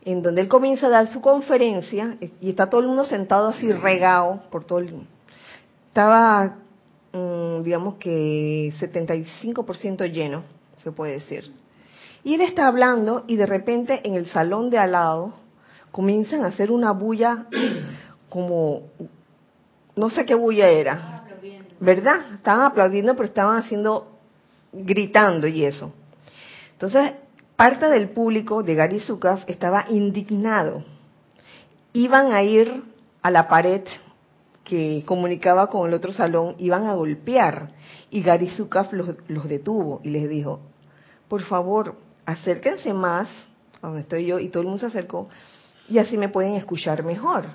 en 0.05 0.21
donde 0.21 0.41
él 0.41 0.47
comienza 0.47 0.87
a 0.87 0.89
dar 0.89 1.13
su 1.13 1.21
conferencia 1.21 2.17
y 2.41 2.49
está 2.49 2.69
todo 2.69 2.81
el 2.81 2.87
mundo 2.87 3.05
sentado 3.05 3.49
así 3.49 3.71
regado 3.71 4.43
por 4.51 4.65
todo 4.65 4.79
el... 4.79 5.07
Estaba, 5.87 6.57
mm, 7.13 7.63
digamos 7.63 7.95
que 7.95 8.73
75% 8.79 10.11
lleno, 10.11 10.43
se 10.83 10.91
puede 10.91 11.13
decir. 11.13 11.53
Y 12.23 12.35
él 12.35 12.41
está 12.41 12.67
hablando 12.67 13.25
y 13.27 13.35
de 13.35 13.45
repente 13.45 14.01
en 14.03 14.15
el 14.15 14.27
salón 14.27 14.69
de 14.69 14.77
al 14.77 14.93
lado 14.93 15.33
comienzan 15.91 16.43
a 16.43 16.47
hacer 16.47 16.71
una 16.71 16.91
bulla 16.91 17.45
como, 18.29 18.83
no 19.95 20.09
sé 20.09 20.25
qué 20.25 20.35
bulla 20.35 20.67
era, 20.67 21.23
¿verdad? 21.79 22.33
Estaban 22.33 22.65
aplaudiendo 22.65 23.15
pero 23.15 23.25
estaban 23.25 23.57
haciendo, 23.57 24.12
gritando 24.73 25.47
y 25.47 25.65
eso. 25.65 25.93
Entonces 26.73 27.13
parte 27.55 27.87
del 27.87 28.09
público 28.09 28.63
de 28.63 28.75
Gary 28.75 28.99
Zukav 28.99 29.45
estaba 29.47 29.85
indignado. 29.89 30.83
Iban 31.93 32.33
a 32.33 32.43
ir 32.43 32.83
a 33.21 33.31
la 33.31 33.47
pared 33.47 33.83
que 34.63 35.03
comunicaba 35.05 35.67
con 35.67 35.87
el 35.87 35.93
otro 35.93 36.11
salón, 36.13 36.55
iban 36.57 36.87
a 36.87 36.93
golpear. 36.93 37.71
Y 38.09 38.21
Gary 38.21 38.49
Zukav 38.49 38.93
los, 38.93 39.47
detuvo 39.47 40.01
y 40.03 40.09
les 40.09 40.29
dijo, 40.29 40.59
por 41.27 41.41
favor, 41.43 41.95
acérquense 42.25 42.93
más 42.93 43.29
a 43.81 43.87
donde 43.87 44.01
estoy 44.01 44.25
yo, 44.25 44.39
y 44.39 44.49
todo 44.49 44.61
el 44.61 44.67
mundo 44.67 44.79
se 44.79 44.85
acercó, 44.85 45.27
y 45.89 45.97
así 45.97 46.17
me 46.17 46.29
pueden 46.29 46.55
escuchar 46.55 47.03
mejor. 47.03 47.45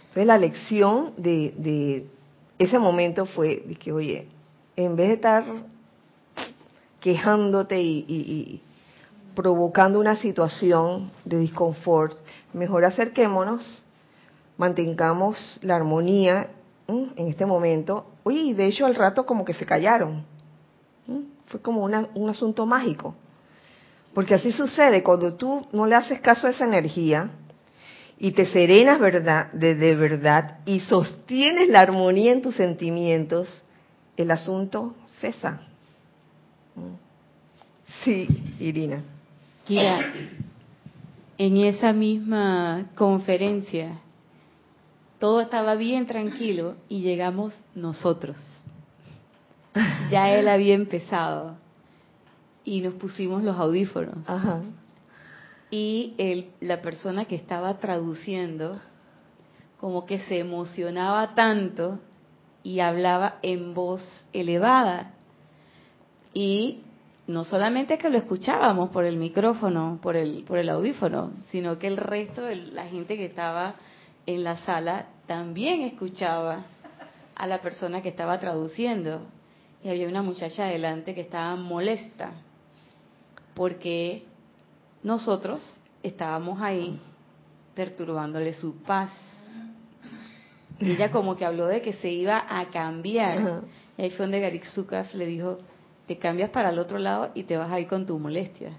Entonces 0.00 0.26
la 0.26 0.38
lección 0.38 1.14
de, 1.16 2.06
ese 2.58 2.78
momento 2.78 3.24
fue 3.24 3.62
de 3.66 3.74
que, 3.76 3.92
oye, 3.92 4.28
en 4.76 4.96
vez 4.96 5.08
de 5.08 5.14
estar 5.14 5.44
quejándote 7.00 7.80
y, 7.80 8.62
provocando 9.34 9.98
una 9.98 10.16
situación 10.16 11.10
de 11.24 11.38
disconfort, 11.38 12.18
mejor 12.52 12.84
acerquémonos, 12.84 13.84
mantengamos 14.58 15.58
la 15.62 15.76
armonía 15.76 16.50
en 16.88 17.28
este 17.28 17.46
momento. 17.46 18.06
Oye, 18.24 18.54
de 18.54 18.66
hecho 18.66 18.86
al 18.86 18.94
rato 18.94 19.24
como 19.24 19.44
que 19.44 19.54
se 19.54 19.64
callaron. 19.64 20.24
Fue 21.46 21.60
como 21.60 21.84
un 21.84 22.28
asunto 22.28 22.66
mágico. 22.66 23.14
Porque 24.14 24.34
así 24.34 24.52
sucede, 24.52 25.02
cuando 25.02 25.34
tú 25.34 25.66
no 25.72 25.86
le 25.86 25.94
haces 25.94 26.20
caso 26.20 26.46
a 26.46 26.50
esa 26.50 26.64
energía 26.64 27.30
y 28.18 28.32
te 28.32 28.46
serenas 28.46 29.00
verdad, 29.00 29.52
de, 29.52 29.74
de 29.74 29.94
verdad 29.94 30.58
y 30.66 30.80
sostienes 30.80 31.68
la 31.68 31.80
armonía 31.80 32.32
en 32.32 32.42
tus 32.42 32.56
sentimientos, 32.56 33.48
el 34.16 34.30
asunto 34.32 34.94
cesa. 35.20 35.69
Sí, 38.04 38.26
Irina. 38.58 39.02
Kira, 39.64 40.12
en 41.38 41.56
esa 41.58 41.92
misma 41.92 42.86
conferencia, 42.94 44.00
todo 45.18 45.40
estaba 45.40 45.74
bien 45.74 46.06
tranquilo 46.06 46.76
y 46.88 47.02
llegamos 47.02 47.60
nosotros. 47.74 48.36
Ya 50.10 50.30
él 50.30 50.48
había 50.48 50.74
empezado 50.74 51.56
y 52.64 52.80
nos 52.80 52.94
pusimos 52.94 53.42
los 53.42 53.56
audífonos. 53.56 54.26
Y 55.70 56.14
la 56.60 56.82
persona 56.82 57.26
que 57.26 57.36
estaba 57.36 57.78
traduciendo, 57.78 58.80
como 59.78 60.06
que 60.06 60.18
se 60.20 60.38
emocionaba 60.38 61.34
tanto 61.34 62.00
y 62.62 62.80
hablaba 62.80 63.38
en 63.42 63.72
voz 63.72 64.02
elevada. 64.32 65.14
Y 66.32 66.80
no 67.26 67.44
solamente 67.44 67.98
que 67.98 68.10
lo 68.10 68.18
escuchábamos 68.18 68.90
por 68.90 69.04
el 69.04 69.16
micrófono, 69.16 69.98
por 70.02 70.16
el, 70.16 70.44
por 70.44 70.58
el 70.58 70.68
audífono, 70.68 71.32
sino 71.50 71.78
que 71.78 71.86
el 71.86 71.96
resto 71.96 72.42
de 72.42 72.56
la 72.56 72.86
gente 72.86 73.16
que 73.16 73.26
estaba 73.26 73.76
en 74.26 74.44
la 74.44 74.56
sala 74.58 75.06
también 75.26 75.82
escuchaba 75.82 76.64
a 77.34 77.46
la 77.46 77.60
persona 77.62 78.02
que 78.02 78.08
estaba 78.08 78.38
traduciendo. 78.38 79.22
Y 79.82 79.88
había 79.88 80.08
una 80.08 80.22
muchacha 80.22 80.64
adelante 80.64 81.14
que 81.14 81.22
estaba 81.22 81.56
molesta 81.56 82.32
porque 83.54 84.24
nosotros 85.02 85.62
estábamos 86.02 86.60
ahí 86.60 87.00
perturbándole 87.74 88.54
su 88.54 88.76
paz. 88.82 89.10
Y 90.78 90.92
ella 90.92 91.10
como 91.10 91.36
que 91.36 91.44
habló 91.44 91.66
de 91.66 91.82
que 91.82 91.92
se 91.92 92.10
iba 92.10 92.44
a 92.48 92.70
cambiar. 92.70 93.62
Y 93.96 94.02
ahí 94.02 94.10
fue 94.10 94.26
donde 94.26 94.40
Garik 94.40 94.64
le 95.14 95.26
dijo, 95.26 95.58
te 96.10 96.16
cambias 96.16 96.50
para 96.50 96.70
el 96.70 96.78
otro 96.80 96.98
lado 96.98 97.30
y 97.36 97.44
te 97.44 97.56
vas 97.56 97.70
a 97.70 97.78
ir 97.78 97.86
con 97.86 98.04
tu 98.04 98.18
molestia. 98.18 98.72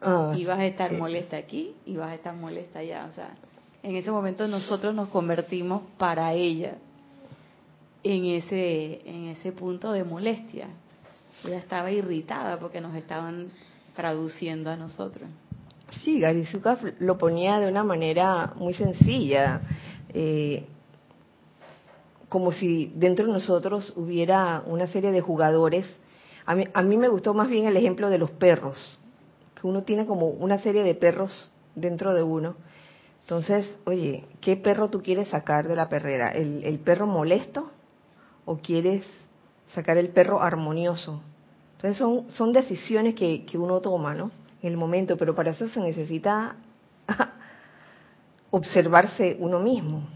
Ah, 0.00 0.32
y 0.36 0.44
vas 0.44 0.60
a 0.60 0.66
estar 0.66 0.92
molesta 0.92 1.36
aquí 1.36 1.74
y 1.84 1.96
vas 1.96 2.12
a 2.12 2.14
estar 2.14 2.32
molesta 2.32 2.78
allá. 2.78 3.08
O 3.10 3.12
sea, 3.12 3.30
en 3.82 3.96
ese 3.96 4.12
momento 4.12 4.46
nosotros 4.46 4.94
nos 4.94 5.08
convertimos 5.08 5.82
para 5.98 6.32
ella 6.34 6.76
en 8.04 8.26
ese, 8.26 9.00
en 9.04 9.24
ese 9.30 9.50
punto 9.50 9.90
de 9.90 10.04
molestia. 10.04 10.68
Ella 11.44 11.58
estaba 11.58 11.90
irritada 11.90 12.56
porque 12.60 12.80
nos 12.80 12.94
estaban 12.94 13.48
traduciendo 13.96 14.70
a 14.70 14.76
nosotros. 14.76 15.28
Sí, 16.04 16.20
Garizuka 16.20 16.78
lo 17.00 17.18
ponía 17.18 17.58
de 17.58 17.68
una 17.68 17.82
manera 17.82 18.52
muy 18.54 18.74
sencilla, 18.74 19.60
eh, 20.14 20.66
como 22.28 22.52
si 22.52 22.92
dentro 22.94 23.26
de 23.26 23.32
nosotros 23.32 23.92
hubiera 23.96 24.62
una 24.66 24.86
serie 24.86 25.10
de 25.10 25.20
jugadores 25.20 25.97
a 26.48 26.54
mí, 26.54 26.64
a 26.72 26.80
me 26.80 27.08
gustó 27.08 27.34
más 27.34 27.50
bien 27.50 27.66
el 27.66 27.76
ejemplo 27.76 28.08
de 28.08 28.16
los 28.16 28.30
perros, 28.30 28.98
que 29.54 29.66
uno 29.66 29.82
tiene 29.82 30.06
como 30.06 30.28
una 30.28 30.58
serie 30.58 30.82
de 30.82 30.94
perros 30.94 31.50
dentro 31.74 32.14
de 32.14 32.22
uno. 32.22 32.56
Entonces, 33.20 33.70
oye, 33.84 34.24
¿qué 34.40 34.56
perro 34.56 34.88
tú 34.88 35.02
quieres 35.02 35.28
sacar 35.28 35.68
de 35.68 35.76
la 35.76 35.90
perrera? 35.90 36.30
¿El, 36.30 36.78
perro 36.78 37.06
molesto 37.06 37.70
o 38.46 38.56
quieres 38.56 39.04
sacar 39.74 39.98
el 39.98 40.08
perro 40.08 40.40
armonioso? 40.40 41.20
Entonces 41.76 41.98
son, 41.98 42.30
son 42.30 42.54
decisiones 42.54 43.14
que, 43.14 43.44
que 43.44 43.58
uno 43.58 43.82
toma, 43.82 44.14
¿no? 44.14 44.30
En 44.62 44.70
el 44.70 44.78
momento, 44.78 45.18
pero 45.18 45.34
para 45.34 45.50
eso 45.50 45.68
se 45.68 45.80
necesita 45.80 46.56
observarse 48.50 49.36
uno 49.38 49.60
mismo. 49.60 50.08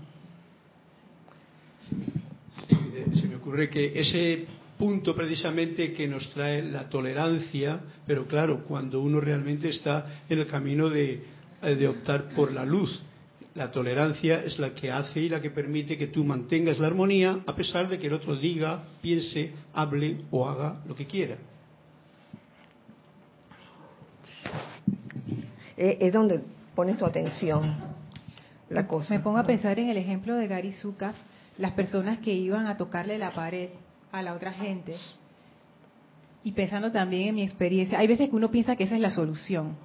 Sí, 1.90 2.74
eh, 2.94 3.06
se 3.12 3.28
me 3.28 3.36
ocurre 3.36 3.68
que 3.68 4.00
ese 4.00 4.46
punto 4.82 5.14
precisamente 5.14 5.92
que 5.92 6.08
nos 6.08 6.28
trae 6.30 6.60
la 6.60 6.88
tolerancia, 6.88 7.78
pero 8.04 8.26
claro, 8.26 8.64
cuando 8.64 9.00
uno 9.00 9.20
realmente 9.20 9.68
está 9.68 10.24
en 10.28 10.40
el 10.40 10.48
camino 10.48 10.90
de, 10.90 11.22
eh, 11.62 11.74
de 11.76 11.86
optar 11.86 12.30
por 12.30 12.50
la 12.50 12.64
luz. 12.64 13.00
La 13.54 13.70
tolerancia 13.70 14.42
es 14.42 14.58
la 14.58 14.74
que 14.74 14.90
hace 14.90 15.20
y 15.20 15.28
la 15.28 15.40
que 15.40 15.50
permite 15.50 15.96
que 15.96 16.08
tú 16.08 16.24
mantengas 16.24 16.80
la 16.80 16.88
armonía 16.88 17.44
a 17.46 17.54
pesar 17.54 17.88
de 17.88 17.96
que 17.96 18.08
el 18.08 18.12
otro 18.12 18.34
diga, 18.34 18.82
piense, 19.00 19.52
hable 19.72 20.22
o 20.32 20.48
haga 20.48 20.82
lo 20.88 20.96
que 20.96 21.06
quiera. 21.06 21.36
Eh, 25.76 25.98
es 26.00 26.12
donde 26.12 26.40
pones 26.74 26.98
tu 26.98 27.06
atención 27.06 27.76
la 28.68 28.88
cosa. 28.88 29.14
Me 29.14 29.20
pongo 29.20 29.38
a 29.38 29.44
pensar 29.44 29.78
en 29.78 29.90
el 29.90 29.96
ejemplo 29.96 30.34
de 30.34 30.48
Gary 30.48 30.72
Zukav, 30.72 31.14
las 31.56 31.70
personas 31.70 32.18
que 32.18 32.32
iban 32.32 32.66
a 32.66 32.76
tocarle 32.76 33.16
la 33.16 33.30
pared 33.30 33.68
a 34.12 34.22
la 34.22 34.34
otra 34.34 34.52
gente. 34.52 34.94
Y 36.44 36.52
pensando 36.52 36.92
también 36.92 37.28
en 37.28 37.34
mi 37.34 37.42
experiencia, 37.42 37.98
hay 37.98 38.06
veces 38.06 38.28
que 38.28 38.36
uno 38.36 38.50
piensa 38.50 38.76
que 38.76 38.84
esa 38.84 38.94
es 38.94 39.00
la 39.00 39.10
solución. 39.10 39.76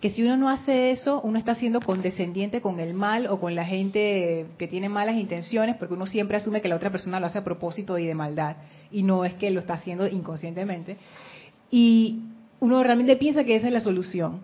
Que 0.00 0.10
si 0.10 0.22
uno 0.22 0.36
no 0.36 0.48
hace 0.48 0.92
eso, 0.92 1.20
uno 1.22 1.38
está 1.38 1.54
siendo 1.54 1.80
condescendiente 1.80 2.60
con 2.60 2.78
el 2.78 2.94
mal 2.94 3.26
o 3.26 3.40
con 3.40 3.54
la 3.54 3.64
gente 3.64 4.46
que 4.56 4.68
tiene 4.68 4.88
malas 4.88 5.16
intenciones, 5.16 5.76
porque 5.76 5.94
uno 5.94 6.06
siempre 6.06 6.36
asume 6.36 6.60
que 6.60 6.68
la 6.68 6.76
otra 6.76 6.90
persona 6.90 7.18
lo 7.18 7.26
hace 7.26 7.38
a 7.38 7.44
propósito 7.44 7.98
y 7.98 8.06
de 8.06 8.14
maldad, 8.14 8.56
y 8.92 9.02
no 9.02 9.24
es 9.24 9.34
que 9.34 9.50
lo 9.50 9.60
está 9.60 9.74
haciendo 9.74 10.06
inconscientemente. 10.06 10.96
Y 11.70 12.20
uno 12.60 12.82
realmente 12.82 13.16
piensa 13.16 13.44
que 13.44 13.56
esa 13.56 13.66
es 13.66 13.72
la 13.72 13.80
solución. 13.80 14.40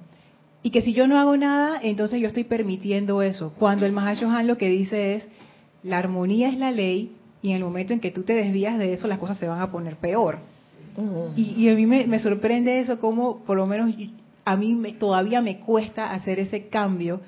Y 0.62 0.70
que 0.70 0.82
si 0.82 0.93
yo 0.93 1.07
no 1.07 1.18
hago 1.18 1.37
nada, 1.37 1.78
entonces 1.82 2.20
yo 2.20 2.26
estoy 2.26 2.45
permitiendo 2.45 3.22
eso. 3.22 3.53
Cuando 3.59 3.87
el 3.87 3.93
Mahashohan 3.93 4.47
lo 4.47 4.57
que 4.57 4.68
dice 4.68 5.14
es, 5.14 5.28
la 5.82 5.99
armonía 5.99 6.49
es 6.49 6.57
la 6.57 6.72
ley, 6.72 7.12
y 7.45 7.51
en 7.51 7.57
el 7.59 7.64
momento 7.64 7.92
en 7.92 8.01
que 8.01 8.11
tú 8.11 8.22
te 8.22 8.32
desvías 8.32 8.78
de 8.78 8.95
eso, 8.95 9.07
las 9.07 9.18
cosas 9.18 9.36
se 9.36 9.47
van 9.47 9.61
a 9.61 9.70
poner 9.70 9.97
peor. 9.97 10.38
Y, 11.36 11.42
y 11.64 11.68
a 11.68 11.74
mí 11.74 11.84
me, 11.84 12.07
me 12.07 12.18
sorprende 12.20 12.80
eso, 12.80 12.99
como 12.99 13.45
por 13.45 13.59
lo 13.59 13.66
menos 13.66 13.95
a 14.47 14.57
mí 14.57 14.74
me- 14.74 14.92
todavía 14.92 15.42
me 15.42 15.59
cuesta 15.61 16.12
hacer 16.14 16.38
ese 16.40 16.68
cambio 16.68 17.20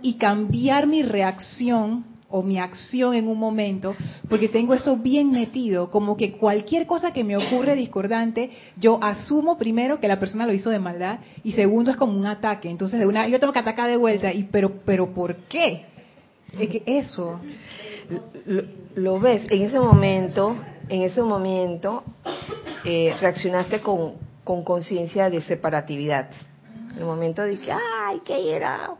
y 0.00 0.14
cambiar 0.14 0.86
mi 0.86 1.02
reacción 1.02 2.04
o 2.30 2.42
mi 2.44 2.58
acción 2.58 3.14
en 3.14 3.26
un 3.26 3.36
momento, 3.38 3.96
porque 4.28 4.48
tengo 4.48 4.74
eso 4.74 4.96
bien 4.96 5.32
metido, 5.32 5.90
como 5.90 6.16
que 6.16 6.32
cualquier 6.32 6.86
cosa 6.86 7.12
que 7.12 7.24
me 7.24 7.36
ocurre 7.36 7.74
discordante, 7.74 8.50
yo 8.78 8.98
asumo 9.02 9.58
primero 9.58 9.98
que 10.00 10.06
la 10.08 10.20
persona 10.20 10.46
lo 10.46 10.52
hizo 10.54 10.70
de 10.70 10.78
maldad 10.78 11.18
y 11.42 11.52
segundo 11.52 11.90
es 11.90 11.96
como 11.96 12.16
un 12.16 12.26
ataque, 12.26 12.70
entonces 12.70 13.00
de 13.00 13.06
una 13.06 13.26
yo 13.28 13.40
tengo 13.40 13.52
que 13.52 13.58
atacar 13.58 13.90
de 13.90 13.96
vuelta 13.98 14.32
y 14.32 14.44
pero 14.44 14.70
pero 14.86 15.12
¿por 15.12 15.34
qué? 15.48 15.86
Es 16.58 16.68
que 16.68 16.82
eso 16.86 17.40
lo, 18.96 19.20
ves. 19.20 19.44
En 19.50 19.62
ese 19.62 19.78
momento 19.78 20.56
en 20.88 21.02
ese 21.02 21.22
momento 21.22 22.04
eh, 22.84 23.16
reaccionaste 23.20 23.80
con 23.80 24.14
con 24.44 24.64
conciencia 24.64 25.30
de 25.30 25.40
separatividad. 25.42 26.30
En 26.92 26.98
el 26.98 27.04
momento 27.04 27.42
de 27.42 27.58
que 27.58 27.72
ay 27.72 28.20
que 28.24 28.54
era 28.54 28.90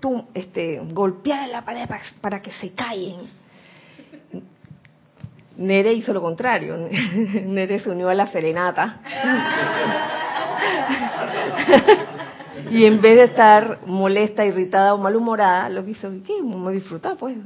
tú 0.00 0.24
este 0.34 0.80
golpear 0.92 1.48
la 1.48 1.64
pared 1.64 1.88
para, 1.88 2.02
para 2.20 2.42
que 2.42 2.52
se 2.52 2.70
callen. 2.72 3.38
Nere 5.56 5.92
hizo 5.92 6.12
lo 6.12 6.22
contrario. 6.22 6.76
Nere 7.44 7.80
se 7.80 7.90
unió 7.90 8.08
a 8.08 8.14
la 8.14 8.28
serenata 8.28 9.00
y 12.70 12.84
en 12.84 13.00
vez 13.00 13.16
de 13.16 13.24
estar 13.24 13.80
molesta, 13.86 14.44
irritada 14.44 14.94
o 14.94 14.98
malhumorada, 14.98 15.68
lo 15.68 15.84
que 15.84 15.92
hizo, 15.92 16.10
¿qué? 16.24 16.34
Vamos 16.42 16.68
a 16.68 16.72
disfrutar, 16.72 17.16
pues. 17.16 17.36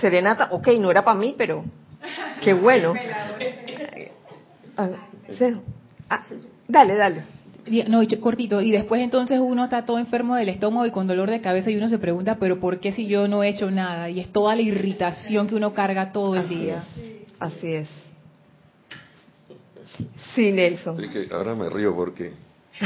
Serenata, 0.00 0.48
ok, 0.50 0.68
no 0.78 0.90
era 0.90 1.04
para 1.04 1.18
mí, 1.18 1.34
pero 1.36 1.64
qué 2.42 2.52
bueno. 2.52 2.94
Ah. 4.78 4.90
Ah, 6.10 6.22
dale, 6.68 6.96
dale. 6.96 7.24
No, 7.88 8.02
cortito. 8.20 8.60
Y 8.60 8.70
después 8.70 9.00
entonces 9.00 9.40
uno 9.40 9.64
está 9.64 9.84
todo 9.84 9.98
enfermo 9.98 10.36
del 10.36 10.48
estómago 10.48 10.86
y 10.86 10.90
con 10.90 11.06
dolor 11.06 11.30
de 11.30 11.40
cabeza 11.40 11.70
y 11.70 11.76
uno 11.76 11.88
se 11.88 11.98
pregunta, 11.98 12.36
pero 12.38 12.60
¿por 12.60 12.78
qué 12.78 12.92
si 12.92 13.06
yo 13.06 13.26
no 13.26 13.42
he 13.42 13.48
hecho 13.48 13.70
nada? 13.70 14.08
Y 14.08 14.20
es 14.20 14.30
toda 14.30 14.54
la 14.54 14.62
irritación 14.62 15.48
que 15.48 15.56
uno 15.56 15.74
carga 15.74 16.12
todo 16.12 16.36
el 16.36 16.48
día. 16.48 16.84
Así 17.40 17.72
es. 17.72 17.88
Sí, 20.34 20.52
Nelson. 20.52 20.96
Sí, 20.96 21.08
que 21.08 21.28
ahora 21.32 21.54
me 21.54 21.68
río 21.70 21.94
porque 21.96 22.32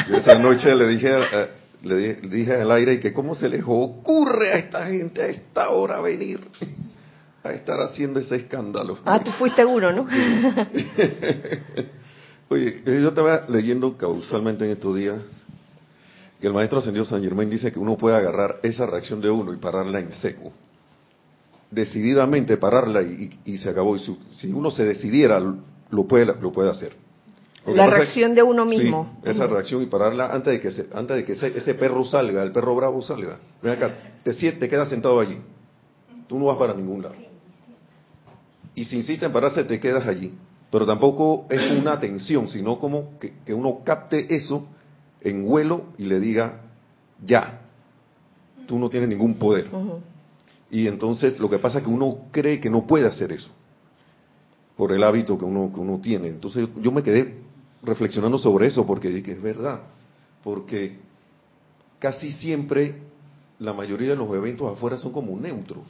yo 0.09 0.17
esa 0.17 0.39
noche 0.39 0.75
le 0.75 0.89
dije, 0.89 1.15
a- 1.15 1.49
le 1.83 1.97
di- 1.97 2.29
le 2.29 2.37
dije 2.37 2.55
al 2.61 2.71
aire 2.73 3.01
que 3.01 3.13
cómo 3.13 3.35
se 3.35 3.49
les 3.49 3.63
ocurre 3.67 4.53
a 4.53 4.59
esta 4.59 4.87
gente 4.87 5.23
a 5.23 5.27
esta 5.27 5.71
hora 5.71 6.01
venir 6.01 6.41
a 7.43 7.53
estar 7.53 7.81
haciendo 7.81 8.21
ese 8.21 8.37
escándalo. 8.37 8.99
Ah, 9.05 9.23
tú 9.23 9.31
fuiste 9.33 9.65
uno, 9.65 9.91
¿no? 9.93 10.07
Oye, 12.49 12.83
yo 12.85 13.09
estaba 13.09 13.45
leyendo 13.49 13.97
causalmente 13.97 14.65
en 14.65 14.73
estos 14.73 14.97
días 14.97 15.19
que 16.41 16.47
el 16.47 16.53
maestro 16.53 16.79
ascendido 16.81 17.05
San 17.05 17.23
Germain 17.23 17.49
dice 17.51 17.71
que 17.71 17.79
uno 17.79 17.97
puede 17.97 18.17
agarrar 18.17 18.59
esa 18.63 18.87
reacción 18.87 19.21
de 19.21 19.31
uno 19.31 19.53
y 19.53 19.57
pararla 19.57 20.01
en 20.01 20.11
seco. 20.13 20.53
Decididamente 21.71 22.57
pararla 22.57 23.03
y, 23.03 23.39
y- 23.45 23.53
y 23.53 23.59
se 23.59 23.69
acabó. 23.71 23.95
Y 23.95 24.01
si, 24.01 24.19
si 24.39 24.53
uno 24.53 24.71
se 24.71 24.85
decidiera, 24.85 25.39
lo 25.39 26.05
puede, 26.09 26.27
lo 26.27 26.51
puede 26.51 26.71
hacer. 26.71 26.97
La 27.67 27.85
es- 27.87 27.91
reacción 27.95 28.35
de 28.35 28.43
uno 28.43 28.67
Sí, 28.69 28.79
mismo. 28.79 29.21
esa 29.25 29.47
reacción 29.47 29.83
y 29.83 29.87
pararla 29.87 30.33
antes 30.33 30.55
de 30.55 30.61
que, 30.61 30.71
se- 30.71 30.89
antes 30.95 31.17
de 31.17 31.25
que 31.25 31.33
ese, 31.33 31.57
ese 31.57 31.75
perro 31.75 32.05
salga, 32.05 32.43
el 32.43 32.53
perro 32.53 32.75
bravo 32.75 33.03
salga. 33.03 33.39
Ven 33.63 33.73
acá, 33.73 33.95
te, 34.23 34.69
quedas 34.69 34.89
sentado 34.89 35.21
allí. 35.21 35.39
Tú 36.27 36.39
no 36.39 36.47
vas 36.47 36.57
para 36.57 36.75
ningún 36.75 37.03
lado. 37.03 37.15
Y 38.75 38.85
si 38.85 38.97
insiste 38.97 39.27
en 39.27 39.33
pararse, 39.33 39.65
te 39.65 39.79
quedas 39.79 40.07
allí. 40.07 40.33
Pero 40.71 40.87
tampoco 40.87 41.47
es 41.51 41.71
una 41.73 41.93
atención, 41.93 42.49
sino 42.49 42.79
como 42.79 43.19
que, 43.19 43.35
que 43.45 43.53
uno 43.53 43.81
capte 43.85 44.35
eso 44.35 44.67
en 45.21 45.45
vuelo 45.45 45.87
y 45.99 46.05
le 46.05 46.21
diga, 46.21 46.61
ya, 47.25 47.61
tú 48.67 48.79
no 48.79 48.89
tienes 48.89 49.09
ningún 49.09 49.35
poder. 49.35 49.67
Y 50.71 50.87
entonces 50.87 51.39
lo 51.41 51.51
que 51.51 51.59
pasa 51.59 51.79
es 51.79 51.85
que 51.85 51.91
uno 51.91 52.27
cree 52.31 52.61
que 52.61 52.71
no 52.71 52.87
puede 52.87 53.07
hacer 53.07 53.33
eso, 53.33 53.51
por 54.77 54.93
el 54.93 55.03
hábito 55.03 55.37
que 55.37 55.45
uno, 55.45 55.73
que 55.75 55.81
uno 55.81 56.01
tiene. 56.01 56.29
Entonces 56.29 56.69
yo 56.81 56.93
me 56.93 57.03
quedé 57.03 57.40
reflexionando 57.83 58.39
sobre 58.39 58.67
eso, 58.67 58.87
porque 58.87 59.09
dije, 59.09 59.33
es 59.33 59.43
verdad, 59.43 59.81
porque 60.43 60.99
casi 61.99 62.33
siempre 62.33 63.03
la 63.59 63.73
mayoría 63.73 64.11
de 64.11 64.17
los 64.17 64.35
eventos 64.35 64.73
afuera 64.73 64.97
son 64.97 65.13
como 65.13 65.39
neutros. 65.39 65.85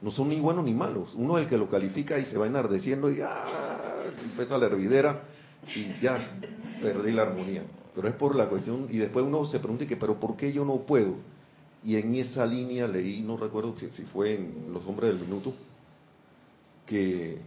No 0.00 0.10
son 0.10 0.28
ni 0.28 0.40
buenos 0.40 0.64
ni 0.64 0.74
malos. 0.74 1.14
Uno 1.14 1.38
es 1.38 1.44
el 1.44 1.50
que 1.50 1.56
lo 1.56 1.68
califica 1.68 2.18
y 2.18 2.24
se 2.26 2.36
va 2.36 2.46
enardeciendo 2.46 3.10
y 3.10 3.20
¡ah! 3.20 4.02
se 4.16 4.22
empieza 4.22 4.58
la 4.58 4.66
hervidera 4.66 5.22
y 5.74 6.00
ya 6.00 6.38
perdí 6.80 7.12
la 7.12 7.22
armonía. 7.22 7.62
Pero 7.94 8.08
es 8.08 8.14
por 8.14 8.34
la 8.34 8.48
cuestión, 8.48 8.88
y 8.90 8.98
después 8.98 9.24
uno 9.24 9.44
se 9.44 9.58
pregunta, 9.58 9.86
que, 9.86 9.96
pero 9.96 10.18
¿por 10.18 10.36
qué 10.36 10.52
yo 10.52 10.64
no 10.64 10.78
puedo? 10.78 11.14
Y 11.84 11.96
en 11.96 12.14
esa 12.14 12.46
línea 12.46 12.88
leí, 12.88 13.20
no 13.20 13.36
recuerdo 13.36 13.74
si 13.78 14.02
fue 14.04 14.34
en 14.34 14.72
Los 14.72 14.86
Hombres 14.86 15.10
del 15.10 15.20
Minuto, 15.20 15.52
que 16.86 17.38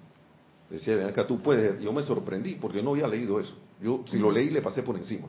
decía, 0.70 0.96
ven 0.96 1.08
acá, 1.08 1.28
tú 1.28 1.42
puedes. 1.42 1.82
Yo 1.82 1.92
me 1.92 2.02
sorprendí 2.04 2.56
porque 2.56 2.82
no 2.82 2.92
había 2.92 3.08
leído 3.08 3.40
eso. 3.40 3.56
Yo, 3.82 4.04
si 4.08 4.18
lo 4.18 4.32
leí, 4.32 4.50
le 4.50 4.62
pasé 4.62 4.84
por 4.84 4.96
encima. 4.96 5.28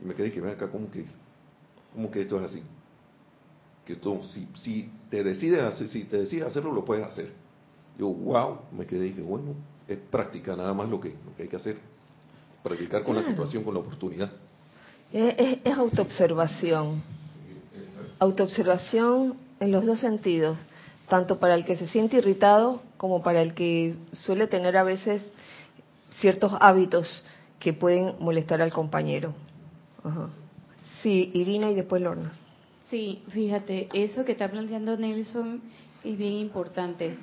Y 0.00 0.04
me 0.04 0.14
quedé 0.14 0.32
que, 0.32 0.40
ven 0.40 0.52
acá, 0.52 0.68
¿cómo 0.68 0.90
que, 0.90 1.04
cómo 1.92 2.10
que 2.10 2.22
esto 2.22 2.38
es 2.40 2.46
así? 2.46 2.62
Que 3.86 3.96
tú, 3.96 4.20
si, 4.32 4.48
si 4.56 4.90
te 5.10 5.22
decides 5.22 5.60
hacer, 5.60 5.88
si 5.88 6.04
te 6.04 6.18
decides 6.18 6.46
hacerlo, 6.46 6.72
lo 6.72 6.84
puedes 6.84 7.04
hacer. 7.04 7.32
Yo, 7.98 8.08
wow, 8.08 8.58
me 8.76 8.86
quedé 8.86 9.06
y 9.06 9.10
dije, 9.10 9.22
bueno, 9.22 9.54
es 9.86 9.98
práctica 9.98 10.56
nada 10.56 10.72
más 10.72 10.88
lo 10.88 11.00
que, 11.00 11.10
lo 11.10 11.36
que 11.36 11.44
hay 11.44 11.48
que 11.48 11.56
hacer. 11.56 11.76
Practicar 12.62 13.04
con 13.04 13.14
la 13.14 13.22
situación, 13.22 13.62
con 13.62 13.74
la 13.74 13.80
oportunidad. 13.80 14.32
Es, 15.12 15.34
es, 15.38 15.58
es 15.62 15.74
autoobservación. 15.74 17.02
Autoobservación 18.18 19.36
en 19.60 19.70
los 19.70 19.84
dos 19.84 20.00
sentidos, 20.00 20.56
tanto 21.08 21.38
para 21.38 21.54
el 21.54 21.64
que 21.64 21.76
se 21.76 21.86
siente 21.88 22.16
irritado 22.16 22.82
como 22.96 23.22
para 23.22 23.42
el 23.42 23.54
que 23.54 23.96
suele 24.12 24.46
tener 24.46 24.76
a 24.76 24.84
veces 24.84 25.22
ciertos 26.20 26.52
hábitos 26.60 27.24
que 27.58 27.72
pueden 27.72 28.14
molestar 28.20 28.62
al 28.62 28.72
compañero. 28.72 29.34
Ajá. 30.02 30.28
Sí, 31.02 31.30
Irina 31.34 31.70
y 31.70 31.74
después 31.74 32.02
Lorna. 32.02 32.32
Sí, 32.90 33.22
fíjate, 33.28 33.88
eso 33.92 34.24
que 34.24 34.32
está 34.32 34.50
planteando 34.50 34.96
Nelson 34.96 35.60
es 36.04 36.16
bien 36.18 36.34
importante, 36.34 37.16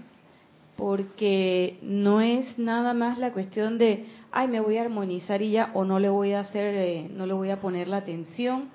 porque 0.75 1.77
no 1.81 2.21
es 2.21 2.57
nada 2.57 2.93
más 2.93 3.17
la 3.19 3.31
cuestión 3.31 3.77
de, 3.77 4.07
ay, 4.31 4.47
me 4.47 4.59
voy 4.59 4.77
a 4.77 4.81
armonizar 4.81 5.41
y 5.41 5.51
ya, 5.51 5.71
o 5.73 5.85
no 5.85 5.99
le 5.99 6.09
voy 6.09 6.33
a 6.33 6.41
hacer, 6.41 6.75
eh, 6.75 7.09
no 7.15 7.25
le 7.25 7.33
voy 7.33 7.51
a 7.51 7.61
poner 7.61 7.87
la 7.87 7.97
atención, 7.97 8.69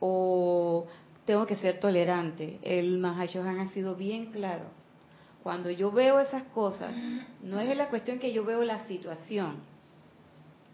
o 0.00 0.86
tengo 1.30 1.46
que 1.46 1.54
ser 1.54 1.78
tolerante. 1.78 2.58
El 2.60 2.98
Mahashohan 2.98 3.60
ha 3.60 3.68
sido 3.68 3.94
bien 3.94 4.32
claro. 4.32 4.64
Cuando 5.44 5.70
yo 5.70 5.92
veo 5.92 6.18
esas 6.18 6.42
cosas, 6.42 6.92
no 7.40 7.60
es 7.60 7.76
la 7.76 7.88
cuestión 7.88 8.18
que 8.18 8.32
yo 8.32 8.44
veo 8.44 8.64
la 8.64 8.84
situación, 8.88 9.58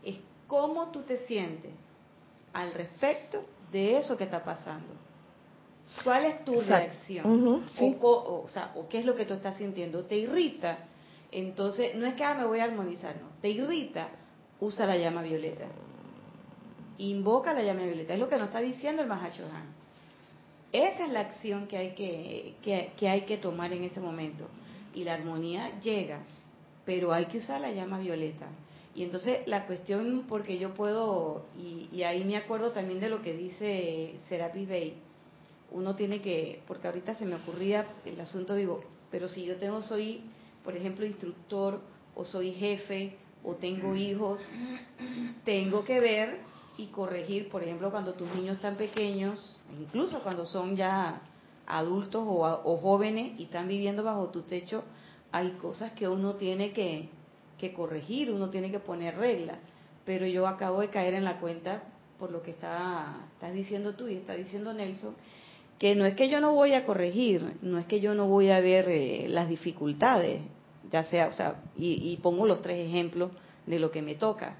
es 0.02 0.18
cómo 0.46 0.90
tú 0.92 1.02
te 1.02 1.18
sientes 1.26 1.72
al 2.54 2.72
respecto 2.72 3.44
de 3.70 3.98
eso 3.98 4.16
que 4.16 4.24
está 4.24 4.42
pasando. 4.42 4.94
¿Cuál 6.02 6.24
es 6.24 6.42
tu 6.46 6.54
Exacto. 6.54 6.74
reacción? 6.74 7.64
Sí. 7.68 7.98
o 8.00 8.48
sea, 8.48 8.72
o 8.76 8.88
qué 8.88 9.00
es 9.00 9.04
lo 9.04 9.14
que 9.14 9.26
tú 9.26 9.34
estás 9.34 9.58
sintiendo. 9.58 10.06
¿Te 10.06 10.16
irrita? 10.16 10.78
Entonces, 11.30 11.94
no 11.96 12.06
es 12.06 12.14
que 12.14 12.24
ah, 12.24 12.32
me 12.32 12.46
voy 12.46 12.60
a 12.60 12.64
armonizar, 12.64 13.14
no. 13.16 13.28
¿Te 13.42 13.50
irrita? 13.50 14.08
Usa 14.58 14.86
la 14.86 14.96
llama 14.96 15.20
violeta. 15.20 15.66
Invoca 16.96 17.52
la 17.52 17.62
llama 17.62 17.82
violeta. 17.82 18.14
Es 18.14 18.18
lo 18.20 18.26
que 18.26 18.36
nos 18.36 18.46
está 18.46 18.60
diciendo 18.60 19.02
el 19.02 19.08
Mahashohan. 19.08 19.84
Esa 20.84 21.06
es 21.06 21.10
la 21.10 21.20
acción 21.20 21.66
que 21.68 21.78
hay 21.78 21.90
que, 21.92 22.54
que, 22.62 22.92
que 22.98 23.08
hay 23.08 23.22
que 23.22 23.38
tomar 23.38 23.72
en 23.72 23.84
ese 23.84 23.98
momento. 23.98 24.46
Y 24.94 25.04
la 25.04 25.14
armonía 25.14 25.80
llega, 25.80 26.20
pero 26.84 27.12
hay 27.14 27.24
que 27.26 27.38
usar 27.38 27.62
la 27.62 27.70
llama 27.70 27.98
violeta. 27.98 28.46
Y 28.94 29.02
entonces 29.02 29.40
la 29.46 29.66
cuestión, 29.66 30.24
porque 30.28 30.58
yo 30.58 30.74
puedo, 30.74 31.46
y, 31.56 31.88
y 31.92 32.02
ahí 32.02 32.24
me 32.24 32.36
acuerdo 32.36 32.72
también 32.72 33.00
de 33.00 33.08
lo 33.08 33.22
que 33.22 33.32
dice 33.32 34.16
Serapis 34.28 34.68
Bey, 34.68 34.94
uno 35.70 35.96
tiene 35.96 36.20
que, 36.20 36.60
porque 36.66 36.88
ahorita 36.88 37.14
se 37.14 37.24
me 37.24 37.36
ocurría 37.36 37.86
el 38.04 38.20
asunto, 38.20 38.54
digo, 38.54 38.82
pero 39.10 39.28
si 39.28 39.44
yo 39.44 39.56
tengo, 39.56 39.82
soy, 39.82 40.20
por 40.62 40.76
ejemplo, 40.76 41.06
instructor, 41.06 41.80
o 42.14 42.24
soy 42.24 42.52
jefe, 42.52 43.16
o 43.44 43.54
tengo 43.54 43.94
hijos, 43.94 44.46
tengo 45.44 45.84
que 45.84 46.00
ver 46.00 46.40
y 46.76 46.86
corregir, 46.86 47.48
por 47.48 47.62
ejemplo, 47.62 47.90
cuando 47.90 48.14
tus 48.14 48.32
niños 48.34 48.56
están 48.56 48.76
pequeños, 48.76 49.58
incluso 49.78 50.20
cuando 50.20 50.44
son 50.44 50.76
ya 50.76 51.22
adultos 51.66 52.22
o, 52.26 52.44
o 52.44 52.76
jóvenes 52.78 53.38
y 53.38 53.44
están 53.44 53.68
viviendo 53.68 54.02
bajo 54.04 54.28
tu 54.28 54.42
techo, 54.42 54.84
hay 55.32 55.50
cosas 55.52 55.92
que 55.92 56.08
uno 56.08 56.34
tiene 56.34 56.72
que, 56.72 57.08
que 57.58 57.72
corregir, 57.72 58.30
uno 58.30 58.50
tiene 58.50 58.70
que 58.70 58.78
poner 58.78 59.16
reglas. 59.16 59.58
Pero 60.04 60.26
yo 60.26 60.46
acabo 60.46 60.80
de 60.80 60.88
caer 60.88 61.14
en 61.14 61.24
la 61.24 61.40
cuenta, 61.40 61.82
por 62.18 62.30
lo 62.30 62.42
que 62.42 62.52
está, 62.52 63.26
estás 63.34 63.52
diciendo 63.52 63.94
tú 63.94 64.08
y 64.08 64.14
está 64.14 64.34
diciendo 64.34 64.72
Nelson, 64.72 65.14
que 65.78 65.94
no 65.94 66.06
es 66.06 66.14
que 66.14 66.28
yo 66.28 66.40
no 66.40 66.54
voy 66.54 66.72
a 66.74 66.86
corregir, 66.86 67.56
no 67.62 67.78
es 67.78 67.86
que 67.86 68.00
yo 68.00 68.14
no 68.14 68.26
voy 68.28 68.50
a 68.50 68.60
ver 68.60 68.88
eh, 68.88 69.26
las 69.28 69.48
dificultades, 69.48 70.42
ya 70.90 71.02
sea, 71.04 71.26
o 71.26 71.32
sea, 71.32 71.62
y, 71.76 72.12
y 72.12 72.16
pongo 72.18 72.46
los 72.46 72.62
tres 72.62 72.86
ejemplos 72.86 73.30
de 73.66 73.78
lo 73.78 73.90
que 73.90 74.00
me 74.00 74.14
toca. 74.14 74.56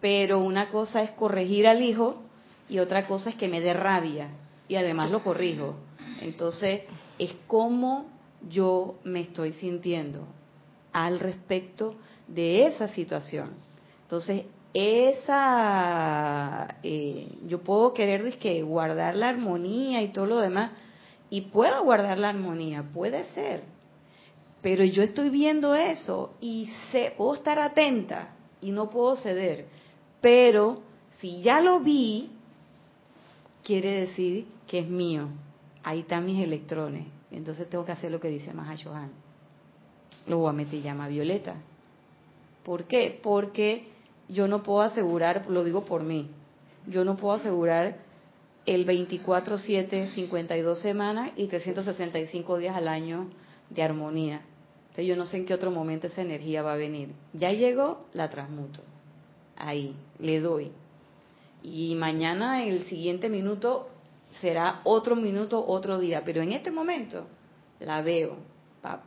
Pero 0.00 0.38
una 0.38 0.70
cosa 0.70 1.02
es 1.02 1.10
corregir 1.12 1.66
al 1.66 1.82
hijo 1.82 2.22
y 2.68 2.78
otra 2.78 3.06
cosa 3.06 3.30
es 3.30 3.36
que 3.36 3.48
me 3.48 3.60
dé 3.60 3.74
rabia 3.74 4.28
y 4.68 4.76
además 4.76 5.10
lo 5.10 5.22
corrijo. 5.22 5.74
Entonces, 6.20 6.82
es 7.18 7.34
como 7.46 8.06
yo 8.48 8.96
me 9.04 9.20
estoy 9.20 9.52
sintiendo 9.54 10.26
al 10.92 11.20
respecto 11.20 11.94
de 12.26 12.66
esa 12.66 12.88
situación. 12.88 13.50
Entonces, 14.02 14.44
esa, 14.72 16.76
eh, 16.82 17.28
yo 17.46 17.60
puedo 17.60 17.92
querer 17.92 18.22
dizque, 18.22 18.62
guardar 18.62 19.16
la 19.16 19.28
armonía 19.28 20.02
y 20.02 20.08
todo 20.08 20.26
lo 20.26 20.38
demás, 20.38 20.72
y 21.28 21.42
puedo 21.42 21.82
guardar 21.84 22.18
la 22.18 22.30
armonía, 22.30 22.82
puede 22.82 23.24
ser, 23.34 23.62
pero 24.62 24.84
yo 24.84 25.02
estoy 25.02 25.30
viendo 25.30 25.74
eso 25.74 26.34
y 26.40 26.70
sé, 26.92 27.14
puedo 27.16 27.34
estar 27.34 27.58
atenta 27.58 28.34
y 28.60 28.72
no 28.72 28.90
puedo 28.90 29.16
ceder, 29.16 29.66
pero 30.20 30.82
si 31.18 31.42
ya 31.42 31.60
lo 31.60 31.80
vi, 31.80 32.30
quiere 33.62 34.00
decir 34.00 34.46
que 34.66 34.80
es 34.80 34.88
mío, 34.88 35.28
ahí 35.82 36.00
están 36.00 36.24
mis 36.24 36.42
electrones, 36.42 37.06
entonces 37.30 37.68
tengo 37.68 37.84
que 37.84 37.92
hacer 37.92 38.10
lo 38.10 38.20
que 38.20 38.28
dice 38.28 38.52
Mahashohan, 38.52 39.10
lo 40.26 40.38
voy 40.38 40.50
a 40.50 40.52
meter 40.52 40.82
llama 40.82 41.08
violeta. 41.08 41.56
¿Por 42.64 42.84
qué? 42.84 43.18
Porque 43.22 43.88
yo 44.28 44.48
no 44.48 44.62
puedo 44.62 44.82
asegurar, 44.82 45.46
lo 45.48 45.64
digo 45.64 45.84
por 45.84 46.02
mí, 46.02 46.28
yo 46.86 47.04
no 47.04 47.16
puedo 47.16 47.34
asegurar 47.34 47.98
el 48.66 48.86
24/7, 48.86 50.12
52 50.14 50.78
semanas 50.80 51.32
y 51.36 51.46
365 51.46 52.58
días 52.58 52.76
al 52.76 52.88
año 52.88 53.28
de 53.70 53.82
armonía. 53.82 54.42
Entonces 54.82 55.06
yo 55.06 55.16
no 55.16 55.24
sé 55.26 55.38
en 55.38 55.46
qué 55.46 55.54
otro 55.54 55.70
momento 55.70 56.08
esa 56.08 56.22
energía 56.22 56.62
va 56.62 56.74
a 56.74 56.76
venir. 56.76 57.10
Ya 57.32 57.52
llegó, 57.52 58.06
la 58.12 58.28
transmuto. 58.28 58.80
Ahí, 59.60 59.94
le 60.18 60.40
doy. 60.40 60.72
Y 61.62 61.94
mañana, 61.94 62.64
el 62.64 62.84
siguiente 62.86 63.28
minuto, 63.28 63.90
será 64.40 64.80
otro 64.84 65.16
minuto, 65.16 65.62
otro 65.66 65.98
día. 65.98 66.22
Pero 66.24 66.40
en 66.42 66.52
este 66.52 66.70
momento, 66.70 67.26
la 67.78 68.00
veo. 68.00 68.36
pap, 68.80 69.02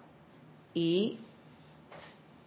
y 0.73 1.17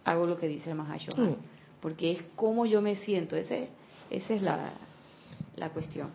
hago 0.05 0.25
lo 0.25 0.37
que 0.37 0.47
dice 0.47 0.69
el 0.69 0.77
Mahashohan. 0.77 1.31
Mm. 1.31 1.35
Porque 1.81 2.11
es 2.11 2.23
como 2.35 2.65
yo 2.65 2.81
me 2.81 2.95
siento. 2.95 3.35
Ese, 3.35 3.67
esa 4.09 4.33
es 4.33 4.41
la, 4.41 4.71
la 5.57 5.69
cuestión. 5.69 6.09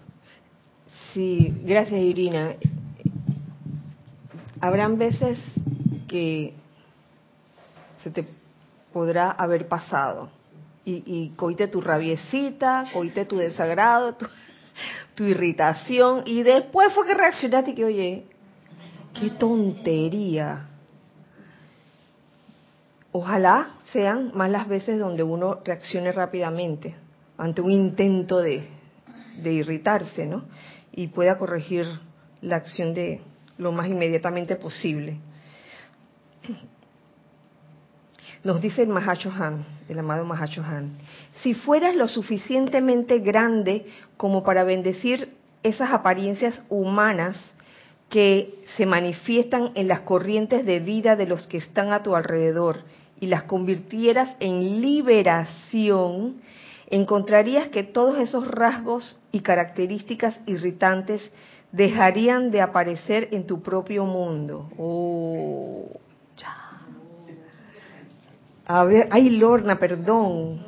Sí, 1.13 1.55
gracias 1.63 2.01
Irina. 2.01 2.55
Habrán 4.61 4.97
veces 4.97 5.39
que 6.09 6.55
se 8.03 8.11
te 8.11 8.27
podrá 8.93 9.31
haber 9.31 9.69
pasado 9.69 10.31
y, 10.85 11.33
y 11.39 11.67
tu 11.69 11.81
rabiecita, 11.81 12.87
coite 12.93 13.25
tu 13.25 13.37
desagrado, 13.37 14.15
tu, 14.15 14.27
tu 15.15 15.25
irritación 15.25 16.23
y 16.27 16.43
después 16.43 16.93
fue 16.93 17.07
que 17.07 17.15
reaccionaste 17.15 17.73
y 17.73 17.75
que 17.75 17.85
oye, 17.85 18.25
qué 19.19 19.31
tontería. 19.31 20.69
Ojalá 23.13 23.75
sean 23.93 24.33
más 24.35 24.51
las 24.51 24.67
veces 24.67 24.99
donde 24.99 25.23
uno 25.23 25.61
reaccione 25.65 26.13
rápidamente 26.13 26.95
ante 27.37 27.61
un 27.61 27.71
intento 27.71 28.41
de, 28.41 28.67
de 29.43 29.53
irritarse, 29.53 30.25
¿no? 30.25 30.45
Y 30.93 31.09
pueda 31.09 31.39
corregir 31.39 31.87
la 32.41 32.57
acción 32.57 32.95
de 32.95 33.21
lo 33.59 33.73
más 33.73 33.89
inmediatamente 33.89 34.57
posible. 34.57 35.19
Nos 38.45 38.61
dice 38.61 38.83
el 38.83 38.89
Mahashohan, 38.89 39.65
el 39.89 39.99
amado 40.01 40.25
Mahashohan, 40.25 40.99
si 41.43 41.55
fueras 41.55 41.95
lo 41.95 42.09
suficientemente 42.09 43.21
grande 43.21 43.87
como 44.17 44.43
para 44.43 44.65
bendecir 44.65 45.37
esas 45.63 45.93
apariencias 45.93 46.61
humanas 46.69 47.37
que 48.09 48.63
se 48.77 48.85
manifiestan 48.85 49.71
en 49.77 49.87
las 49.87 50.01
corrientes 50.01 50.67
de 50.67 50.81
vida 50.81 51.15
de 51.15 51.27
los 51.27 51.47
que 51.47 51.59
están 51.59 51.93
a 51.93 52.03
tu 52.03 52.17
alrededor 52.17 52.81
y 53.21 53.27
las 53.27 53.45
convirtieras 53.45 54.35
en 54.41 54.81
liberación, 54.81 56.43
encontrarías 56.91 57.69
que 57.69 57.85
todos 57.85 58.19
esos 58.19 58.49
rasgos 58.49 59.21
y 59.31 59.41
características 59.41 60.39
irritantes 60.47 61.23
dejarían 61.71 62.51
de 62.51 62.61
aparecer 62.61 63.29
en 63.31 63.47
tu 63.47 63.63
propio 63.63 64.05
mundo. 64.05 64.69
Oh. 64.77 66.02
A 68.67 68.85
ver, 68.85 69.09
ay 69.11 69.31
Lorna, 69.31 69.79
perdón. 69.79 70.61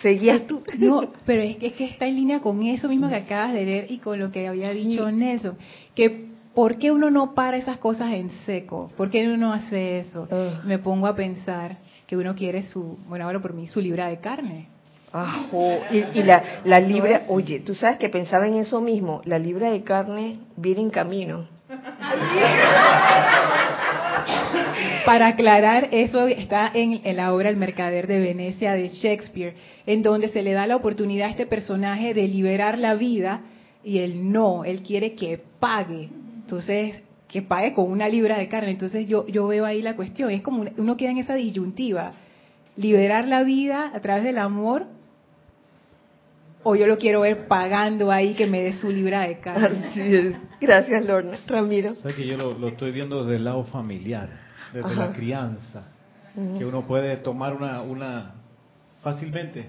Seguías 0.00 0.46
tú. 0.46 0.62
No, 0.78 1.12
pero 1.26 1.42
es 1.42 1.56
que, 1.56 1.68
es 1.68 1.72
que 1.74 1.86
está 1.86 2.06
en 2.06 2.16
línea 2.16 2.40
con 2.40 2.62
eso 2.62 2.88
mismo 2.88 3.08
que 3.08 3.16
acabas 3.16 3.52
de 3.52 3.64
leer 3.64 3.86
y 3.90 3.98
con 3.98 4.18
lo 4.18 4.30
que 4.30 4.48
había 4.48 4.70
dicho 4.70 5.10
Nelson. 5.10 5.56
Que 5.94 6.28
¿por 6.54 6.78
qué 6.78 6.92
uno 6.92 7.10
no 7.10 7.34
para 7.34 7.56
esas 7.56 7.78
cosas 7.78 8.12
en 8.12 8.30
seco? 8.46 8.90
¿Por 8.96 9.10
qué 9.10 9.26
uno 9.26 9.36
no 9.36 9.52
hace 9.52 10.00
eso? 10.00 10.28
Ah. 10.30 10.62
Me 10.64 10.78
pongo 10.78 11.06
a 11.06 11.16
pensar 11.16 11.78
que 12.06 12.16
uno 12.16 12.34
quiere 12.34 12.64
su, 12.64 12.98
bueno, 13.08 13.24
ahora 13.24 13.40
por 13.40 13.54
mí, 13.54 13.66
su 13.68 13.80
libra 13.80 14.08
de 14.08 14.18
carne. 14.18 14.68
Ajo. 15.12 15.78
Y, 15.90 16.18
y 16.18 16.22
la, 16.24 16.60
la 16.64 16.80
libra, 16.80 17.22
oye, 17.28 17.60
tú 17.60 17.74
sabes 17.74 17.98
que 17.98 18.08
pensaba 18.08 18.48
en 18.48 18.56
eso 18.56 18.80
mismo, 18.80 19.22
la 19.24 19.38
libra 19.38 19.70
de 19.70 19.84
carne 19.84 20.40
viene 20.56 20.80
en 20.80 20.90
camino. 20.90 21.46
Para 25.04 25.28
aclarar, 25.28 25.88
eso 25.92 26.26
está 26.26 26.70
en, 26.72 27.00
la 27.16 27.34
obra 27.34 27.50
El 27.50 27.56
Mercader 27.56 28.06
de 28.06 28.20
Venecia 28.20 28.72
de 28.72 28.88
Shakespeare, 28.88 29.54
en 29.86 30.02
donde 30.02 30.28
se 30.28 30.42
le 30.42 30.52
da 30.52 30.66
la 30.66 30.76
oportunidad 30.76 31.28
a 31.28 31.30
este 31.30 31.46
personaje 31.46 32.14
de 32.14 32.26
liberar 32.28 32.78
la 32.78 32.94
vida 32.94 33.42
y 33.82 33.98
él 33.98 34.32
no, 34.32 34.64
él 34.64 34.82
quiere 34.82 35.14
que 35.14 35.40
pague. 35.60 36.08
Entonces, 36.42 37.02
que 37.28 37.42
pague 37.42 37.74
con 37.74 37.90
una 37.90 38.08
libra 38.08 38.38
de 38.38 38.48
carne. 38.48 38.70
Entonces 38.70 39.06
yo, 39.08 39.26
yo 39.26 39.46
veo 39.46 39.64
ahí 39.66 39.82
la 39.82 39.96
cuestión, 39.96 40.30
es 40.30 40.40
como 40.40 40.64
uno 40.76 40.96
queda 40.96 41.10
en 41.10 41.18
esa 41.18 41.34
disyuntiva, 41.34 42.12
liberar 42.76 43.28
la 43.28 43.42
vida 43.42 43.90
a 43.94 44.00
través 44.00 44.24
del 44.24 44.38
amor 44.38 44.86
o 46.64 46.74
yo 46.74 46.86
lo 46.86 46.98
quiero 46.98 47.20
ver 47.20 47.46
pagando 47.46 48.10
ahí 48.10 48.34
que 48.34 48.46
me 48.46 48.62
dé 48.62 48.72
su 48.72 48.90
libra 48.90 49.20
de 49.28 49.38
carne. 49.38 49.86
Así 49.90 50.00
es. 50.00 50.36
Gracias, 50.60 51.04
Lorna. 51.04 51.38
Ramiro. 51.46 51.94
Sabes 51.96 52.16
que 52.16 52.26
yo 52.26 52.36
lo, 52.36 52.58
lo 52.58 52.68
estoy 52.68 52.90
viendo 52.90 53.22
desde 53.22 53.36
el 53.36 53.44
lado 53.44 53.64
familiar, 53.64 54.30
desde 54.72 54.90
Ajá. 54.90 55.06
la 55.06 55.12
crianza, 55.12 55.92
que 56.34 56.64
uno 56.64 56.86
puede 56.86 57.16
tomar 57.18 57.54
una, 57.54 57.82
una 57.82 58.34
fácilmente, 59.02 59.68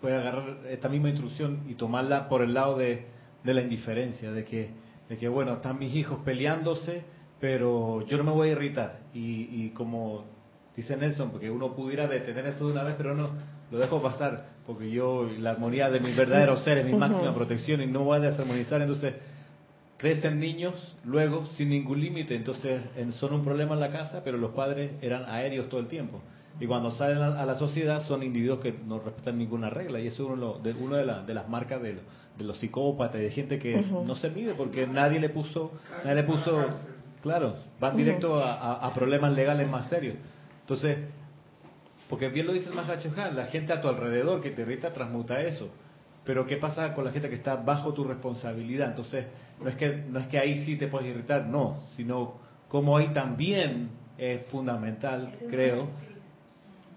puede 0.00 0.16
agarrar 0.16 0.60
esta 0.68 0.88
misma 0.88 1.10
instrucción 1.10 1.64
y 1.68 1.74
tomarla 1.74 2.28
por 2.28 2.42
el 2.42 2.54
lado 2.54 2.78
de, 2.78 3.06
de 3.44 3.54
la 3.54 3.60
indiferencia, 3.60 4.30
de 4.30 4.44
que, 4.44 4.70
de 5.08 5.16
que, 5.16 5.28
bueno, 5.28 5.54
están 5.54 5.78
mis 5.78 5.94
hijos 5.94 6.20
peleándose, 6.24 7.04
pero 7.40 8.06
yo 8.06 8.16
no 8.16 8.24
me 8.24 8.30
voy 8.30 8.48
a 8.48 8.52
irritar. 8.52 9.00
Y, 9.12 9.48
y 9.50 9.70
como 9.70 10.24
dice 10.76 10.96
Nelson, 10.96 11.30
porque 11.32 11.50
uno 11.50 11.74
pudiera 11.74 12.06
detener 12.06 12.46
eso 12.46 12.66
de 12.66 12.72
una 12.72 12.84
vez, 12.84 12.94
pero 12.96 13.14
no, 13.14 13.30
lo 13.70 13.78
dejo 13.78 14.02
pasar, 14.02 14.46
porque 14.66 14.90
yo, 14.90 15.28
la 15.38 15.50
armonía 15.50 15.90
de 15.90 16.00
mis 16.00 16.16
verdaderos 16.16 16.62
seres, 16.64 16.84
mi 16.84 16.92
Ujú. 16.92 17.00
máxima 17.00 17.34
protección, 17.34 17.80
y 17.82 17.86
no 17.86 18.04
voy 18.04 18.18
a 18.18 18.20
desarmonizar, 18.20 18.80
entonces 18.80 19.14
crecen 19.96 20.40
niños 20.40 20.74
luego 21.04 21.44
sin 21.56 21.68
ningún 21.70 22.00
límite, 22.00 22.34
entonces 22.34 22.82
son 23.18 23.34
un 23.34 23.44
problema 23.44 23.74
en 23.74 23.80
la 23.80 23.90
casa, 23.90 24.22
pero 24.24 24.38
los 24.38 24.52
padres 24.52 24.92
eran 25.02 25.24
aéreos 25.26 25.68
todo 25.68 25.80
el 25.80 25.88
tiempo. 25.88 26.20
Y 26.58 26.66
cuando 26.66 26.90
salen 26.92 27.18
a, 27.18 27.44
la 27.46 27.54
sociedad 27.54 28.02
son 28.06 28.22
individuos 28.22 28.60
que 28.60 28.74
no 28.86 28.98
respetan 28.98 29.38
ninguna 29.38 29.70
regla. 29.70 30.00
Y 30.00 30.08
eso 30.08 30.24
es 30.24 30.30
uno 30.30 30.58
de, 30.58 30.74
uno 30.74 30.96
de, 30.96 31.04
de 31.26 31.34
las 31.34 31.48
marcas 31.48 31.80
de, 31.80 31.94
de, 32.36 32.44
los 32.44 32.58
psicópatas, 32.58 33.20
de 33.20 33.30
gente 33.30 33.58
que 33.58 33.82
no 33.82 34.14
se 34.16 34.30
mide 34.30 34.54
porque 34.54 34.86
nadie 34.86 35.20
le 35.20 35.30
puso, 35.30 35.72
nadie 36.04 36.16
le 36.16 36.24
puso, 36.24 36.68
claro, 37.22 37.56
van 37.78 37.96
directo 37.96 38.36
a, 38.38 38.92
problemas 38.94 39.32
legales 39.32 39.68
más 39.70 39.88
serios. 39.88 40.16
Entonces, 40.60 40.98
porque 42.10 42.28
bien 42.28 42.46
lo 42.46 42.52
dice 42.52 42.68
el 42.68 42.74
Mahacho 42.74 43.08
la 43.32 43.46
gente 43.46 43.72
a 43.72 43.80
tu 43.80 43.88
alrededor 43.88 44.40
que 44.40 44.50
te 44.50 44.62
irrita 44.62 44.92
transmuta 44.92 45.40
eso. 45.40 45.70
Pero 46.24 46.44
¿qué 46.44 46.56
pasa 46.56 46.92
con 46.92 47.04
la 47.04 47.12
gente 47.12 47.28
que 47.28 47.36
está 47.36 47.54
bajo 47.54 47.94
tu 47.94 48.04
responsabilidad? 48.04 48.88
Entonces, 48.88 49.26
no 49.62 49.68
es 49.68 49.76
que, 49.76 50.04
no 50.08 50.18
es 50.18 50.26
que 50.26 50.38
ahí 50.38 50.64
sí 50.64 50.76
te 50.76 50.88
puedes 50.88 51.08
irritar, 51.08 51.46
no, 51.46 51.84
sino 51.96 52.34
como 52.68 52.96
ahí 52.96 53.08
también 53.12 53.90
es 54.18 54.44
fundamental, 54.46 55.32
creo, 55.48 55.88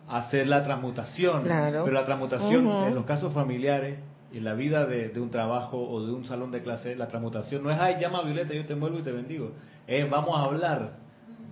hacer 0.09 0.47
la 0.47 0.63
transmutación. 0.63 1.43
Pero 1.43 1.91
la 1.91 2.05
transmutación 2.05 2.67
en 2.67 2.95
los 2.95 3.05
casos 3.05 3.33
familiares, 3.33 3.99
en 4.33 4.43
la 4.43 4.55
vida 4.55 4.85
de, 4.87 5.13
un 5.21 5.29
trabajo 5.29 5.77
o 5.77 6.05
de 6.05 6.11
un 6.11 6.25
salón 6.25 6.51
de 6.51 6.61
clase, 6.61 6.95
la 6.95 7.07
transmutación 7.07 7.63
no 7.63 7.69
es, 7.69 7.79
ay, 7.79 7.97
llama 7.99 8.19
a 8.19 8.23
Violeta, 8.23 8.53
yo 8.53 8.65
te 8.65 8.73
envuelvo 8.73 8.99
y 8.99 9.03
te 9.03 9.11
bendigo. 9.11 9.51
Es, 9.85 10.09
vamos 10.09 10.35
a 10.37 10.49
hablar, 10.49 11.02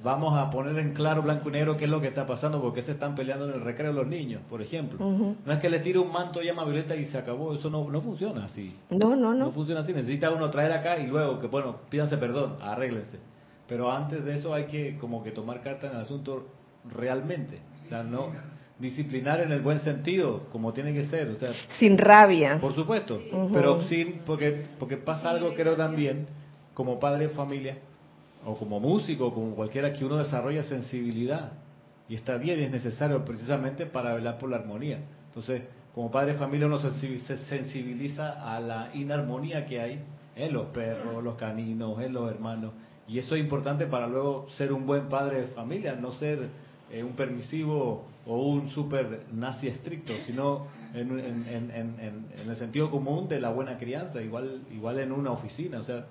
vamos 0.04 0.38
a 0.38 0.49
poner 0.49 0.78
en 0.80 0.93
claro, 0.93 1.22
blanco 1.22 1.49
y 1.49 1.52
negro, 1.54 1.78
qué 1.78 1.86
es 1.86 1.91
lo 1.91 2.02
que 2.02 2.08
está 2.08 2.26
pasando, 2.26 2.62
porque 2.62 2.82
se 2.82 2.93
están 2.93 3.16
peleando 3.16 3.47
en 3.47 3.56
el 3.56 3.62
recreo 3.62 3.93
los 3.93 4.08
niños, 4.08 4.41
por 4.49 4.62
ejemplo. 4.62 4.99
No 4.99 5.54
es 5.54 5.60
que 5.60 5.70
le 5.70 5.80
tire 5.80 5.99
un 5.99 6.12
manto, 6.12 6.41
llama 6.41 6.64
Violeta 6.66 6.95
y 6.95 7.06
se 7.06 7.18
acabó, 7.18 7.54
eso 7.54 7.70
no, 7.70 7.89
no 7.89 8.02
funciona 8.02 8.45
así. 8.45 8.76
No, 8.89 9.16
no, 9.16 9.34
no. 9.34 9.45
No 9.45 9.52
funciona 9.52 9.82
así, 9.82 9.93
necesita 9.93 10.32
uno 10.32 10.49
traer 10.49 10.72
acá 10.72 10.97
y 10.97 11.08
luego 11.08 11.39
que, 11.39 11.47
bueno, 11.47 11.76
pídanse 11.89 12.18
perdón, 12.18 12.56
arréglense. 12.62 13.20
Pero 13.68 13.91
antes 13.91 14.26
de 14.26 14.36
eso 14.36 14.54
hay 14.54 14.66
que 14.66 14.97
como 14.97 15.24
que 15.24 15.32
tomar 15.32 15.62
carta 15.62 15.88
en 15.88 15.95
el 15.95 16.02
asunto 16.02 16.47
realmente. 16.89 17.60
O 17.86 17.89
sea, 17.89 18.04
no 18.04 18.30
disciplinar 18.80 19.39
en 19.41 19.52
el 19.52 19.62
buen 19.62 19.80
sentido, 19.80 20.47
como 20.52 20.74
tiene 20.74 20.91
que 20.93 21.04
ser, 21.04 21.30
o 21.30 21.36
sea, 21.38 21.52
sin 21.78 21.97
rabia. 21.97 22.58
Por 22.60 22.74
supuesto, 22.74 23.22
pero 23.54 23.84
sin 23.84 24.22
porque 24.26 24.66
porque 24.80 24.97
pasa 24.97 25.30
algo 25.30 25.54
creo 25.54 25.76
también 25.76 26.28
como 26.74 26.99
padre 26.99 27.28
de 27.28 27.34
familia 27.34 27.78
o 28.46 28.56
como 28.56 28.80
músico, 28.80 29.34
como 29.34 29.56
cualquiera 29.56 29.94
que 29.94 30.06
uno 30.06 30.18
desarrolla 30.18 30.64
sensibilidad. 30.64 31.54
Y 32.10 32.16
está 32.16 32.38
bien 32.38 32.60
y 32.60 32.64
es 32.64 32.72
necesario 32.72 33.24
precisamente 33.24 33.86
para 33.86 34.14
velar 34.14 34.38
por 34.38 34.50
la 34.50 34.58
armonía. 34.58 35.00
Entonces, 35.28 35.64
como 35.96 36.12
padre 36.12 36.34
de 36.34 36.39
familia 36.39 36.68
uno 36.68 36.78
se 36.78 37.38
sensibiliza 37.38 38.54
a 38.54 38.60
la 38.60 38.89
inarmonía 38.94 39.66
que 39.66 39.80
hay 39.80 40.02
en 40.36 40.54
los 40.54 40.68
perros, 40.68 41.24
los 41.24 41.36
caninos, 41.36 42.02
en 42.02 42.14
los 42.14 42.30
hermanos. 42.32 42.74
Y 43.08 43.20
eso 43.20 43.36
es 43.36 43.42
importante 43.42 43.88
para 43.88 44.08
luego 44.08 44.48
ser 44.52 44.72
un 44.72 44.86
buen 44.86 45.10
padre 45.10 45.42
de 45.42 45.48
familia, 45.48 45.96
no 45.96 46.12
ser 46.12 46.50
eh, 46.92 47.04
un 47.04 47.14
permisivo 47.14 48.06
o 48.26 48.48
un 48.48 48.70
super 48.70 49.26
nazi 49.34 49.68
estricto, 49.68 50.14
sino 50.26 50.68
en, 50.94 51.12
el 52.48 52.56
sentido 52.56 52.92
común 52.92 53.28
de 53.28 53.39
la 53.39 53.50
buena 53.50 53.78
crianza, 53.78 54.22
igual, 54.22 54.62
igual 54.72 55.00
en 55.00 55.12
una 55.12 55.32
oficina, 55.32 55.80
o 55.80 55.84
sea, 55.84 56.06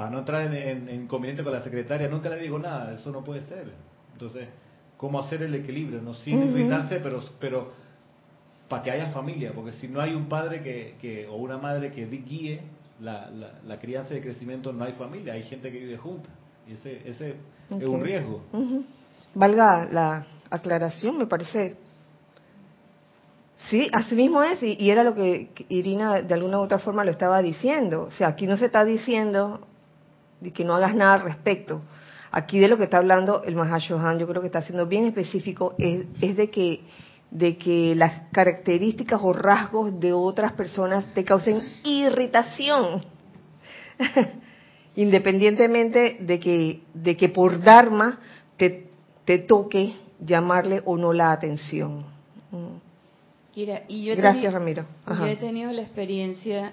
para 0.00 0.08
no 0.08 0.20
entrar 0.20 0.54
en, 0.54 0.88
inconveniente 0.88 1.44
con 1.44 1.52
la 1.52 1.60
secretaria, 1.60 2.08
nunca 2.08 2.30
le 2.30 2.38
digo 2.38 2.58
nada, 2.58 2.94
eso 2.94 3.12
no 3.12 3.22
puede 3.22 3.42
ser. 3.42 3.70
Entonces, 4.14 4.48
¿cómo 4.96 5.20
hacer 5.20 5.42
el 5.42 5.54
equilibrio? 5.54 6.00
No 6.00 6.14
sin 6.14 6.42
irritarse, 6.42 7.00
pero, 7.00 7.22
pero 7.38 7.70
para 8.66 8.82
que 8.82 8.92
haya 8.92 9.10
familia, 9.10 9.52
porque 9.54 9.72
si 9.72 9.88
no 9.88 10.00
hay 10.00 10.14
un 10.14 10.26
padre 10.26 10.62
que, 10.62 10.94
que 10.98 11.26
o 11.26 11.36
una 11.36 11.58
madre 11.58 11.90
que 11.90 12.06
guíe 12.06 12.62
la, 12.98 13.30
la, 13.30 13.78
crianza 13.78 14.14
y 14.14 14.16
el 14.16 14.22
crecimiento, 14.22 14.72
no 14.72 14.84
hay 14.84 14.94
familia, 14.94 15.34
hay 15.34 15.42
gente 15.42 15.70
que 15.70 15.80
vive 15.80 15.98
junta. 15.98 16.30
Y 16.66 16.72
ese, 16.72 17.06
ese 17.06 17.34
es 17.68 17.86
un 17.86 18.00
riesgo 18.00 18.42
valga 19.34 19.86
la 19.92 20.26
aclaración, 20.48 21.18
me 21.18 21.26
parece. 21.26 21.76
Sí, 23.68 23.86
así 23.92 24.14
mismo 24.14 24.42
es, 24.42 24.62
y, 24.62 24.90
era 24.90 25.04
lo 25.04 25.14
que 25.14 25.50
Irina 25.68 26.22
de 26.22 26.32
alguna 26.32 26.58
u 26.58 26.62
otra 26.62 26.78
forma 26.78 27.04
lo 27.04 27.10
estaba 27.10 27.42
diciendo. 27.42 28.04
O 28.04 28.10
sea, 28.10 28.28
aquí 28.28 28.46
no 28.46 28.56
se 28.56 28.64
está 28.64 28.82
diciendo 28.82 29.66
de 30.40 30.52
que 30.52 30.64
no 30.64 30.74
hagas 30.74 30.94
nada 30.94 31.14
al 31.14 31.22
respecto. 31.22 31.82
Aquí 32.32 32.58
de 32.58 32.68
lo 32.68 32.76
que 32.76 32.84
está 32.84 32.98
hablando 32.98 33.42
el 33.44 33.56
Mahashohan, 33.56 34.18
yo 34.18 34.26
creo 34.28 34.40
que 34.40 34.46
está 34.46 34.62
siendo 34.62 34.86
bien 34.86 35.04
específico, 35.04 35.74
es, 35.78 36.06
es 36.20 36.36
de 36.36 36.50
que 36.50 36.80
de 37.30 37.56
que 37.56 37.94
las 37.94 38.22
características 38.32 39.20
o 39.22 39.32
rasgos 39.32 40.00
de 40.00 40.12
otras 40.12 40.52
personas 40.52 41.04
te 41.14 41.22
causen 41.22 41.62
irritación, 41.84 43.04
independientemente 44.96 46.16
de 46.20 46.40
que 46.40 46.82
de 46.92 47.16
que 47.16 47.28
por 47.28 47.62
dharma 47.62 48.18
te 48.56 48.90
te 49.24 49.38
toque 49.38 49.94
llamarle 50.18 50.82
o 50.84 50.96
no 50.96 51.12
la 51.12 51.30
atención. 51.30 52.04
y 53.88 54.04
yo 54.04 54.16
Gracias, 54.16 54.52
Ramiro. 54.52 54.84
Yo 55.06 55.26
he 55.26 55.36
tenido 55.36 55.70
la 55.72 55.82
experiencia, 55.82 56.72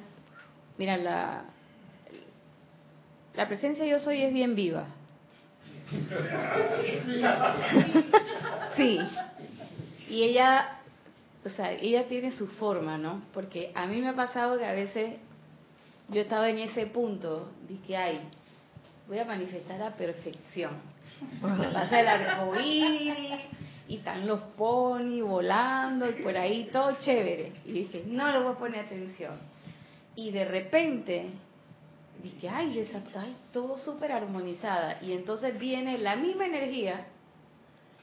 mira, 0.78 0.97
la, 0.97 1.45
la 3.38 3.47
presencia 3.47 3.85
yo 3.85 3.99
soy 3.99 4.23
es 4.23 4.33
bien 4.33 4.55
viva. 4.55 4.88
Sí. 8.75 8.99
Y 10.09 10.23
ella, 10.23 10.79
o 11.45 11.49
sea, 11.49 11.71
ella 11.71 12.07
tiene 12.07 12.31
su 12.31 12.47
forma, 12.47 12.97
¿no? 12.97 13.21
Porque 13.33 13.71
a 13.75 13.85
mí 13.85 14.01
me 14.01 14.09
ha 14.09 14.15
pasado 14.15 14.57
que 14.57 14.65
a 14.65 14.73
veces 14.73 15.17
yo 16.09 16.21
estaba 16.21 16.49
en 16.49 16.59
ese 16.59 16.88
punto, 16.88 17.51
dije, 17.67 17.95
ay, 17.95 18.19
voy 19.07 19.19
a 19.19 19.25
manifestar 19.25 19.81
a 19.83 19.95
perfección 19.95 20.71
Pasa 21.41 21.99
el 21.99 22.07
arcoíris 22.07 23.39
y 23.88 23.97
están 23.97 24.27
los 24.27 24.41
ponis 24.57 25.23
volando 25.23 26.09
y 26.09 26.23
por 26.23 26.35
ahí 26.38 26.69
todo 26.71 26.97
chévere. 26.99 27.53
Y 27.65 27.71
dije, 27.71 28.03
no 28.07 28.31
le 28.31 28.39
voy 28.39 28.53
a 28.53 28.57
poner 28.57 28.85
atención. 28.85 29.35
Y 30.15 30.31
de 30.31 30.45
repente 30.45 31.29
dije, 32.24 32.49
ay, 32.49 32.80
esa, 32.80 33.01
ay 33.20 33.36
todo 33.51 33.78
súper 33.78 34.11
armonizada. 34.11 34.99
Y 35.01 35.13
entonces 35.13 35.57
viene 35.57 35.97
la 35.97 36.15
misma 36.15 36.45
energía 36.45 37.07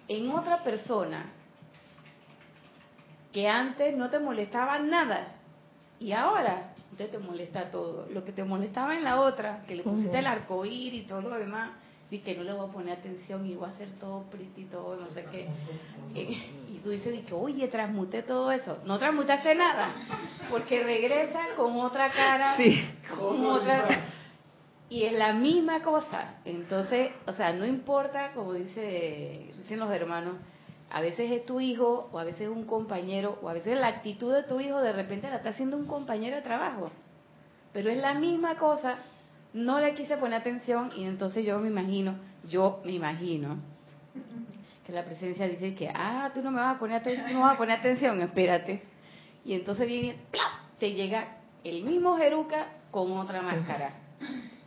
en 0.09 0.31
otra 0.31 0.63
persona 0.63 1.33
que 3.33 3.49
antes 3.49 3.97
no 3.97 4.11
te 4.11 4.19
molestaba 4.19 4.79
nada. 4.79 5.35
Y 5.99 6.13
ahora 6.13 6.75
te 6.97 7.19
molesta 7.19 7.71
todo. 7.71 8.07
Lo 8.11 8.25
que 8.25 8.33
te 8.33 8.45
molestaba 8.45 8.97
en 8.97 9.05
la 9.05 9.21
otra, 9.21 9.63
que 9.67 9.75
le 9.75 9.83
pusiste 9.83 10.19
el 10.19 10.27
arcoíris 10.27 11.05
y 11.05 11.07
todo 11.07 11.23
lo 11.23 11.31
demás, 11.31 11.71
que 12.23 12.37
no 12.37 12.45
le 12.45 12.53
voy 12.53 12.69
a 12.69 12.73
poner 12.73 12.99
atención 12.99 13.45
y 13.45 13.55
voy 13.55 13.69
a 13.69 13.73
hacer 13.73 13.91
todo 13.99 14.23
pretty, 14.31 14.67
todo 14.67 14.97
no 14.97 15.11
sé 15.11 15.25
qué. 15.33 15.49
Tú 16.85 16.91
dices, 16.91 17.25
que, 17.25 17.33
oye, 17.33 17.67
transmuté 17.69 18.23
todo 18.23 18.53
eso. 18.53 18.79
No 18.85 18.99
transmutaste 18.99 19.55
nada, 19.55 19.95
porque 20.51 20.85
regresa 20.85 21.55
con 21.57 21.81
otra 21.81 22.13
cara, 22.13 22.57
con 23.19 23.45
otra... 23.47 23.87
Y 24.91 25.05
es 25.05 25.15
la 25.15 25.33
misma 25.33 25.81
cosa. 25.81 26.35
Entonces, 26.45 27.11
o 27.27 27.33
sea, 27.33 27.55
no 27.55 27.65
importa, 27.65 28.33
como 28.35 28.53
dice, 28.53 29.55
dicen 29.57 29.81
los 29.81 29.91
hermanos, 29.91 30.35
a 30.91 31.01
veces 31.01 31.33
es 31.33 31.47
tu 31.47 31.59
hijo, 31.59 32.11
o 32.13 32.19
a 32.19 32.25
veces 32.25 32.43
es 32.43 32.49
un 32.49 32.67
compañero, 32.67 33.39
o 33.41 33.49
a 33.49 33.55
veces 33.55 33.81
la 33.81 33.89
actitud 33.89 34.35
de 34.35 34.43
tu 34.43 34.61
hijo 34.61 34.83
de 34.83 34.93
repente 34.93 35.31
la 35.31 35.37
está 35.37 35.49
haciendo 35.49 35.79
un 35.79 35.87
compañero 35.87 36.37
de 36.37 36.43
trabajo. 36.43 36.91
Pero 37.73 37.91
es 37.91 37.97
la 37.97 38.13
misma 38.13 38.57
cosa 38.57 38.99
no 39.55 39.79
le 39.81 39.95
quise 39.95 40.17
poner 40.17 40.41
atención 40.41 40.91
y 40.97 41.05
entonces 41.05 41.47
yo 41.47 41.59
me 41.61 41.69
imagino, 41.69 42.17
yo 42.49 42.83
me 42.85 42.93
imagino 42.93 43.57
que 44.85 44.93
la 44.93 45.05
presencia 45.05 45.49
dice 45.49 45.75
que, 45.75 45.89
ah, 45.93 46.31
tú 46.35 46.43
no 46.43 46.51
me 46.51 46.59
vas 46.59 46.77
a 46.77 46.79
poner 46.79 46.97
atención, 46.97 47.33
no 47.33 47.41
vas 47.41 47.55
a 47.55 47.59
poner 47.59 47.79
atención, 47.79 48.21
espérate. 48.21 48.83
Y 49.45 49.55
entonces 49.55 49.87
viene, 49.87 50.17
te 50.79 50.93
llega 50.93 51.39
el 51.63 51.83
mismo 51.85 52.17
Jeruca 52.17 52.69
con 52.91 53.13
otra 53.13 53.43
máscara. 53.43 53.93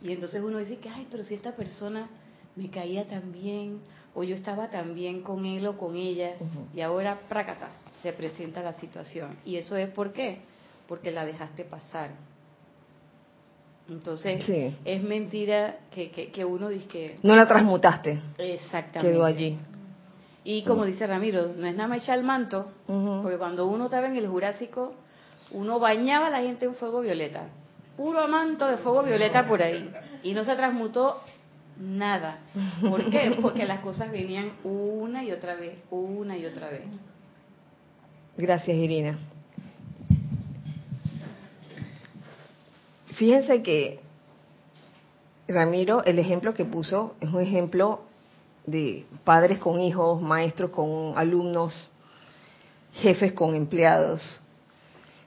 Y 0.02 0.12
entonces 0.12 0.42
uno 0.42 0.58
dice 0.58 0.78
que, 0.78 0.88
ay, 0.88 1.06
pero 1.10 1.22
si 1.22 1.34
esta 1.34 1.54
persona 1.54 2.08
me 2.56 2.68
caía 2.70 3.06
tan 3.06 3.32
bien, 3.32 3.80
o 4.14 4.24
yo 4.24 4.34
estaba 4.34 4.68
tan 4.68 4.94
bien 4.94 5.22
con 5.22 5.44
él 5.44 5.66
o 5.66 5.76
con 5.76 5.96
ella, 5.96 6.34
y 6.74 6.80
ahora, 6.80 7.18
prácata, 7.28 7.68
se 8.02 8.12
presenta 8.12 8.62
la 8.62 8.72
situación. 8.74 9.38
Y 9.44 9.56
eso 9.56 9.76
es 9.76 9.88
por 9.90 10.12
qué, 10.12 10.40
porque 10.86 11.10
la 11.10 11.24
dejaste 11.24 11.64
pasar 11.64 12.10
entonces, 13.88 14.44
es 14.84 15.02
mentira 15.02 15.78
que, 15.90 16.10
que, 16.10 16.44
uno 16.44 16.68
dice 16.68 16.86
que... 16.88 17.18
No 17.22 17.34
la 17.34 17.48
transmutaste. 17.48 18.20
Exactamente. 18.36 19.10
Quedó 19.10 19.24
allí. 19.24 19.58
Y 20.50 20.62
como 20.62 20.86
dice 20.86 21.06
Ramiro, 21.06 21.52
no 21.54 21.66
es 21.66 21.76
nada 21.76 21.90
más 21.90 22.02
echar 22.02 22.16
el 22.16 22.24
manto, 22.24 22.70
porque 22.86 23.36
cuando 23.36 23.66
uno 23.66 23.84
estaba 23.84 24.06
en 24.06 24.16
el 24.16 24.26
Jurásico, 24.26 24.94
uno 25.50 25.78
bañaba 25.78 26.28
a 26.28 26.30
la 26.30 26.40
gente 26.40 26.64
en 26.64 26.74
fuego 26.74 27.02
violeta. 27.02 27.50
Puro 27.98 28.26
manto 28.28 28.66
de 28.66 28.78
fuego 28.78 29.02
violeta 29.02 29.46
por 29.46 29.60
ahí. 29.62 29.92
Y 30.22 30.32
no 30.32 30.44
se 30.44 30.56
transmutó 30.56 31.20
nada. 31.78 32.38
¿Por 32.80 33.10
qué? 33.10 33.36
Porque 33.42 33.66
las 33.66 33.80
cosas 33.80 34.10
venían 34.10 34.52
una 34.64 35.22
y 35.22 35.32
otra 35.32 35.54
vez, 35.54 35.80
una 35.90 36.38
y 36.38 36.46
otra 36.46 36.70
vez. 36.70 36.84
Gracias, 38.38 38.74
Irina. 38.74 39.18
Fíjense 43.16 43.62
que 43.62 44.00
Ramiro, 45.46 46.02
el 46.06 46.18
ejemplo 46.18 46.54
que 46.54 46.64
puso 46.64 47.16
es 47.20 47.28
un 47.28 47.42
ejemplo 47.42 48.07
de 48.70 49.06
padres 49.24 49.58
con 49.58 49.80
hijos, 49.80 50.20
maestros 50.20 50.70
con 50.70 51.16
alumnos, 51.16 51.90
jefes 52.94 53.32
con 53.32 53.54
empleados. 53.54 54.22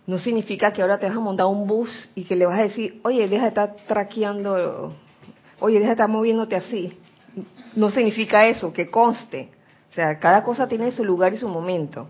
No 0.05 0.17
significa 0.17 0.73
que 0.73 0.81
ahora 0.81 0.99
te 0.99 1.07
vas 1.07 1.15
a 1.15 1.19
montar 1.19 1.45
un 1.47 1.67
bus 1.67 2.09
y 2.15 2.23
que 2.23 2.35
le 2.35 2.45
vas 2.45 2.59
a 2.59 2.63
decir, 2.63 2.99
oye, 3.03 3.27
deja 3.27 3.43
de 3.43 3.49
estar 3.49 3.75
traqueando, 3.87 4.95
oye, 5.59 5.75
deja 5.75 5.89
de 5.89 5.93
estar 5.93 6.09
moviéndote 6.09 6.55
así. 6.55 6.99
No 7.75 7.89
significa 7.91 8.47
eso, 8.47 8.73
que 8.73 8.89
conste. 8.89 9.49
O 9.91 9.93
sea, 9.93 10.17
cada 10.19 10.43
cosa 10.43 10.67
tiene 10.67 10.91
su 10.91 11.03
lugar 11.05 11.33
y 11.33 11.37
su 11.37 11.47
momento. 11.47 12.07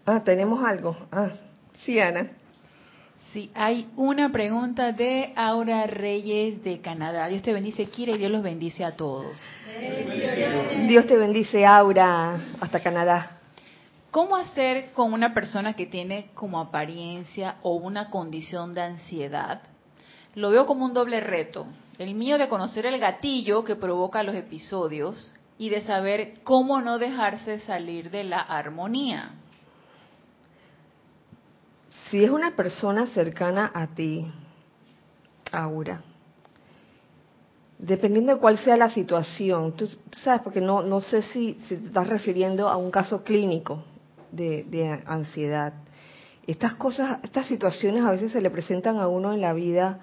ah, 0.06 0.22
tenemos 0.24 0.64
algo. 0.64 0.96
Ah, 1.12 1.30
sí, 1.84 2.00
Ana. 2.00 2.32
Sí, 3.34 3.50
hay 3.56 3.90
una 3.96 4.32
pregunta 4.32 4.92
de 4.92 5.34
Aura 5.36 5.88
Reyes 5.88 6.64
de 6.64 6.82
Canadá. 6.82 7.28
Dios 7.28 7.42
te 7.42 7.52
bendice, 7.52 7.88
Kira, 7.88 8.14
y 8.14 8.20
Dios 8.20 8.30
los 8.30 8.44
bendice 8.44 8.86
a 8.86 8.96
todos. 8.96 9.36
Dios 10.88 11.08
te 11.08 11.18
bendice, 11.18 11.66
Aura, 11.66 12.38
hasta 12.62 12.80
Canadá. 12.80 13.40
¿Cómo 14.12 14.36
hacer 14.36 14.92
con 14.94 15.14
una 15.14 15.34
persona 15.34 15.74
que 15.74 15.88
tiene 15.88 16.30
como 16.36 16.60
apariencia 16.60 17.56
o 17.64 17.74
una 17.74 18.12
condición 18.12 18.76
de 18.76 18.82
ansiedad? 18.82 19.64
Lo 20.36 20.52
veo 20.52 20.68
como 20.68 20.86
un 20.86 20.94
doble 20.94 21.20
reto. 21.20 21.66
El 21.98 22.14
mío 22.14 22.38
de 22.38 22.48
conocer 22.48 22.86
el 22.86 23.00
gatillo 23.00 23.64
que 23.64 23.76
provoca 23.76 24.22
los 24.22 24.36
episodios 24.36 25.34
y 25.58 25.70
de 25.70 25.82
saber 25.82 26.36
cómo 26.44 26.82
no 26.82 27.00
dejarse 27.00 27.62
salir 27.62 28.12
de 28.12 28.26
la 28.26 28.42
armonía. 28.42 29.32
Si 32.14 32.24
es 32.24 32.30
una 32.30 32.56
persona 32.56 33.08
cercana 33.08 33.72
a 33.74 33.88
ti, 33.88 34.32
Aura, 35.52 36.04
dependiendo 37.80 38.36
de 38.36 38.40
cuál 38.40 38.60
sea 38.60 38.78
la 38.78 38.92
situación, 38.92 39.76
tú, 39.76 39.90
sabes, 40.12 40.42
porque 40.44 40.62
no, 40.62 40.84
no 40.84 41.02
sé 41.02 41.24
si, 41.24 41.56
si, 41.68 41.76
te 41.76 41.88
estás 41.88 42.06
refiriendo 42.06 42.70
a 42.70 42.78
un 42.78 42.92
caso 42.92 43.24
clínico 43.24 43.84
de, 44.32 44.64
de, 44.66 45.02
ansiedad. 45.08 45.74
Estas 46.46 46.76
cosas, 46.76 47.18
estas 47.24 47.48
situaciones 47.48 48.06
a 48.06 48.12
veces 48.12 48.32
se 48.32 48.42
le 48.42 48.52
presentan 48.52 49.00
a 49.00 49.08
uno 49.08 49.34
en 49.34 49.42
la 49.42 49.54
vida 49.54 50.00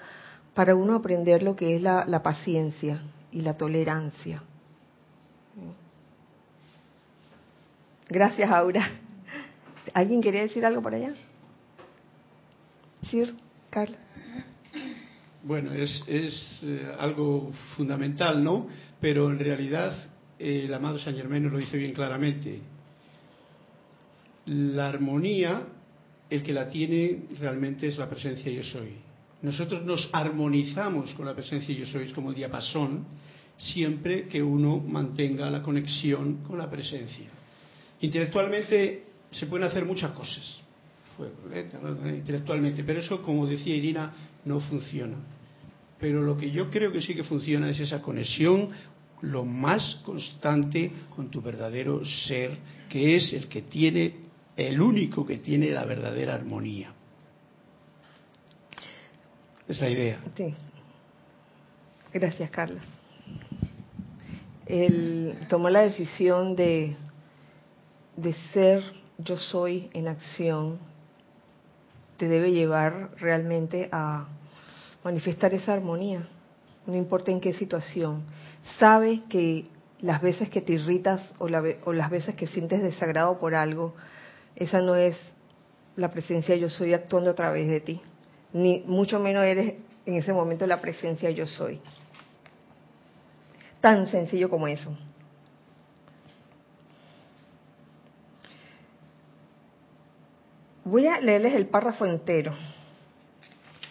para 0.52 0.74
uno 0.74 0.96
aprender 0.96 1.44
lo 1.44 1.54
que 1.54 1.76
es 1.76 1.80
la, 1.80 2.06
la 2.06 2.24
paciencia 2.24 3.04
y 3.30 3.42
la 3.42 3.56
tolerancia. 3.56 4.42
Gracias, 8.08 8.50
Aura. 8.50 8.90
¿Alguien 9.94 10.20
quería 10.20 10.42
decir 10.42 10.66
algo 10.66 10.82
por 10.82 10.96
allá? 10.96 11.14
Sir, 13.08 13.34
Carla. 13.70 13.98
Bueno, 15.42 15.72
es, 15.72 16.04
es 16.06 16.60
eh, 16.64 16.92
algo 16.98 17.52
fundamental, 17.76 18.44
¿no? 18.44 18.66
Pero 19.00 19.30
en 19.30 19.38
realidad 19.38 20.10
eh, 20.38 20.62
el 20.66 20.74
amado 20.74 20.98
San 20.98 21.16
Germán 21.16 21.50
lo 21.50 21.58
dice 21.58 21.78
bien 21.78 21.92
claramente. 21.92 22.60
La 24.46 24.88
armonía, 24.88 25.62
el 26.28 26.42
que 26.42 26.52
la 26.52 26.68
tiene 26.68 27.24
realmente 27.38 27.86
es 27.86 27.96
la 27.96 28.08
presencia 28.08 28.50
yo 28.52 28.62
soy. 28.62 28.96
Nosotros 29.42 29.84
nos 29.84 30.10
armonizamos 30.12 31.14
con 31.14 31.24
la 31.24 31.34
presencia 31.34 31.74
yo 31.74 31.86
soy 31.86 32.12
como 32.12 32.32
diapasón 32.32 33.06
siempre 33.56 34.26
que 34.26 34.42
uno 34.42 34.78
mantenga 34.78 35.50
la 35.50 35.62
conexión 35.62 36.38
con 36.38 36.58
la 36.58 36.70
presencia. 36.70 37.26
Intelectualmente 38.00 39.04
se 39.30 39.46
pueden 39.46 39.68
hacer 39.68 39.84
muchas 39.84 40.12
cosas, 40.12 40.60
intelectualmente, 41.26 42.84
pero 42.84 43.00
eso, 43.00 43.22
como 43.22 43.46
decía 43.46 43.74
Irina, 43.74 44.12
no 44.44 44.60
funciona. 44.60 45.16
Pero 45.98 46.22
lo 46.22 46.36
que 46.36 46.50
yo 46.50 46.70
creo 46.70 46.92
que 46.92 47.02
sí 47.02 47.14
que 47.14 47.24
funciona 47.24 47.68
es 47.70 47.80
esa 47.80 48.00
conexión 48.00 48.70
lo 49.22 49.44
más 49.44 50.00
constante 50.04 50.90
con 51.14 51.30
tu 51.30 51.42
verdadero 51.42 52.04
ser, 52.04 52.56
que 52.88 53.16
es 53.16 53.32
el 53.34 53.48
que 53.48 53.62
tiene, 53.62 54.14
el 54.56 54.80
único 54.80 55.26
que 55.26 55.38
tiene 55.38 55.70
la 55.70 55.84
verdadera 55.84 56.34
armonía. 56.34 56.92
Es 59.68 59.80
la 59.80 59.90
idea. 59.90 60.20
Sí. 60.36 60.54
Gracias, 62.12 62.50
Carla. 62.50 62.80
Él 64.66 65.38
tomó 65.48 65.68
la 65.68 65.82
decisión 65.82 66.56
de, 66.56 66.96
de 68.16 68.32
ser 68.52 68.82
yo 69.18 69.36
soy 69.36 69.90
en 69.92 70.08
acción, 70.08 70.78
te 72.20 72.28
debe 72.28 72.52
llevar 72.52 73.12
realmente 73.16 73.88
a 73.90 74.26
manifestar 75.02 75.54
esa 75.54 75.72
armonía, 75.72 76.28
no 76.86 76.94
importa 76.94 77.30
en 77.30 77.40
qué 77.40 77.54
situación. 77.54 78.24
Sabe 78.78 79.22
que 79.30 79.64
las 80.02 80.20
veces 80.20 80.50
que 80.50 80.60
te 80.60 80.74
irritas 80.74 81.32
o, 81.38 81.48
la, 81.48 81.64
o, 81.86 81.94
las 81.94 82.10
veces 82.10 82.34
que 82.34 82.46
sientes 82.46 82.82
desagrado 82.82 83.38
por 83.38 83.54
algo, 83.54 83.94
esa 84.54 84.82
no 84.82 84.96
es 84.96 85.16
la 85.96 86.10
presencia 86.10 86.54
yo 86.56 86.68
soy 86.68 86.92
actuando 86.92 87.30
a 87.30 87.34
través 87.34 87.66
de 87.66 87.80
ti, 87.80 88.02
ni 88.52 88.80
mucho 88.86 89.18
menos 89.18 89.42
eres 89.44 89.76
en 90.04 90.14
ese 90.14 90.34
momento 90.34 90.66
la 90.66 90.82
presencia 90.82 91.30
yo 91.30 91.46
soy. 91.46 91.80
Tan 93.80 94.06
sencillo 94.08 94.50
como 94.50 94.68
eso. 94.68 94.94
Voy 100.84 101.06
a 101.06 101.20
leerles 101.20 101.54
el 101.54 101.66
párrafo 101.66 102.06
entero, 102.06 102.52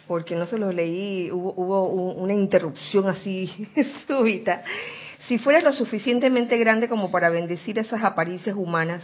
porque 0.08 0.36
no 0.36 0.48
se 0.48 0.58
lo 0.58 0.72
leí, 0.72 1.30
hubo, 1.32 1.54
hubo 1.54 2.14
una 2.14 2.34
interrupción 2.34 3.08
así 3.08 3.48
súbita. 4.08 4.64
Si 5.28 5.38
fueras 5.38 5.64
lo 5.64 5.72
suficientemente 5.72 6.58
grande 6.58 6.90
como 6.90 7.12
para 7.12 7.30
bendecir 7.30 7.78
esas 7.78 8.04
apariencias 8.04 8.56
humanas 8.56 9.04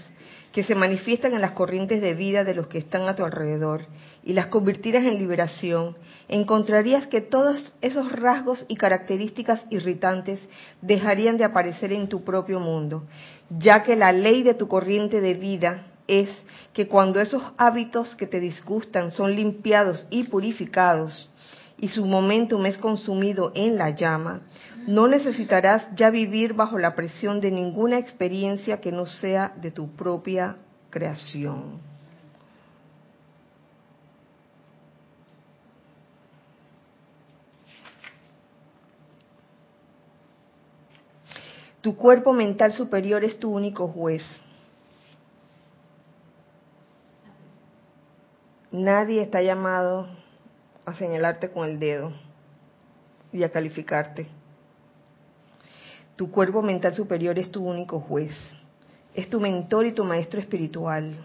que 0.52 0.64
se 0.64 0.74
manifiestan 0.74 1.36
en 1.36 1.42
las 1.42 1.52
corrientes 1.52 2.02
de 2.02 2.16
vida 2.16 2.44
de 2.44 2.56
los 2.56 2.66
que 2.66 2.80
están 2.80 3.08
a 3.08 3.14
tu 3.14 3.24
alrededor 3.24 3.86
y 4.24 4.34
las 4.34 4.48
convirtieras 4.48 5.04
en 5.04 5.20
liberación, 5.20 5.96
encontrarías 6.28 7.06
que 7.06 7.22
todos 7.22 7.76
esos 7.82 8.12
rasgos 8.12 8.66
y 8.68 8.78
características 8.78 9.64
irritantes 9.70 10.40
dejarían 10.82 11.38
de 11.38 11.44
aparecer 11.44 11.94
en 11.94 12.08
tu 12.08 12.24
propio 12.24 12.60
mundo, 12.60 13.06
ya 13.50 13.84
que 13.84 13.96
la 13.96 14.12
ley 14.12 14.42
de 14.42 14.56
tu 14.56 14.68
corriente 14.68 15.22
de 15.22 15.36
vida 15.36 15.86
es 16.08 16.30
que 16.74 16.88
cuando 16.88 17.20
esos 17.20 17.44
hábitos 17.58 18.16
que 18.16 18.28
te 18.28 18.40
disgustan 18.40 19.12
son 19.12 19.36
limpiados 19.36 20.08
y 20.10 20.24
purificados 20.24 21.30
y 21.78 21.90
su 21.90 22.06
momentum 22.06 22.66
es 22.66 22.78
consumido 22.78 23.52
en 23.56 23.78
la 23.78 23.90
llama, 23.90 24.42
no 24.88 25.08
necesitarás 25.08 25.88
ya 25.96 26.10
vivir 26.10 26.54
bajo 26.54 26.78
la 26.78 26.96
presión 26.96 27.42
de 27.42 27.52
ninguna 27.52 27.98
experiencia 27.98 28.80
que 28.80 28.92
no 28.92 29.06
sea 29.06 29.54
de 29.58 29.72
tu 29.72 29.90
propia 29.96 30.58
creación. 30.90 31.80
Tu 41.82 41.96
cuerpo 41.96 42.34
mental 42.34 42.72
superior 42.72 43.24
es 43.24 43.38
tu 43.38 43.52
único 43.52 43.88
juez. 43.88 44.24
Nadie 48.76 49.22
está 49.22 49.42
llamado 49.42 50.06
a 50.86 50.94
señalarte 50.96 51.50
con 51.50 51.66
el 51.66 51.80
dedo 51.80 52.12
y 53.32 53.42
a 53.44 53.50
calificarte. 53.50 54.28
Tu 56.18 56.30
cuerpo 56.30 56.62
mental 56.62 56.94
superior 56.94 57.40
es 57.40 57.50
tu 57.50 57.66
único 57.66 58.02
juez, 58.02 58.34
es 59.14 59.30
tu 59.30 59.40
mentor 59.40 59.86
y 59.86 59.94
tu 59.94 60.04
maestro 60.04 60.42
espiritual. 60.42 61.16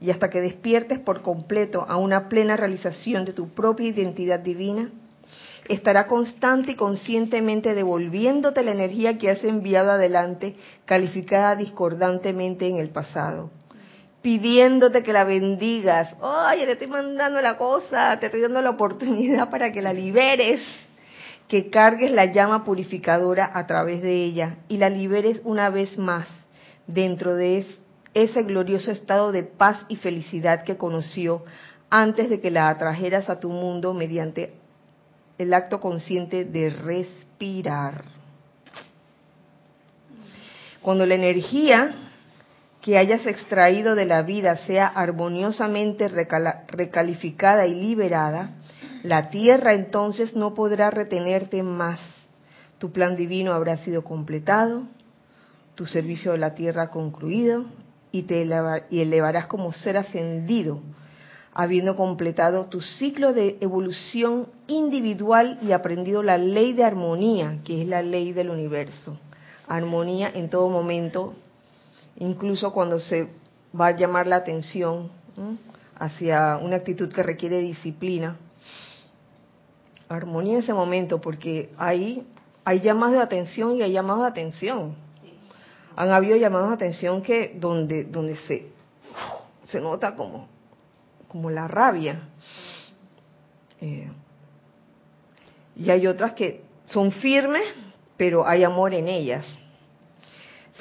Y 0.00 0.10
hasta 0.10 0.28
que 0.28 0.40
despiertes 0.40 0.98
por 0.98 1.22
completo 1.22 1.86
a 1.88 1.98
una 1.98 2.28
plena 2.28 2.56
realización 2.56 3.24
de 3.24 3.32
tu 3.32 3.50
propia 3.50 3.86
identidad 3.86 4.40
divina, 4.40 4.90
estará 5.68 6.08
constante 6.08 6.72
y 6.72 6.74
conscientemente 6.74 7.76
devolviéndote 7.76 8.64
la 8.64 8.72
energía 8.72 9.18
que 9.18 9.30
has 9.30 9.44
enviado 9.44 9.92
adelante, 9.92 10.56
calificada 10.84 11.54
discordantemente 11.54 12.66
en 12.66 12.78
el 12.78 12.88
pasado 12.88 13.50
pidiéndote 14.22 15.02
que 15.02 15.12
la 15.12 15.24
bendigas. 15.24 16.14
Oye, 16.20 16.64
te 16.64 16.72
estoy 16.72 16.86
mandando 16.86 17.40
la 17.40 17.58
cosa, 17.58 18.18
te 18.18 18.26
estoy 18.26 18.40
dando 18.40 18.62
la 18.62 18.70
oportunidad 18.70 19.50
para 19.50 19.72
que 19.72 19.82
la 19.82 19.92
liberes, 19.92 20.60
que 21.48 21.68
cargues 21.68 22.12
la 22.12 22.26
llama 22.26 22.64
purificadora 22.64 23.50
a 23.52 23.66
través 23.66 24.00
de 24.00 24.14
ella 24.24 24.58
y 24.68 24.78
la 24.78 24.88
liberes 24.88 25.42
una 25.44 25.68
vez 25.70 25.98
más 25.98 26.26
dentro 26.86 27.34
de 27.34 27.66
ese 28.14 28.42
glorioso 28.44 28.90
estado 28.92 29.32
de 29.32 29.42
paz 29.42 29.84
y 29.88 29.96
felicidad 29.96 30.62
que 30.62 30.76
conoció 30.76 31.44
antes 31.90 32.30
de 32.30 32.40
que 32.40 32.50
la 32.50 32.68
atrajeras 32.68 33.28
a 33.28 33.40
tu 33.40 33.50
mundo 33.50 33.92
mediante 33.92 34.54
el 35.36 35.52
acto 35.52 35.80
consciente 35.80 36.44
de 36.44 36.70
respirar. 36.70 38.04
Cuando 40.80 41.06
la 41.06 41.14
energía 41.14 42.11
que 42.82 42.98
hayas 42.98 43.24
extraído 43.26 43.94
de 43.94 44.04
la 44.04 44.22
vida 44.22 44.56
sea 44.66 44.88
armoniosamente 44.88 46.08
recalificada 46.08 47.66
y 47.66 47.74
liberada, 47.76 48.48
la 49.04 49.30
tierra 49.30 49.72
entonces 49.72 50.34
no 50.34 50.52
podrá 50.52 50.90
retenerte 50.90 51.62
más. 51.62 52.00
Tu 52.78 52.90
plan 52.90 53.16
divino 53.16 53.52
habrá 53.52 53.76
sido 53.78 54.02
completado, 54.02 54.82
tu 55.76 55.86
servicio 55.86 56.32
de 56.32 56.38
la 56.38 56.54
tierra 56.54 56.90
concluido 56.90 57.64
y 58.10 58.22
te 58.22 58.44
y 58.90 59.00
elevarás 59.00 59.46
como 59.46 59.72
ser 59.72 59.96
ascendido, 59.96 60.80
habiendo 61.54 61.94
completado 61.94 62.64
tu 62.66 62.80
ciclo 62.80 63.32
de 63.32 63.58
evolución 63.60 64.48
individual 64.66 65.60
y 65.62 65.70
aprendido 65.70 66.24
la 66.24 66.36
ley 66.36 66.72
de 66.72 66.82
armonía, 66.82 67.60
que 67.64 67.80
es 67.80 67.86
la 67.86 68.02
ley 68.02 68.32
del 68.32 68.50
universo. 68.50 69.18
Armonía 69.68 70.30
en 70.34 70.50
todo 70.50 70.68
momento, 70.68 71.34
incluso 72.22 72.72
cuando 72.72 73.00
se 73.00 73.28
va 73.78 73.88
a 73.88 73.96
llamar 73.96 74.26
la 74.26 74.36
atención 74.36 75.10
hacia 75.98 76.56
una 76.58 76.76
actitud 76.76 77.12
que 77.12 77.22
requiere 77.22 77.58
disciplina. 77.58 78.36
Armonía 80.08 80.54
en 80.54 80.60
ese 80.60 80.72
momento, 80.72 81.20
porque 81.20 81.70
ahí 81.76 82.24
hay 82.64 82.80
llamados 82.80 83.14
de 83.14 83.22
atención 83.22 83.76
y 83.76 83.82
hay 83.82 83.92
llamados 83.92 84.22
de 84.22 84.28
atención. 84.28 84.94
Han 85.96 86.10
habido 86.10 86.36
llamados 86.36 86.68
de 86.68 86.74
atención 86.74 87.22
que 87.22 87.56
donde 87.58 88.04
donde 88.04 88.36
se 88.36 88.70
se 89.64 89.80
nota 89.80 90.14
como 90.14 90.48
como 91.28 91.50
la 91.50 91.66
rabia. 91.66 92.20
Eh, 93.80 94.10
y 95.74 95.90
hay 95.90 96.06
otras 96.06 96.34
que 96.34 96.62
son 96.84 97.10
firmes, 97.10 97.64
pero 98.16 98.46
hay 98.46 98.62
amor 98.62 98.94
en 98.94 99.08
ellas. 99.08 99.44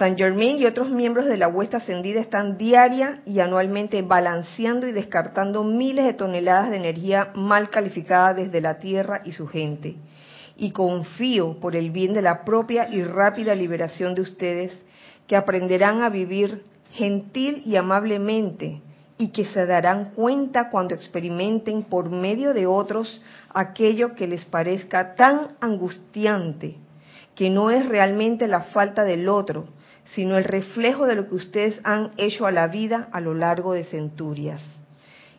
San 0.01 0.17
Germain 0.17 0.57
y 0.57 0.65
otros 0.65 0.89
miembros 0.89 1.27
de 1.27 1.37
la 1.37 1.47
huesta 1.47 1.77
ascendida 1.77 2.21
están 2.21 2.57
diaria 2.57 3.21
y 3.23 3.39
anualmente 3.39 4.01
balanceando 4.01 4.87
y 4.87 4.93
descartando 4.93 5.63
miles 5.63 6.05
de 6.05 6.13
toneladas 6.13 6.71
de 6.71 6.77
energía 6.77 7.29
mal 7.35 7.69
calificada 7.69 8.33
desde 8.33 8.61
la 8.61 8.79
Tierra 8.79 9.21
y 9.25 9.33
su 9.33 9.47
gente. 9.47 9.97
Y 10.57 10.71
confío 10.71 11.59
por 11.59 11.75
el 11.75 11.91
bien 11.91 12.13
de 12.13 12.23
la 12.23 12.43
propia 12.45 12.89
y 12.89 13.03
rápida 13.03 13.53
liberación 13.53 14.15
de 14.15 14.21
ustedes 14.21 14.73
que 15.27 15.35
aprenderán 15.35 16.01
a 16.01 16.09
vivir 16.09 16.63
gentil 16.89 17.61
y 17.63 17.75
amablemente 17.75 18.81
y 19.19 19.27
que 19.27 19.45
se 19.45 19.67
darán 19.67 20.13
cuenta 20.15 20.71
cuando 20.71 20.95
experimenten 20.95 21.83
por 21.83 22.09
medio 22.09 22.55
de 22.55 22.65
otros 22.65 23.21
aquello 23.53 24.15
que 24.15 24.25
les 24.25 24.45
parezca 24.45 25.13
tan 25.13 25.57
angustiante, 25.61 26.77
que 27.35 27.51
no 27.51 27.69
es 27.69 27.87
realmente 27.87 28.47
la 28.47 28.61
falta 28.61 29.03
del 29.03 29.29
otro, 29.29 29.67
sino 30.15 30.37
el 30.37 30.43
reflejo 30.43 31.05
de 31.05 31.15
lo 31.15 31.27
que 31.27 31.35
ustedes 31.35 31.79
han 31.83 32.11
hecho 32.17 32.45
a 32.45 32.51
la 32.51 32.67
vida 32.67 33.09
a 33.11 33.19
lo 33.21 33.33
largo 33.33 33.73
de 33.73 33.83
centurias. 33.85 34.61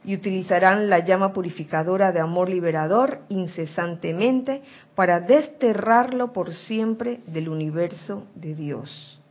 Y 0.04 0.14
utilizarán 0.14 0.90
la 0.90 1.00
llama 1.00 1.32
purificadora 1.32 2.10
de 2.10 2.20
amor 2.20 2.48
liberador 2.48 3.20
incesantemente 3.28 4.62
para 4.96 5.20
desterrarlo 5.20 6.32
por 6.32 6.52
siempre 6.52 7.20
del 7.26 7.48
universo 7.48 8.26
de 8.34 8.54
Dios. 8.54 9.22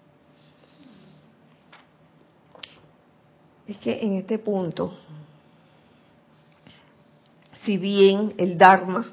es 3.72 3.78
que 3.78 4.00
en 4.02 4.14
este 4.16 4.38
punto, 4.38 4.94
si 7.64 7.78
bien 7.78 8.34
el 8.38 8.58
Dharma, 8.58 9.10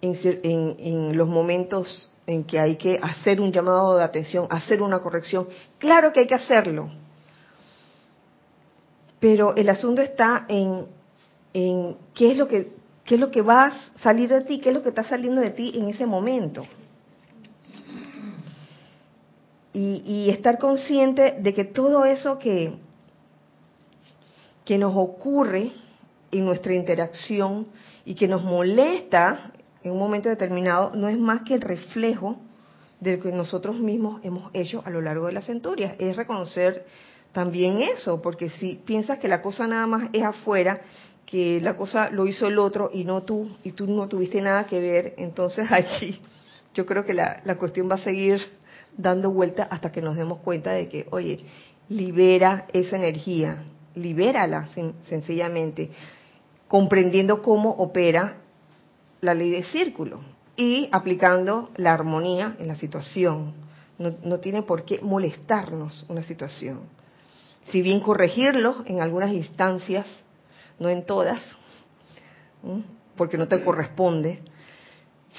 en, 0.00 1.16
los 1.16 1.26
momentos 1.26 2.10
en 2.26 2.44
que 2.44 2.58
hay 2.58 2.76
que 2.76 2.98
hacer 3.02 3.40
un 3.40 3.52
llamado 3.52 3.96
de 3.96 4.04
atención, 4.04 4.46
hacer 4.50 4.82
una 4.82 5.00
corrección, 5.00 5.48
claro 5.78 6.12
que 6.12 6.20
hay 6.20 6.26
que 6.26 6.34
hacerlo, 6.34 6.90
pero 9.20 9.54
el 9.56 9.68
asunto 9.68 10.02
está 10.02 10.46
en, 10.48 10.86
qué 11.52 12.30
es 12.32 12.36
lo 12.36 12.48
que 12.48 12.84
qué 13.04 13.16
es 13.16 13.20
lo 13.20 13.30
que 13.30 13.42
va 13.42 13.66
a 13.66 13.72
salir 14.00 14.30
de 14.30 14.40
ti, 14.44 14.60
qué 14.60 14.70
es 14.70 14.74
lo 14.74 14.82
que 14.82 14.88
está 14.88 15.04
saliendo 15.04 15.42
de 15.42 15.50
ti 15.50 15.72
en 15.74 15.88
ese 15.88 16.06
momento. 16.06 16.66
y 19.76 20.30
estar 20.30 20.58
consciente 20.58 21.34
de 21.40 21.52
que 21.52 21.64
todo 21.64 22.04
eso 22.04 22.38
que, 22.38 22.74
que 24.64 24.78
nos 24.78 24.94
ocurre 24.96 25.72
en 26.30 26.44
nuestra 26.44 26.74
interacción 26.74 27.66
y 28.04 28.14
que 28.14 28.28
nos 28.28 28.42
molesta 28.42 29.52
en 29.84 29.92
un 29.92 29.98
momento 29.98 30.28
determinado 30.28 30.92
no 30.94 31.08
es 31.08 31.18
más 31.18 31.42
que 31.42 31.54
el 31.54 31.60
reflejo 31.60 32.36
de 33.00 33.16
lo 33.16 33.22
que 33.22 33.30
nosotros 33.30 33.78
mismos 33.78 34.20
hemos 34.24 34.50
hecho 34.54 34.82
a 34.84 34.90
lo 34.90 35.02
largo 35.02 35.26
de 35.26 35.32
las 35.32 35.44
centurias. 35.44 35.94
Es 35.98 36.16
reconocer 36.16 36.86
también 37.32 37.78
eso, 37.78 38.22
porque 38.22 38.48
si 38.48 38.76
piensas 38.76 39.18
que 39.18 39.28
la 39.28 39.42
cosa 39.42 39.66
nada 39.66 39.86
más 39.86 40.08
es 40.12 40.22
afuera, 40.22 40.80
que 41.26 41.60
la 41.60 41.76
cosa 41.76 42.08
lo 42.10 42.26
hizo 42.26 42.46
el 42.46 42.58
otro 42.58 42.90
y 42.92 43.04
no 43.04 43.22
tú, 43.22 43.56
y 43.62 43.72
tú 43.72 43.86
no 43.86 44.08
tuviste 44.08 44.40
nada 44.40 44.66
que 44.66 44.80
ver, 44.80 45.14
entonces 45.18 45.66
allí 45.70 46.20
yo 46.74 46.86
creo 46.86 47.04
que 47.04 47.14
la, 47.14 47.40
la 47.44 47.56
cuestión 47.56 47.88
va 47.90 47.94
a 47.94 47.98
seguir 47.98 48.40
dando 48.96 49.30
vuelta 49.30 49.64
hasta 49.64 49.92
que 49.92 50.00
nos 50.00 50.16
demos 50.16 50.40
cuenta 50.40 50.72
de 50.72 50.88
que, 50.88 51.06
oye, 51.10 51.44
libera 51.88 52.66
esa 52.72 52.96
energía, 52.96 53.64
libérala 53.94 54.68
sencillamente, 55.08 55.90
comprendiendo 56.68 57.42
cómo 57.42 57.70
opera 57.70 58.38
la 59.24 59.34
ley 59.34 59.50
de 59.50 59.64
círculo 59.64 60.20
y 60.56 60.88
aplicando 60.92 61.70
la 61.76 61.92
armonía 61.92 62.56
en 62.58 62.68
la 62.68 62.76
situación. 62.76 63.54
No, 63.98 64.40
tiene 64.40 64.62
por 64.62 64.84
qué 64.84 65.00
molestarnos 65.00 66.04
una 66.08 66.24
situación. 66.24 66.80
Si 67.68 67.80
bien 67.80 68.00
corregirlo 68.00 68.82
en 68.86 69.00
algunas 69.00 69.32
instancias, 69.32 70.06
no 70.78 70.88
en 70.88 71.06
todas, 71.06 71.40
porque 73.16 73.38
no 73.38 73.46
te 73.46 73.62
corresponde, 73.62 74.40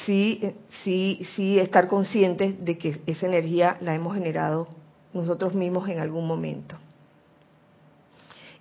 sí, 0.05 0.41
sí, 0.83 1.27
sí 1.35 1.59
estar 1.59 1.87
conscientes 1.87 2.63
de 2.63 2.77
que 2.77 3.01
esa 3.05 3.25
energía 3.25 3.77
la 3.81 3.93
hemos 3.93 4.15
generado 4.15 4.69
nosotros 5.13 5.53
mismos 5.53 5.87
en 5.89 5.99
algún 5.99 6.25
momento. 6.25 6.77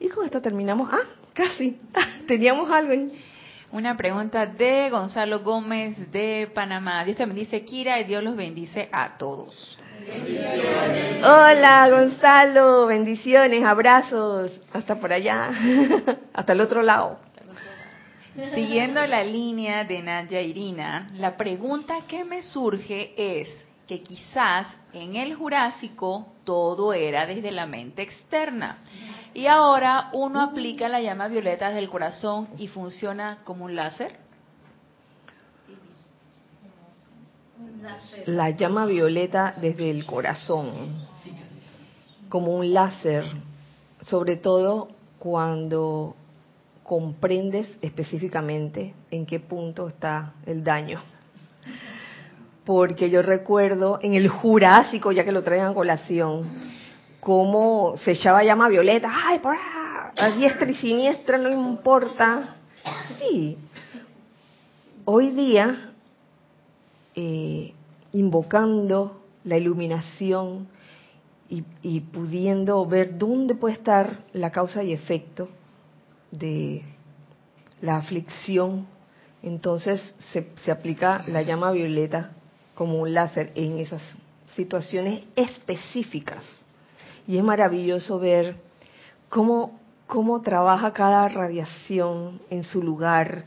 Y 0.01 0.09
con 0.09 0.24
esto 0.24 0.40
terminamos. 0.42 0.88
Ah, 0.92 1.06
casi. 1.32 1.78
Teníamos 2.26 2.70
algo 2.70 2.92
en... 2.92 3.12
Una 3.74 3.96
pregunta 3.96 4.46
de 4.46 4.88
Gonzalo 4.88 5.40
Gómez 5.40 6.12
de 6.12 6.48
Panamá. 6.55 7.05
Dios 7.05 7.16
te 7.16 7.26
bendice, 7.26 7.64
Kira, 7.64 7.98
y 7.98 8.05
Dios 8.05 8.22
los 8.22 8.36
bendice 8.36 8.88
a 8.92 9.18
todos. 9.18 9.76
Hola, 11.20 11.88
Gonzalo. 11.90 12.86
Bendiciones, 12.86 13.64
abrazos. 13.64 14.52
Hasta 14.72 15.01
por 15.01 15.12
allá. 15.12 15.51
Hasta 16.32 16.52
el 16.52 16.60
otro 16.60 16.82
lado. 16.82 17.18
Siguiendo 18.55 19.05
la 19.09 19.24
línea 19.24 19.82
de 19.82 20.02
Nadia 20.02 20.40
Irina, 20.40 21.09
la 21.14 21.36
pregunta 21.36 21.96
que 22.06 22.24
me 22.24 22.44
surge 22.44 23.12
es 23.16 23.48
que 23.88 24.05
quizás 24.05 24.68
en 24.92 25.16
el 25.16 25.34
Jurásico 25.34 26.28
todo 26.44 26.92
era 26.92 27.26
desde 27.26 27.51
la 27.51 27.66
mente 27.66 28.02
externa 28.02 28.78
y 29.35 29.48
ahora 29.48 30.11
uno 30.12 30.40
aplica 30.40 30.89
la 30.89 31.01
llama 31.01 31.27
violeta 31.27 31.70
del 31.70 31.90
corazón 31.90 32.48
y 32.56 32.69
funciona 32.69 33.39
como 33.44 33.65
un 33.65 33.74
láser. 33.74 34.16
La 38.27 38.51
llama 38.51 38.86
violeta 38.86 39.55
desde 39.61 39.90
el 39.90 40.06
corazón, 40.06 41.05
como 42.28 42.55
un 42.55 42.73
láser, 42.73 43.24
sobre 44.02 44.36
todo 44.36 44.89
cuando 45.19 46.15
comprendes 46.85 47.77
específicamente 47.82 48.94
en 49.11 49.27
qué 49.27 49.40
punto 49.40 49.89
está 49.89 50.35
el 50.47 50.62
daño. 50.62 51.02
Porque 52.65 53.11
yo 53.11 53.20
recuerdo 53.20 53.98
en 54.01 54.15
el 54.15 54.28
Jurásico, 54.28 55.12
ya 55.12 55.24
que 55.24 55.32
lo 55.32 55.43
traen 55.43 55.65
a 55.65 55.74
colación, 55.74 56.73
cómo 57.24 57.96
se 58.05 58.12
echaba 58.12 58.44
llama 58.44 58.68
violeta, 58.68 59.10
ay, 59.10 59.38
por 59.38 59.56
a 59.56 60.30
diestra 60.30 60.70
y 60.70 60.74
siniestra, 60.74 61.38
no 61.38 61.48
importa. 61.48 62.56
Sí, 63.18 63.56
hoy 65.06 65.30
día, 65.30 65.92
eh, 67.16 67.72
invocando 68.12 69.22
la 69.42 69.56
iluminación 69.56 70.68
y, 71.48 71.64
y, 71.82 72.01
pudiendo 72.01 72.84
ver 72.86 73.16
dónde 73.16 73.55
puede 73.55 73.74
estar 73.74 74.18
la 74.32 74.51
causa 74.51 74.82
y 74.82 74.92
efecto 74.92 75.48
de 76.30 76.82
la 77.80 77.96
aflicción, 77.96 78.86
entonces 79.42 80.14
se, 80.32 80.51
se 80.62 80.70
aplica 80.70 81.24
la 81.26 81.42
llama 81.42 81.70
violeta 81.72 82.32
como 82.74 83.01
un 83.01 83.14
láser 83.14 83.52
en 83.55 83.78
esas 83.78 84.02
situaciones 84.55 85.24
específicas 85.36 86.42
y 87.26 87.38
es 87.38 87.44
maravilloso 87.44 88.18
ver 88.18 88.56
cómo, 89.28 89.78
cómo 90.06 90.42
trabaja 90.42 90.92
cada 90.92 91.28
radiación 91.28 92.40
en 92.51 92.64
su 92.64 92.82
lugar, 92.82 93.44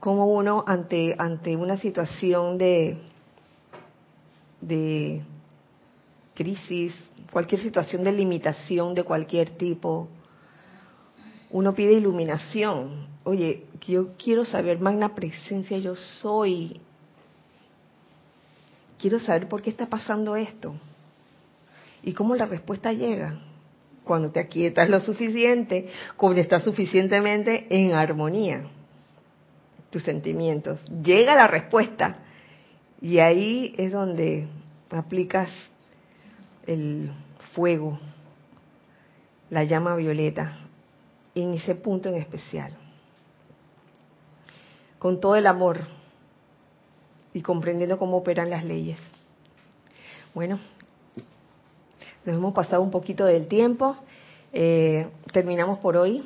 cómo 0.00 0.26
uno 0.26 0.64
ante, 0.66 1.14
ante 1.18 1.56
una 1.56 1.76
situación 1.76 2.58
de, 2.58 2.98
de 4.60 5.22
crisis, 6.34 6.94
cualquier 7.30 7.60
situación 7.60 8.04
de 8.04 8.12
limitación 8.12 8.94
de 8.94 9.04
cualquier 9.04 9.50
tipo, 9.50 10.08
uno 11.50 11.74
pide 11.74 11.94
iluminación. 11.94 13.06
Oye, 13.24 13.66
yo 13.86 14.08
quiero 14.16 14.44
saber, 14.44 14.80
magna 14.80 15.14
presencia, 15.14 15.78
yo 15.78 15.94
soy. 15.94 16.80
Quiero 18.98 19.18
saber 19.20 19.48
por 19.48 19.62
qué 19.62 19.70
está 19.70 19.86
pasando 19.86 20.36
esto. 20.36 20.74
¿Y 22.06 22.12
cómo 22.12 22.36
la 22.36 22.46
respuesta 22.46 22.92
llega? 22.92 23.36
Cuando 24.04 24.30
te 24.30 24.38
aquietas 24.38 24.88
lo 24.88 25.00
suficiente, 25.00 25.88
cuando 26.16 26.40
estás 26.40 26.62
suficientemente 26.62 27.66
en 27.68 27.94
armonía. 27.94 28.62
Tus 29.90 30.04
sentimientos. 30.04 30.80
Llega 31.02 31.34
la 31.34 31.48
respuesta. 31.48 32.18
Y 33.00 33.18
ahí 33.18 33.74
es 33.76 33.90
donde 33.90 34.46
aplicas 34.88 35.50
el 36.68 37.10
fuego, 37.54 37.98
la 39.50 39.64
llama 39.64 39.96
violeta, 39.96 40.60
en 41.34 41.54
ese 41.54 41.74
punto 41.74 42.08
en 42.08 42.14
especial. 42.14 42.72
Con 45.00 45.18
todo 45.18 45.34
el 45.34 45.48
amor 45.48 45.80
y 47.34 47.42
comprendiendo 47.42 47.98
cómo 47.98 48.18
operan 48.18 48.48
las 48.48 48.64
leyes. 48.64 48.98
Bueno, 50.34 50.60
nos 52.26 52.36
hemos 52.36 52.52
pasado 52.52 52.82
un 52.82 52.90
poquito 52.90 53.24
del 53.24 53.46
tiempo. 53.46 53.96
Eh, 54.52 55.06
terminamos 55.32 55.78
por 55.78 55.96
hoy. 55.96 56.24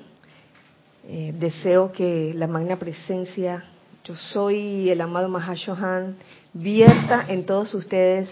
Eh, 1.06 1.34
deseo 1.38 1.92
que 1.92 2.32
la 2.34 2.46
magna 2.46 2.76
presencia, 2.76 3.64
yo 4.04 4.14
soy 4.14 4.90
el 4.90 5.00
amado 5.00 5.28
Mahashohan, 5.28 6.16
vierta 6.52 7.24
en 7.28 7.44
todos 7.44 7.74
ustedes 7.74 8.28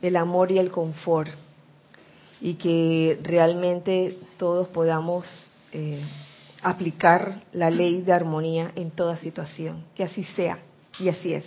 el 0.00 0.16
amor 0.16 0.50
y 0.52 0.58
el 0.58 0.70
confort 0.70 1.30
y 2.40 2.54
que 2.54 3.18
realmente 3.22 4.18
todos 4.36 4.68
podamos 4.68 5.26
eh, 5.72 6.02
aplicar 6.62 7.42
la 7.52 7.70
ley 7.70 8.02
de 8.02 8.12
armonía 8.12 8.72
en 8.74 8.90
toda 8.90 9.16
situación. 9.16 9.84
Que 9.94 10.04
así 10.04 10.24
sea 10.24 10.58
y 10.98 11.08
así 11.08 11.34
es. 11.34 11.44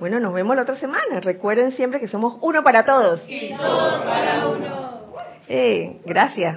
Bueno, 0.00 0.18
nos 0.18 0.32
vemos 0.32 0.56
la 0.56 0.62
otra 0.62 0.76
semana. 0.76 1.20
Recuerden 1.20 1.72
siempre 1.72 2.00
que 2.00 2.08
somos 2.08 2.38
uno 2.40 2.62
para 2.62 2.86
todos. 2.86 3.20
Y 3.28 3.50
todos 3.54 4.02
para 4.02 4.46
uno. 4.48 5.02
Eh, 5.46 6.00
gracias. 6.06 6.56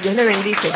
Dios 0.00 0.14
le 0.14 0.24
bendice. 0.24 0.70